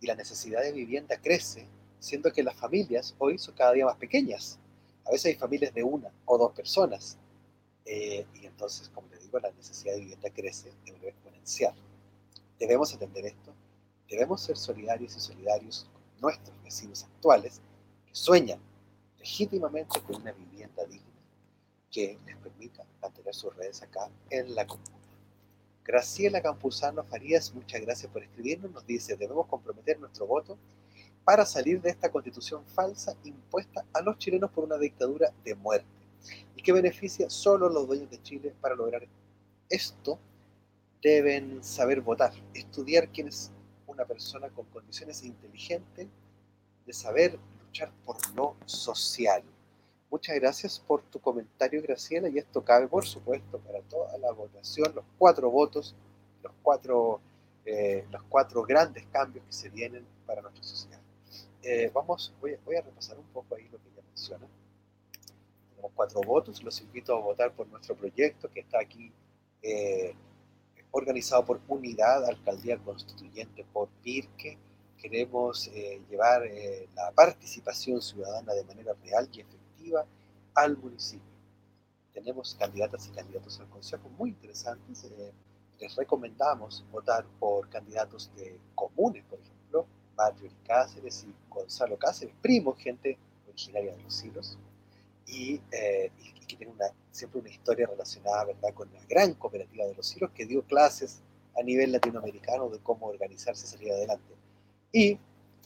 y 0.00 0.06
la 0.06 0.14
necesidad 0.14 0.62
de 0.62 0.70
vivienda 0.70 1.20
crece, 1.20 1.66
siendo 2.02 2.32
que 2.32 2.42
las 2.42 2.56
familias 2.56 3.14
hoy 3.18 3.38
son 3.38 3.54
cada 3.54 3.72
día 3.72 3.86
más 3.86 3.96
pequeñas. 3.96 4.58
A 5.04 5.12
veces 5.12 5.26
hay 5.26 5.34
familias 5.36 5.72
de 5.72 5.84
una 5.84 6.10
o 6.24 6.36
dos 6.36 6.52
personas, 6.52 7.16
eh, 7.84 8.26
y 8.34 8.44
entonces, 8.44 8.88
como 8.88 9.06
le 9.08 9.18
digo, 9.18 9.38
la 9.38 9.52
necesidad 9.52 9.94
de 9.94 10.00
vivienda 10.00 10.28
crece 10.30 10.72
de 10.84 10.92
manera 10.92 11.10
exponencial. 11.10 11.74
Debemos 12.58 12.92
entender 12.92 13.26
esto, 13.26 13.54
debemos 14.08 14.40
ser 14.40 14.56
solidarios 14.56 15.16
y 15.16 15.20
solidarios 15.20 15.86
con 15.92 16.02
nuestros 16.20 16.60
vecinos 16.64 17.04
actuales, 17.04 17.60
sueñan 18.10 18.58
legítimamente 19.18 20.00
con 20.00 20.16
una 20.16 20.32
vivienda 20.32 20.84
digna 20.84 21.06
que 21.88 22.18
les 22.26 22.36
permita 22.38 22.84
mantener 23.00 23.32
sus 23.32 23.54
redes 23.54 23.80
acá 23.80 24.10
en 24.28 24.56
la 24.56 24.66
comuna. 24.66 24.98
Graciela 25.84 26.42
Campuzano 26.42 27.04
Farías, 27.04 27.54
muchas 27.54 27.80
gracias 27.80 28.10
por 28.10 28.24
escribirnos. 28.24 28.72
Nos 28.72 28.86
dice, 28.86 29.16
debemos 29.16 29.46
comprometer 29.46 30.00
nuestro 30.00 30.26
voto 30.26 30.58
para 31.24 31.46
salir 31.46 31.80
de 31.80 31.90
esta 31.90 32.10
constitución 32.10 32.64
falsa 32.66 33.14
impuesta 33.24 33.84
a 33.92 34.00
los 34.00 34.18
chilenos 34.18 34.50
por 34.50 34.64
una 34.64 34.78
dictadura 34.78 35.32
de 35.44 35.54
muerte 35.54 35.86
y 36.56 36.62
que 36.62 36.72
beneficia 36.72 37.30
solo 37.30 37.66
a 37.66 37.70
los 37.70 37.86
dueños 37.86 38.10
de 38.10 38.22
Chile 38.22 38.54
para 38.60 38.74
lograr 38.74 39.06
esto. 39.68 40.18
Deben 41.02 41.64
saber 41.64 42.00
votar, 42.00 42.32
estudiar 42.54 43.08
quién 43.08 43.28
es 43.28 43.50
una 43.86 44.04
persona 44.04 44.48
con 44.50 44.66
condiciones 44.66 45.24
inteligentes 45.24 46.06
de 46.86 46.92
saber 46.92 47.38
por 48.04 48.16
lo 48.34 48.54
social. 48.66 49.42
Muchas 50.10 50.36
gracias 50.36 50.78
por 50.78 51.02
tu 51.02 51.18
comentario, 51.18 51.80
Graciela, 51.82 52.28
y 52.28 52.38
esto 52.38 52.62
cabe, 52.62 52.86
por 52.86 53.06
supuesto, 53.06 53.58
para 53.58 53.80
toda 53.82 54.16
la 54.18 54.30
votación, 54.32 54.94
los 54.94 55.04
cuatro 55.18 55.50
votos, 55.50 55.94
los 56.42 56.52
cuatro, 56.62 57.20
eh, 57.64 58.04
los 58.10 58.22
cuatro 58.24 58.62
grandes 58.62 59.06
cambios 59.10 59.44
que 59.46 59.52
se 59.52 59.70
vienen 59.70 60.04
para 60.26 60.42
nuestra 60.42 60.62
sociedad. 60.62 61.01
Eh, 61.62 61.90
vamos, 61.94 62.32
voy, 62.40 62.54
a 62.54 62.80
repasar 62.80 63.18
un 63.18 63.26
poco 63.26 63.54
ahí 63.54 63.68
lo 63.70 63.78
que 63.78 63.90
ya 63.94 64.02
menciona. 64.02 64.46
Tenemos 65.70 65.92
cuatro 65.94 66.20
votos, 66.22 66.62
los 66.62 66.80
invito 66.80 67.16
a 67.16 67.20
votar 67.20 67.52
por 67.52 67.66
nuestro 67.68 67.94
proyecto 67.94 68.50
que 68.50 68.60
está 68.60 68.80
aquí 68.80 69.12
eh, 69.62 70.14
organizado 70.90 71.44
por 71.44 71.60
Unidad 71.68 72.24
Alcaldía 72.24 72.78
Constituyente 72.78 73.64
por 73.72 73.88
Pirque 74.02 74.58
queremos 75.02 75.66
eh, 75.74 76.00
llevar 76.08 76.46
eh, 76.46 76.88
la 76.94 77.10
participación 77.10 78.00
ciudadana 78.00 78.54
de 78.54 78.62
manera 78.64 78.94
real 79.02 79.28
y 79.32 79.40
efectiva 79.40 80.06
al 80.54 80.76
municipio. 80.78 81.26
Tenemos 82.14 82.54
candidatas 82.54 83.08
y 83.08 83.10
candidatos 83.10 83.58
al 83.58 83.68
consejo 83.68 84.08
muy 84.16 84.30
interesantes. 84.30 85.04
Eh, 85.04 85.32
les 85.80 85.96
recomendamos 85.96 86.84
votar 86.92 87.26
por 87.40 87.68
candidatos 87.68 88.30
de 88.36 88.60
comunes, 88.76 89.24
por 89.24 89.40
ejemplo, 89.40 89.51
Marjorie 90.16 90.56
Cáceres 90.66 91.26
y 91.28 91.34
Gonzalo 91.48 91.98
Cáceres, 91.98 92.34
primos, 92.40 92.78
gente 92.78 93.18
originaria 93.48 93.94
de 93.94 94.02
los 94.02 94.24
hilos, 94.24 94.58
y, 95.26 95.58
que 95.58 96.56
tiene 96.56 96.72
siempre 97.10 97.40
una 97.40 97.50
historia 97.50 97.86
relacionada 97.86 98.46
con 98.74 98.92
la 98.92 99.00
gran 99.08 99.34
cooperativa 99.34 99.86
de 99.86 99.94
los 99.94 100.14
hilos 100.16 100.30
que 100.32 100.44
dio 100.44 100.62
clases 100.62 101.22
a 101.58 101.62
nivel 101.62 101.92
latinoamericano 101.92 102.68
de 102.68 102.78
cómo 102.78 103.06
organizarse 103.06 103.66
y 103.66 103.68
salir 103.68 103.92
adelante. 103.92 104.34
Y 104.92 105.18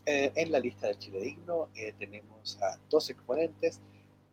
eh, 0.05 0.33
en 0.35 0.53
la 0.53 0.61
lista 0.61 0.87
del 0.87 0.99
Chile 0.99 1.21
Digno 1.21 1.69
eh, 1.75 1.93
tenemos 1.99 2.59
a 2.63 2.79
dos 2.89 3.11
exponentes, 3.11 3.81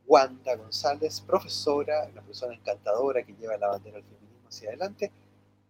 Wanda 0.06 0.56
González, 0.56 1.22
profesora, 1.22 2.08
una 2.12 2.22
persona 2.22 2.54
encantadora 2.54 3.24
que 3.24 3.34
lleva 3.34 3.58
la 3.58 3.70
bandera 3.70 3.98
del 3.98 4.06
feminismo 4.06 4.50
hacia 4.50 4.70
adelante, 4.70 5.12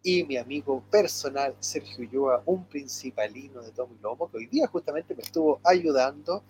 y 0.03 0.25
mi 0.25 0.35
amigo 0.35 0.83
personal 0.91 1.55
Sergio 1.61 2.05
Ulloa, 2.05 2.43
un 2.45 2.65
principalino 2.65 3.61
de 3.61 3.71
Tomo 3.71 3.95
y 3.97 4.01
Lomo, 4.03 4.29
que 4.29 4.37
hoy 4.37 4.47
día 4.47 4.67
justamente 4.67 5.15
me 5.15 5.23
estuvo 5.23 5.61
ayudando 5.63 6.43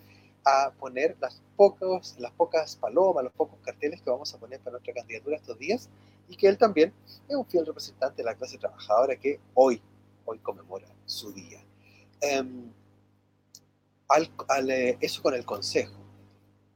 a 0.44 0.72
poner 0.72 1.16
las, 1.20 1.40
pocos, 1.56 2.16
las 2.18 2.32
pocas 2.32 2.74
palomas, 2.76 3.24
los 3.24 3.32
pocos 3.32 3.58
carteles 3.62 4.02
que 4.02 4.10
vamos 4.10 4.34
a 4.34 4.38
poner 4.38 4.58
para 4.58 4.72
nuestra 4.72 4.92
candidatura 4.92 5.36
estos 5.36 5.56
días, 5.56 5.88
y 6.28 6.36
que 6.36 6.48
él 6.48 6.58
también 6.58 6.92
es 7.28 7.36
un 7.36 7.46
fiel 7.46 7.64
representante 7.64 8.22
de 8.22 8.24
la 8.24 8.34
clase 8.34 8.58
trabajadora 8.58 9.16
que 9.16 9.40
hoy, 9.54 9.80
hoy 10.24 10.38
conmemora 10.40 10.88
su 11.06 11.32
día. 11.32 11.64
Em, 12.20 12.72
eh, 14.68 14.98
eso 15.00 15.22
con 15.22 15.34
el 15.34 15.44
consejo. 15.44 15.94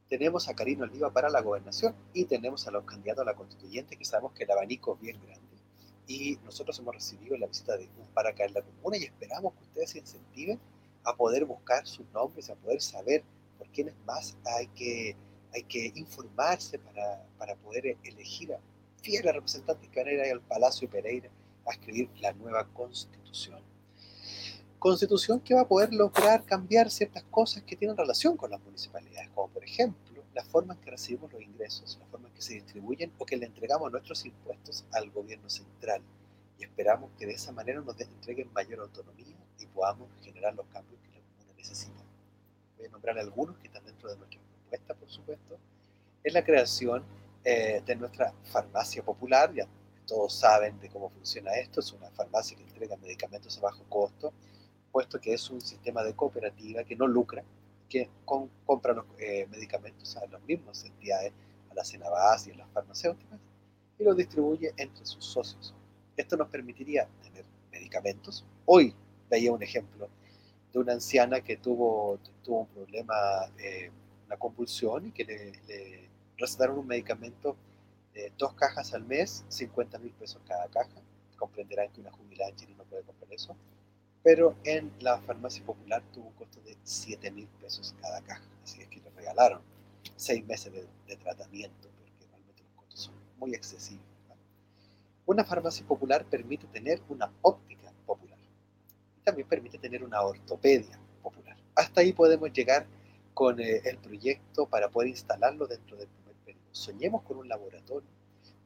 tenemos 0.08 0.48
a 0.48 0.54
Karina 0.54 0.84
Oliva 0.84 1.12
para 1.12 1.28
la 1.28 1.42
gobernación 1.42 1.94
y 2.14 2.24
tenemos 2.24 2.66
a 2.66 2.70
los 2.70 2.84
candidatos 2.84 3.22
a 3.22 3.24
la 3.26 3.34
constituyente 3.34 3.96
que 3.96 4.04
sabemos 4.06 4.32
que 4.32 4.44
el 4.44 4.50
abanico 4.50 4.94
es 4.94 5.00
bien 5.00 5.20
grande. 5.20 5.47
Y 6.08 6.38
nosotros 6.42 6.78
hemos 6.78 6.94
recibido 6.94 7.36
la 7.36 7.46
visita 7.46 7.76
de 7.76 7.84
un 7.98 8.06
para 8.14 8.30
acá 8.30 8.46
en 8.46 8.54
la 8.54 8.62
comuna 8.62 8.96
y 8.96 9.04
esperamos 9.04 9.52
que 9.52 9.62
ustedes 9.64 9.90
se 9.90 9.98
incentiven 9.98 10.58
a 11.04 11.14
poder 11.14 11.44
buscar 11.44 11.86
sus 11.86 12.06
nombres, 12.14 12.48
a 12.48 12.56
poder 12.56 12.80
saber 12.80 13.22
por 13.58 13.68
quiénes 13.68 13.94
más 14.06 14.34
hay 14.56 14.66
que, 14.68 15.14
hay 15.52 15.62
que 15.64 15.92
informarse 15.94 16.78
para, 16.78 17.22
para 17.38 17.54
poder 17.56 17.96
elegir 18.02 18.54
a 18.54 18.58
fieles 19.02 19.34
representantes 19.34 19.88
que 19.90 20.00
van 20.00 20.08
a 20.08 20.12
ir 20.12 20.32
al 20.32 20.40
Palacio 20.40 20.88
Pereira 20.88 21.28
a 21.66 21.72
escribir 21.72 22.08
la 22.20 22.32
nueva 22.32 22.66
constitución. 22.72 23.60
Constitución 24.78 25.40
que 25.40 25.54
va 25.54 25.62
a 25.62 25.68
poder 25.68 25.92
lograr 25.92 26.42
cambiar 26.44 26.90
ciertas 26.90 27.24
cosas 27.24 27.62
que 27.64 27.76
tienen 27.76 27.96
relación 27.96 28.36
con 28.36 28.50
las 28.50 28.62
municipalidades, 28.62 29.28
como 29.34 29.48
por 29.48 29.62
ejemplo 29.62 30.07
la 30.38 30.44
forma 30.44 30.74
en 30.74 30.80
que 30.80 30.92
recibimos 30.92 31.32
los 31.32 31.42
ingresos, 31.42 31.98
la 32.00 32.06
forma 32.06 32.28
en 32.28 32.34
que 32.34 32.42
se 32.42 32.54
distribuyen 32.54 33.12
o 33.18 33.26
que 33.26 33.36
le 33.36 33.46
entregamos 33.46 33.90
nuestros 33.90 34.24
impuestos 34.24 34.84
al 34.92 35.10
gobierno 35.10 35.50
central. 35.50 36.00
Y 36.56 36.62
esperamos 36.62 37.10
que 37.18 37.26
de 37.26 37.32
esa 37.32 37.50
manera 37.50 37.80
nos 37.80 38.00
entreguen 38.00 38.48
mayor 38.52 38.78
autonomía 38.78 39.34
y 39.58 39.66
podamos 39.66 40.08
generar 40.22 40.54
los 40.54 40.64
cambios 40.66 41.00
que 41.00 41.08
la 41.08 41.24
comuna 41.24 41.52
necesita. 41.56 42.04
Voy 42.76 42.86
a 42.86 42.90
nombrar 42.90 43.18
algunos 43.18 43.58
que 43.58 43.66
están 43.66 43.84
dentro 43.84 44.10
de 44.10 44.16
nuestra 44.16 44.40
propuesta, 44.40 44.94
por 44.94 45.10
supuesto. 45.10 45.58
Es 46.22 46.32
la 46.32 46.44
creación 46.44 47.02
eh, 47.42 47.82
de 47.84 47.96
nuestra 47.96 48.32
farmacia 48.44 49.02
popular, 49.04 49.52
ya 49.52 49.66
todos 50.06 50.32
saben 50.32 50.78
de 50.78 50.88
cómo 50.88 51.10
funciona 51.10 51.50
esto, 51.54 51.80
es 51.80 51.92
una 51.92 52.10
farmacia 52.12 52.56
que 52.56 52.62
entrega 52.62 52.96
medicamentos 52.96 53.58
a 53.58 53.62
bajo 53.62 53.82
costo, 53.88 54.32
puesto 54.92 55.20
que 55.20 55.34
es 55.34 55.50
un 55.50 55.60
sistema 55.60 56.04
de 56.04 56.14
cooperativa 56.14 56.84
que 56.84 56.94
no 56.94 57.08
lucra, 57.08 57.42
que 57.88 58.08
compra 58.24 58.92
los 58.92 59.04
eh, 59.18 59.46
medicamentos 59.50 60.16
a 60.16 60.26
las 60.26 60.42
mismas 60.42 60.84
entidades, 60.84 61.32
a 61.70 61.74
la 61.74 61.84
Cenabas 61.84 62.46
y 62.46 62.52
a 62.52 62.56
las 62.56 62.70
farmacéuticas, 62.70 63.38
y 63.98 64.04
los 64.04 64.16
distribuye 64.16 64.72
entre 64.76 65.04
sus 65.04 65.24
socios. 65.24 65.74
Esto 66.16 66.36
nos 66.36 66.48
permitiría 66.48 67.08
tener 67.22 67.44
medicamentos. 67.70 68.44
Hoy 68.66 68.94
veía 69.30 69.52
un 69.52 69.62
ejemplo 69.62 70.08
de 70.72 70.78
una 70.78 70.92
anciana 70.92 71.40
que 71.40 71.56
tuvo, 71.56 72.18
tuvo 72.44 72.60
un 72.60 72.66
problema, 72.68 73.14
eh, 73.58 73.90
una 74.26 74.36
convulsión, 74.36 75.06
y 75.06 75.12
que 75.12 75.24
le, 75.24 75.52
le 75.66 76.08
recetaron 76.36 76.78
un 76.78 76.86
medicamento 76.86 77.56
de 78.12 78.32
dos 78.36 78.52
cajas 78.54 78.94
al 78.94 79.04
mes, 79.04 79.44
50 79.48 79.98
mil 79.98 80.12
pesos 80.12 80.40
cada 80.46 80.68
caja. 80.68 81.00
Comprenderán 81.36 81.90
que 81.92 82.00
una 82.00 82.10
jubilada 82.10 82.50
en 82.50 82.56
Chile 82.56 82.74
no 82.76 82.84
puede 82.84 83.02
comprar 83.04 83.32
eso. 83.32 83.56
Pero 84.28 84.56
en 84.62 84.92
la 85.00 85.18
farmacia 85.22 85.64
popular 85.64 86.02
tuvo 86.12 86.26
un 86.26 86.34
costo 86.34 86.60
de 86.60 86.76
7 86.82 87.30
mil 87.30 87.48
pesos 87.62 87.94
cada 87.98 88.20
caja. 88.20 88.44
Así 88.62 88.82
es 88.82 88.88
que 88.88 89.00
le 89.00 89.08
regalaron 89.08 89.62
seis 90.16 90.44
meses 90.44 90.70
de, 90.70 91.16
tratamiento, 91.16 91.88
porque 91.96 92.26
realmente 92.30 92.62
los 92.62 92.72
costos 92.74 93.00
son 93.04 93.14
muy 93.38 93.54
excesivos. 93.54 94.04
Una 95.24 95.44
farmacia 95.44 95.86
popular 95.86 96.26
permite 96.26 96.66
tener 96.66 97.00
una 97.08 97.32
óptica 97.40 97.90
popular. 98.04 98.38
Y 99.16 99.22
también 99.22 99.48
permite 99.48 99.78
tener 99.78 100.04
una 100.04 100.20
ortopedia 100.20 101.00
popular. 101.22 101.56
Hasta 101.74 102.02
ahí 102.02 102.12
podemos 102.12 102.52
llegar 102.52 102.86
con 103.32 103.58
eh, 103.58 103.80
el 103.82 103.96
proyecto 103.96 104.66
para 104.66 104.90
poder 104.90 105.08
instalarlo 105.08 105.66
dentro 105.66 105.96
del 105.96 106.08
primer 106.08 106.34
periodo. 106.44 106.68
Soñemos 106.72 107.22
con 107.22 107.38
un 107.38 107.48
laboratorio, 107.48 108.10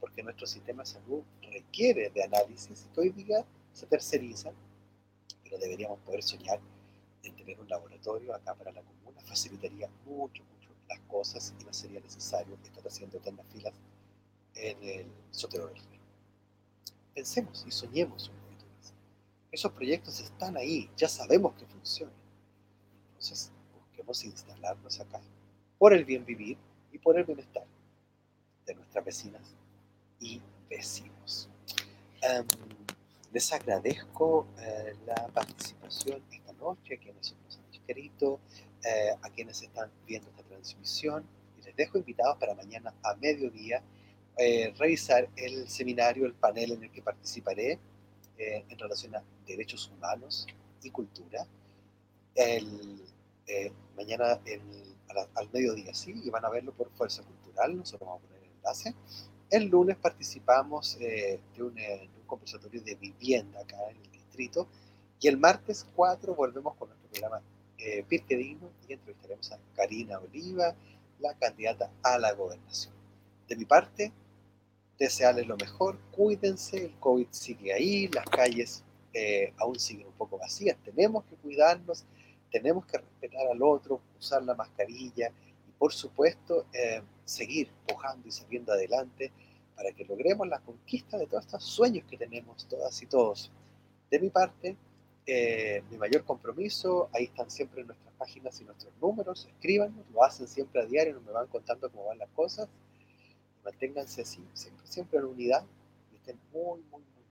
porque 0.00 0.24
nuestro 0.24 0.44
sistema 0.48 0.82
de 0.82 0.88
salud 0.88 1.22
requiere 1.40 2.10
de 2.10 2.24
análisis 2.24 2.84
y 2.84 2.92
que 2.92 3.00
hoy 3.00 3.10
día 3.10 3.46
se 3.72 3.86
terceriza, 3.86 4.50
pero 5.52 5.60
deberíamos 5.60 5.98
poder 6.00 6.22
soñar 6.22 6.58
en 7.22 7.36
tener 7.36 7.60
un 7.60 7.68
laboratorio 7.68 8.34
acá 8.34 8.54
para 8.54 8.72
la 8.72 8.80
comuna. 8.80 9.20
Facilitaría 9.20 9.86
mucho, 10.06 10.42
mucho 10.44 10.70
las 10.88 10.98
cosas 11.00 11.52
y 11.60 11.64
no 11.64 11.72
sería 11.74 12.00
necesario 12.00 12.56
estar 12.64 12.82
haciendo 12.88 13.18
eternas 13.18 13.44
filas 13.52 13.74
en 14.54 14.82
el 14.82 15.06
sotero 15.30 15.66
del 15.66 15.76
río. 15.76 16.00
Pensemos 17.14 17.66
y 17.66 17.70
soñemos 17.70 18.30
un 18.30 18.36
poquito 18.36 18.64
más. 18.78 18.94
Esos 19.50 19.72
proyectos 19.72 20.20
están 20.20 20.56
ahí, 20.56 20.90
ya 20.96 21.08
sabemos 21.08 21.52
que 21.56 21.66
funcionan. 21.66 22.14
Entonces, 23.08 23.52
instalarnos 24.24 25.00
acá 25.00 25.20
por 25.78 25.92
el 25.92 26.04
bien 26.04 26.24
vivir 26.24 26.56
y 26.92 26.98
por 26.98 27.18
el 27.18 27.24
bienestar 27.24 27.64
de 28.66 28.74
nuestras 28.74 29.04
vecinas 29.04 29.42
y 30.18 30.40
vecinos. 30.68 31.48
Em, 32.20 32.46
les 33.32 33.52
agradezco 33.52 34.46
eh, 34.58 34.94
la 35.06 35.26
participación 35.28 36.22
esta 36.30 36.52
noche, 36.54 36.94
a 36.94 36.98
quienes 36.98 37.34
nos 37.44 37.58
han 37.58 37.72
escrito, 37.72 38.40
eh, 38.84 39.10
a 39.20 39.30
quienes 39.30 39.62
están 39.62 39.90
viendo 40.06 40.28
esta 40.30 40.42
transmisión 40.42 41.24
y 41.58 41.64
les 41.64 41.76
dejo 41.76 41.98
invitados 41.98 42.36
para 42.38 42.54
mañana 42.54 42.94
a 43.02 43.14
mediodía 43.14 43.82
eh, 44.36 44.72
revisar 44.78 45.28
el 45.36 45.68
seminario, 45.68 46.26
el 46.26 46.34
panel 46.34 46.72
en 46.72 46.84
el 46.84 46.90
que 46.90 47.02
participaré 47.02 47.78
en 48.38 48.76
relación 48.76 49.14
a 49.14 49.22
derechos 49.46 49.88
humanos 49.94 50.48
y 50.82 50.90
cultura. 50.90 51.46
El 52.34 53.00
eh, 53.46 53.72
mañana 53.96 54.40
al 55.34 55.50
mediodía, 55.52 55.92
¿sí? 55.94 56.14
Y 56.24 56.30
van 56.30 56.44
a 56.44 56.48
verlo 56.48 56.72
por 56.72 56.90
Fuerza 56.92 57.22
Cultural, 57.22 57.76
nosotros 57.76 58.08
vamos 58.08 58.22
a 58.22 58.26
poner 58.26 58.42
el 58.42 58.50
enlace. 58.56 58.94
El 59.50 59.66
lunes 59.66 59.96
participamos 59.98 60.96
eh, 61.00 61.40
de, 61.54 61.62
un, 61.62 61.74
conversatorio 62.32 62.80
de 62.80 62.94
vivienda 62.94 63.60
acá 63.60 63.76
en 63.90 63.96
el 63.98 64.10
distrito 64.10 64.66
y 65.20 65.28
el 65.28 65.36
martes 65.36 65.86
4 65.94 66.34
volvemos 66.34 66.74
con 66.76 66.88
nuestro 66.88 67.10
programa 67.10 67.42
eh, 67.76 68.02
Pirque 68.08 68.36
Digno 68.36 68.70
y 68.88 68.94
entrevistaremos 68.94 69.52
a 69.52 69.58
Karina 69.76 70.18
Oliva, 70.18 70.74
la 71.20 71.34
candidata 71.34 71.90
a 72.02 72.18
la 72.18 72.32
gobernación. 72.32 72.94
De 73.46 73.54
mi 73.56 73.66
parte, 73.66 74.12
desearles 74.98 75.46
lo 75.46 75.58
mejor, 75.58 75.98
cuídense, 76.10 76.86
el 76.86 76.94
COVID 76.98 77.26
sigue 77.30 77.74
ahí, 77.74 78.08
las 78.08 78.24
calles 78.24 78.82
aún 79.58 79.78
siguen 79.78 80.06
un 80.06 80.14
poco 80.14 80.38
vacías, 80.38 80.78
tenemos 80.82 81.24
que 81.24 81.36
cuidarnos, 81.36 82.06
tenemos 82.50 82.86
que 82.86 82.96
respetar 82.96 83.46
al 83.46 83.62
otro, 83.62 84.00
usar 84.18 84.42
la 84.42 84.54
mascarilla 84.54 85.30
y 85.68 85.72
por 85.78 85.92
supuesto 85.92 86.64
eh, 86.72 87.02
seguir 87.26 87.68
pujando 87.86 88.26
y 88.26 88.32
saliendo 88.32 88.72
adelante 88.72 89.30
para 89.74 89.92
que 89.92 90.04
logremos 90.04 90.46
la 90.48 90.60
conquista 90.60 91.18
de 91.18 91.26
todos 91.26 91.44
estos 91.44 91.64
sueños 91.64 92.04
que 92.08 92.16
tenemos 92.16 92.66
todas 92.68 93.00
y 93.02 93.06
todos. 93.06 93.50
De 94.10 94.18
mi 94.18 94.30
parte, 94.30 94.76
eh, 95.26 95.82
mi 95.90 95.96
mayor 95.96 96.24
compromiso, 96.24 97.08
ahí 97.12 97.24
están 97.24 97.50
siempre 97.50 97.84
nuestras 97.84 98.12
páginas 98.14 98.60
y 98.60 98.64
nuestros 98.64 98.92
números, 99.00 99.46
escríbanos, 99.46 100.04
lo 100.12 100.24
hacen 100.24 100.48
siempre 100.48 100.82
a 100.82 100.86
diario, 100.86 101.14
nos 101.14 101.24
me 101.24 101.32
van 101.32 101.46
contando 101.46 101.90
cómo 101.90 102.06
van 102.06 102.18
las 102.18 102.30
cosas, 102.30 102.68
manténganse 103.64 104.22
así, 104.22 104.44
siempre, 104.52 104.86
siempre 104.86 105.18
en 105.18 105.24
unidad 105.26 105.64
y 106.12 106.16
estén 106.16 106.38
muy, 106.52 106.80
muy, 106.90 107.00
muy 107.00 107.12
bien. 107.14 107.26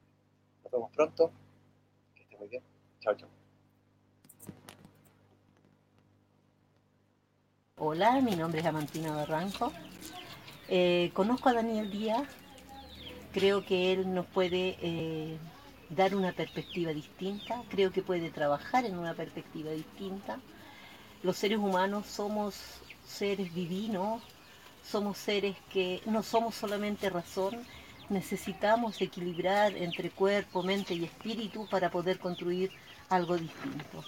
Nos 0.64 0.72
vemos 0.72 0.92
pronto, 0.92 1.32
que 2.16 2.24
estén 2.24 2.40
muy 2.40 2.48
bien, 2.48 2.64
chao, 3.02 3.16
chao. 3.16 3.30
Hola, 7.84 8.22
mi 8.22 8.36
nombre 8.36 8.62
es 8.62 8.66
Amantina 8.66 9.12
Barranco. 9.16 9.74
Eh, 10.74 11.12
conozco 11.14 11.50
a 11.50 11.54
Daniel 11.54 11.92
Díaz. 11.92 12.30
Creo 13.34 13.66
que 13.66 13.92
él 13.92 14.14
nos 14.14 14.26
puede 14.26 14.78
eh, 14.82 15.38
dar 15.90 16.16
una 16.16 16.32
perspectiva 16.32 16.94
distinta. 16.94 17.62
Creo 17.68 17.92
que 17.92 18.02
puede 18.02 18.30
trabajar 18.30 18.86
en 18.86 18.98
una 18.98 19.14
perspectiva 19.14 19.72
distinta. 19.72 20.40
Los 21.24 21.36
seres 21.36 21.58
humanos 21.58 22.08
somos 22.08 22.56
seres 23.06 23.54
divinos, 23.54 24.24
somos 24.82 25.18
seres 25.18 25.58
que 25.74 26.02
no 26.06 26.24
somos 26.24 26.56
solamente 26.56 27.10
razón, 27.10 27.66
necesitamos 28.08 29.02
equilibrar 29.02 29.76
entre 29.76 30.10
cuerpo, 30.10 30.64
mente 30.64 30.94
y 30.94 31.04
espíritu 31.04 31.68
para 31.70 31.92
poder 31.92 32.18
construir 32.18 32.72
algo 33.10 33.38
distinto 33.38 34.06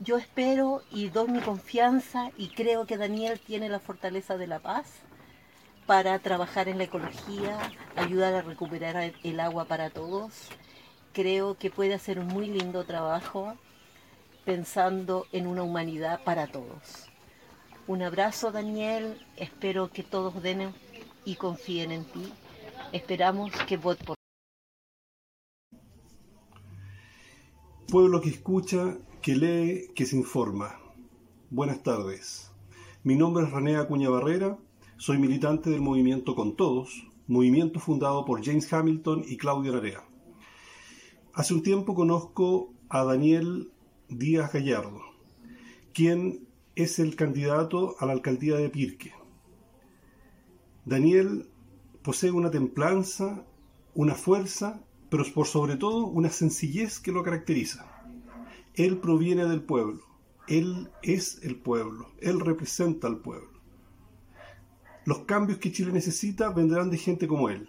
yo 0.00 0.16
espero 0.16 0.82
y 0.92 1.08
doy 1.08 1.28
mi 1.28 1.40
confianza 1.40 2.30
y 2.36 2.50
creo 2.50 2.86
que 2.86 2.96
Daniel 2.96 3.40
tiene 3.40 3.68
la 3.68 3.80
fortaleza 3.80 4.36
de 4.36 4.46
la 4.46 4.60
paz 4.60 4.86
para 5.88 6.18
trabajar 6.18 6.68
en 6.68 6.76
la 6.76 6.84
ecología, 6.84 7.58
ayudar 7.96 8.34
a 8.34 8.42
recuperar 8.42 9.14
el 9.24 9.40
agua 9.40 9.64
para 9.64 9.88
todos. 9.88 10.50
Creo 11.14 11.56
que 11.56 11.70
puede 11.70 11.94
hacer 11.94 12.18
un 12.18 12.26
muy 12.26 12.46
lindo 12.46 12.84
trabajo 12.84 13.54
pensando 14.44 15.24
en 15.32 15.46
una 15.46 15.62
humanidad 15.62 16.22
para 16.24 16.46
todos. 16.46 17.08
Un 17.86 18.02
abrazo 18.02 18.52
Daniel, 18.52 19.18
espero 19.36 19.90
que 19.90 20.02
todos 20.02 20.42
den 20.42 20.74
y 21.24 21.36
confíen 21.36 21.90
en 21.90 22.04
ti. 22.04 22.34
Esperamos 22.92 23.50
que 23.66 23.78
vote 23.78 24.04
por 24.04 24.16
Pueblo 27.90 28.20
que 28.20 28.28
escucha, 28.28 28.98
que 29.22 29.34
lee, 29.34 29.90
que 29.94 30.04
se 30.04 30.16
informa. 30.16 30.78
Buenas 31.48 31.82
tardes. 31.82 32.50
Mi 33.04 33.16
nombre 33.16 33.46
es 33.46 33.50
René 33.50 33.78
Acuña 33.78 34.10
Barrera, 34.10 34.58
soy 34.98 35.16
militante 35.16 35.70
del 35.70 35.80
movimiento 35.80 36.34
Con 36.34 36.56
Todos, 36.56 37.06
movimiento 37.28 37.78
fundado 37.78 38.24
por 38.24 38.44
James 38.44 38.70
Hamilton 38.72 39.22
y 39.28 39.36
Claudio 39.36 39.72
Narea. 39.72 40.04
Hace 41.32 41.54
un 41.54 41.62
tiempo 41.62 41.94
conozco 41.94 42.74
a 42.88 43.04
Daniel 43.04 43.70
Díaz 44.08 44.52
Gallardo, 44.52 45.00
quien 45.94 46.48
es 46.74 46.98
el 46.98 47.14
candidato 47.14 47.94
a 48.00 48.06
la 48.06 48.12
alcaldía 48.12 48.56
de 48.56 48.70
Pirque. 48.70 49.12
Daniel 50.84 51.48
posee 52.02 52.32
una 52.32 52.50
templanza, 52.50 53.46
una 53.94 54.16
fuerza, 54.16 54.82
pero 55.10 55.22
por 55.32 55.46
sobre 55.46 55.76
todo 55.76 56.06
una 56.06 56.28
sencillez 56.28 56.98
que 56.98 57.12
lo 57.12 57.22
caracteriza. 57.22 57.86
Él 58.74 58.98
proviene 58.98 59.44
del 59.44 59.62
pueblo, 59.62 60.02
él 60.48 60.90
es 61.02 61.40
el 61.44 61.54
pueblo, 61.54 62.08
él 62.20 62.40
representa 62.40 63.06
al 63.06 63.18
pueblo. 63.18 63.57
Los 65.08 65.20
cambios 65.20 65.58
que 65.58 65.72
Chile 65.72 65.90
necesita 65.90 66.50
vendrán 66.50 66.90
de 66.90 66.98
gente 66.98 67.26
como 67.26 67.48
él. 67.48 67.66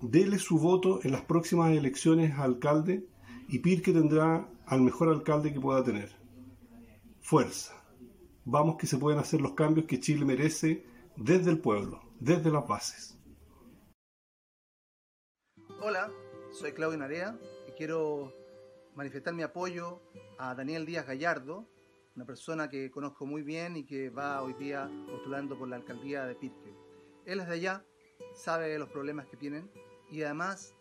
Dele 0.00 0.38
su 0.38 0.60
voto 0.60 1.00
en 1.02 1.10
las 1.10 1.22
próximas 1.22 1.72
elecciones 1.72 2.38
a 2.38 2.44
alcalde 2.44 3.04
y 3.48 3.58
Pirque 3.58 3.92
tendrá 3.92 4.48
al 4.64 4.82
mejor 4.82 5.08
alcalde 5.08 5.52
que 5.52 5.58
pueda 5.58 5.82
tener. 5.82 6.14
Fuerza. 7.20 7.74
Vamos 8.44 8.76
que 8.76 8.86
se 8.86 8.96
pueden 8.96 9.18
hacer 9.18 9.40
los 9.40 9.54
cambios 9.54 9.86
que 9.86 9.98
Chile 9.98 10.24
merece 10.24 10.86
desde 11.16 11.50
el 11.50 11.58
pueblo, 11.58 12.00
desde 12.20 12.52
las 12.52 12.68
bases. 12.68 13.18
Hola, 15.80 16.12
soy 16.52 16.70
Claudio 16.74 16.98
Narea 16.98 17.36
y 17.68 17.72
quiero 17.72 18.32
manifestar 18.94 19.34
mi 19.34 19.42
apoyo 19.42 20.00
a 20.38 20.54
Daniel 20.54 20.86
Díaz 20.86 21.08
Gallardo, 21.08 21.66
una 22.16 22.24
persona 22.24 22.68
que 22.68 22.90
conozco 22.90 23.26
muy 23.26 23.42
bien 23.42 23.76
y 23.76 23.84
que 23.84 24.10
va 24.10 24.42
hoy 24.42 24.54
día 24.54 24.90
postulando 25.10 25.58
por 25.58 25.68
la 25.68 25.76
alcaldía 25.76 26.26
de 26.26 26.34
Pirque. 26.34 26.74
Él 27.24 27.40
es 27.40 27.48
de 27.48 27.54
allá, 27.54 27.84
sabe 28.34 28.78
los 28.78 28.88
problemas 28.88 29.26
que 29.26 29.36
tienen 29.36 29.70
y 30.10 30.22
además 30.22 30.74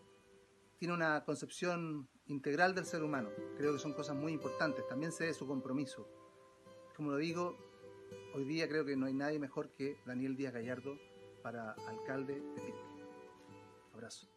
tiene 0.77 0.93
una 0.93 1.23
concepción 1.23 2.07
integral 2.27 2.75
del 2.75 2.85
ser 2.85 3.03
humano. 3.03 3.29
Creo 3.57 3.73
que 3.73 3.79
son 3.79 3.93
cosas 3.93 4.15
muy 4.15 4.33
importantes. 4.33 4.87
También 4.87 5.11
sé 5.11 5.25
de 5.25 5.33
su 5.33 5.47
compromiso. 5.47 6.07
Como 6.95 7.11
lo 7.11 7.17
digo, 7.17 7.57
hoy 8.35 8.45
día 8.45 8.67
creo 8.67 8.85
que 8.85 8.95
no 8.95 9.05
hay 9.05 9.13
nadie 9.13 9.39
mejor 9.39 9.71
que 9.71 9.97
Daniel 10.05 10.35
Díaz 10.35 10.53
Gallardo 10.53 10.97
para 11.41 11.71
alcalde 11.71 12.35
de 12.35 12.61
Pirque. 12.61 12.93
Abrazo. 13.93 14.32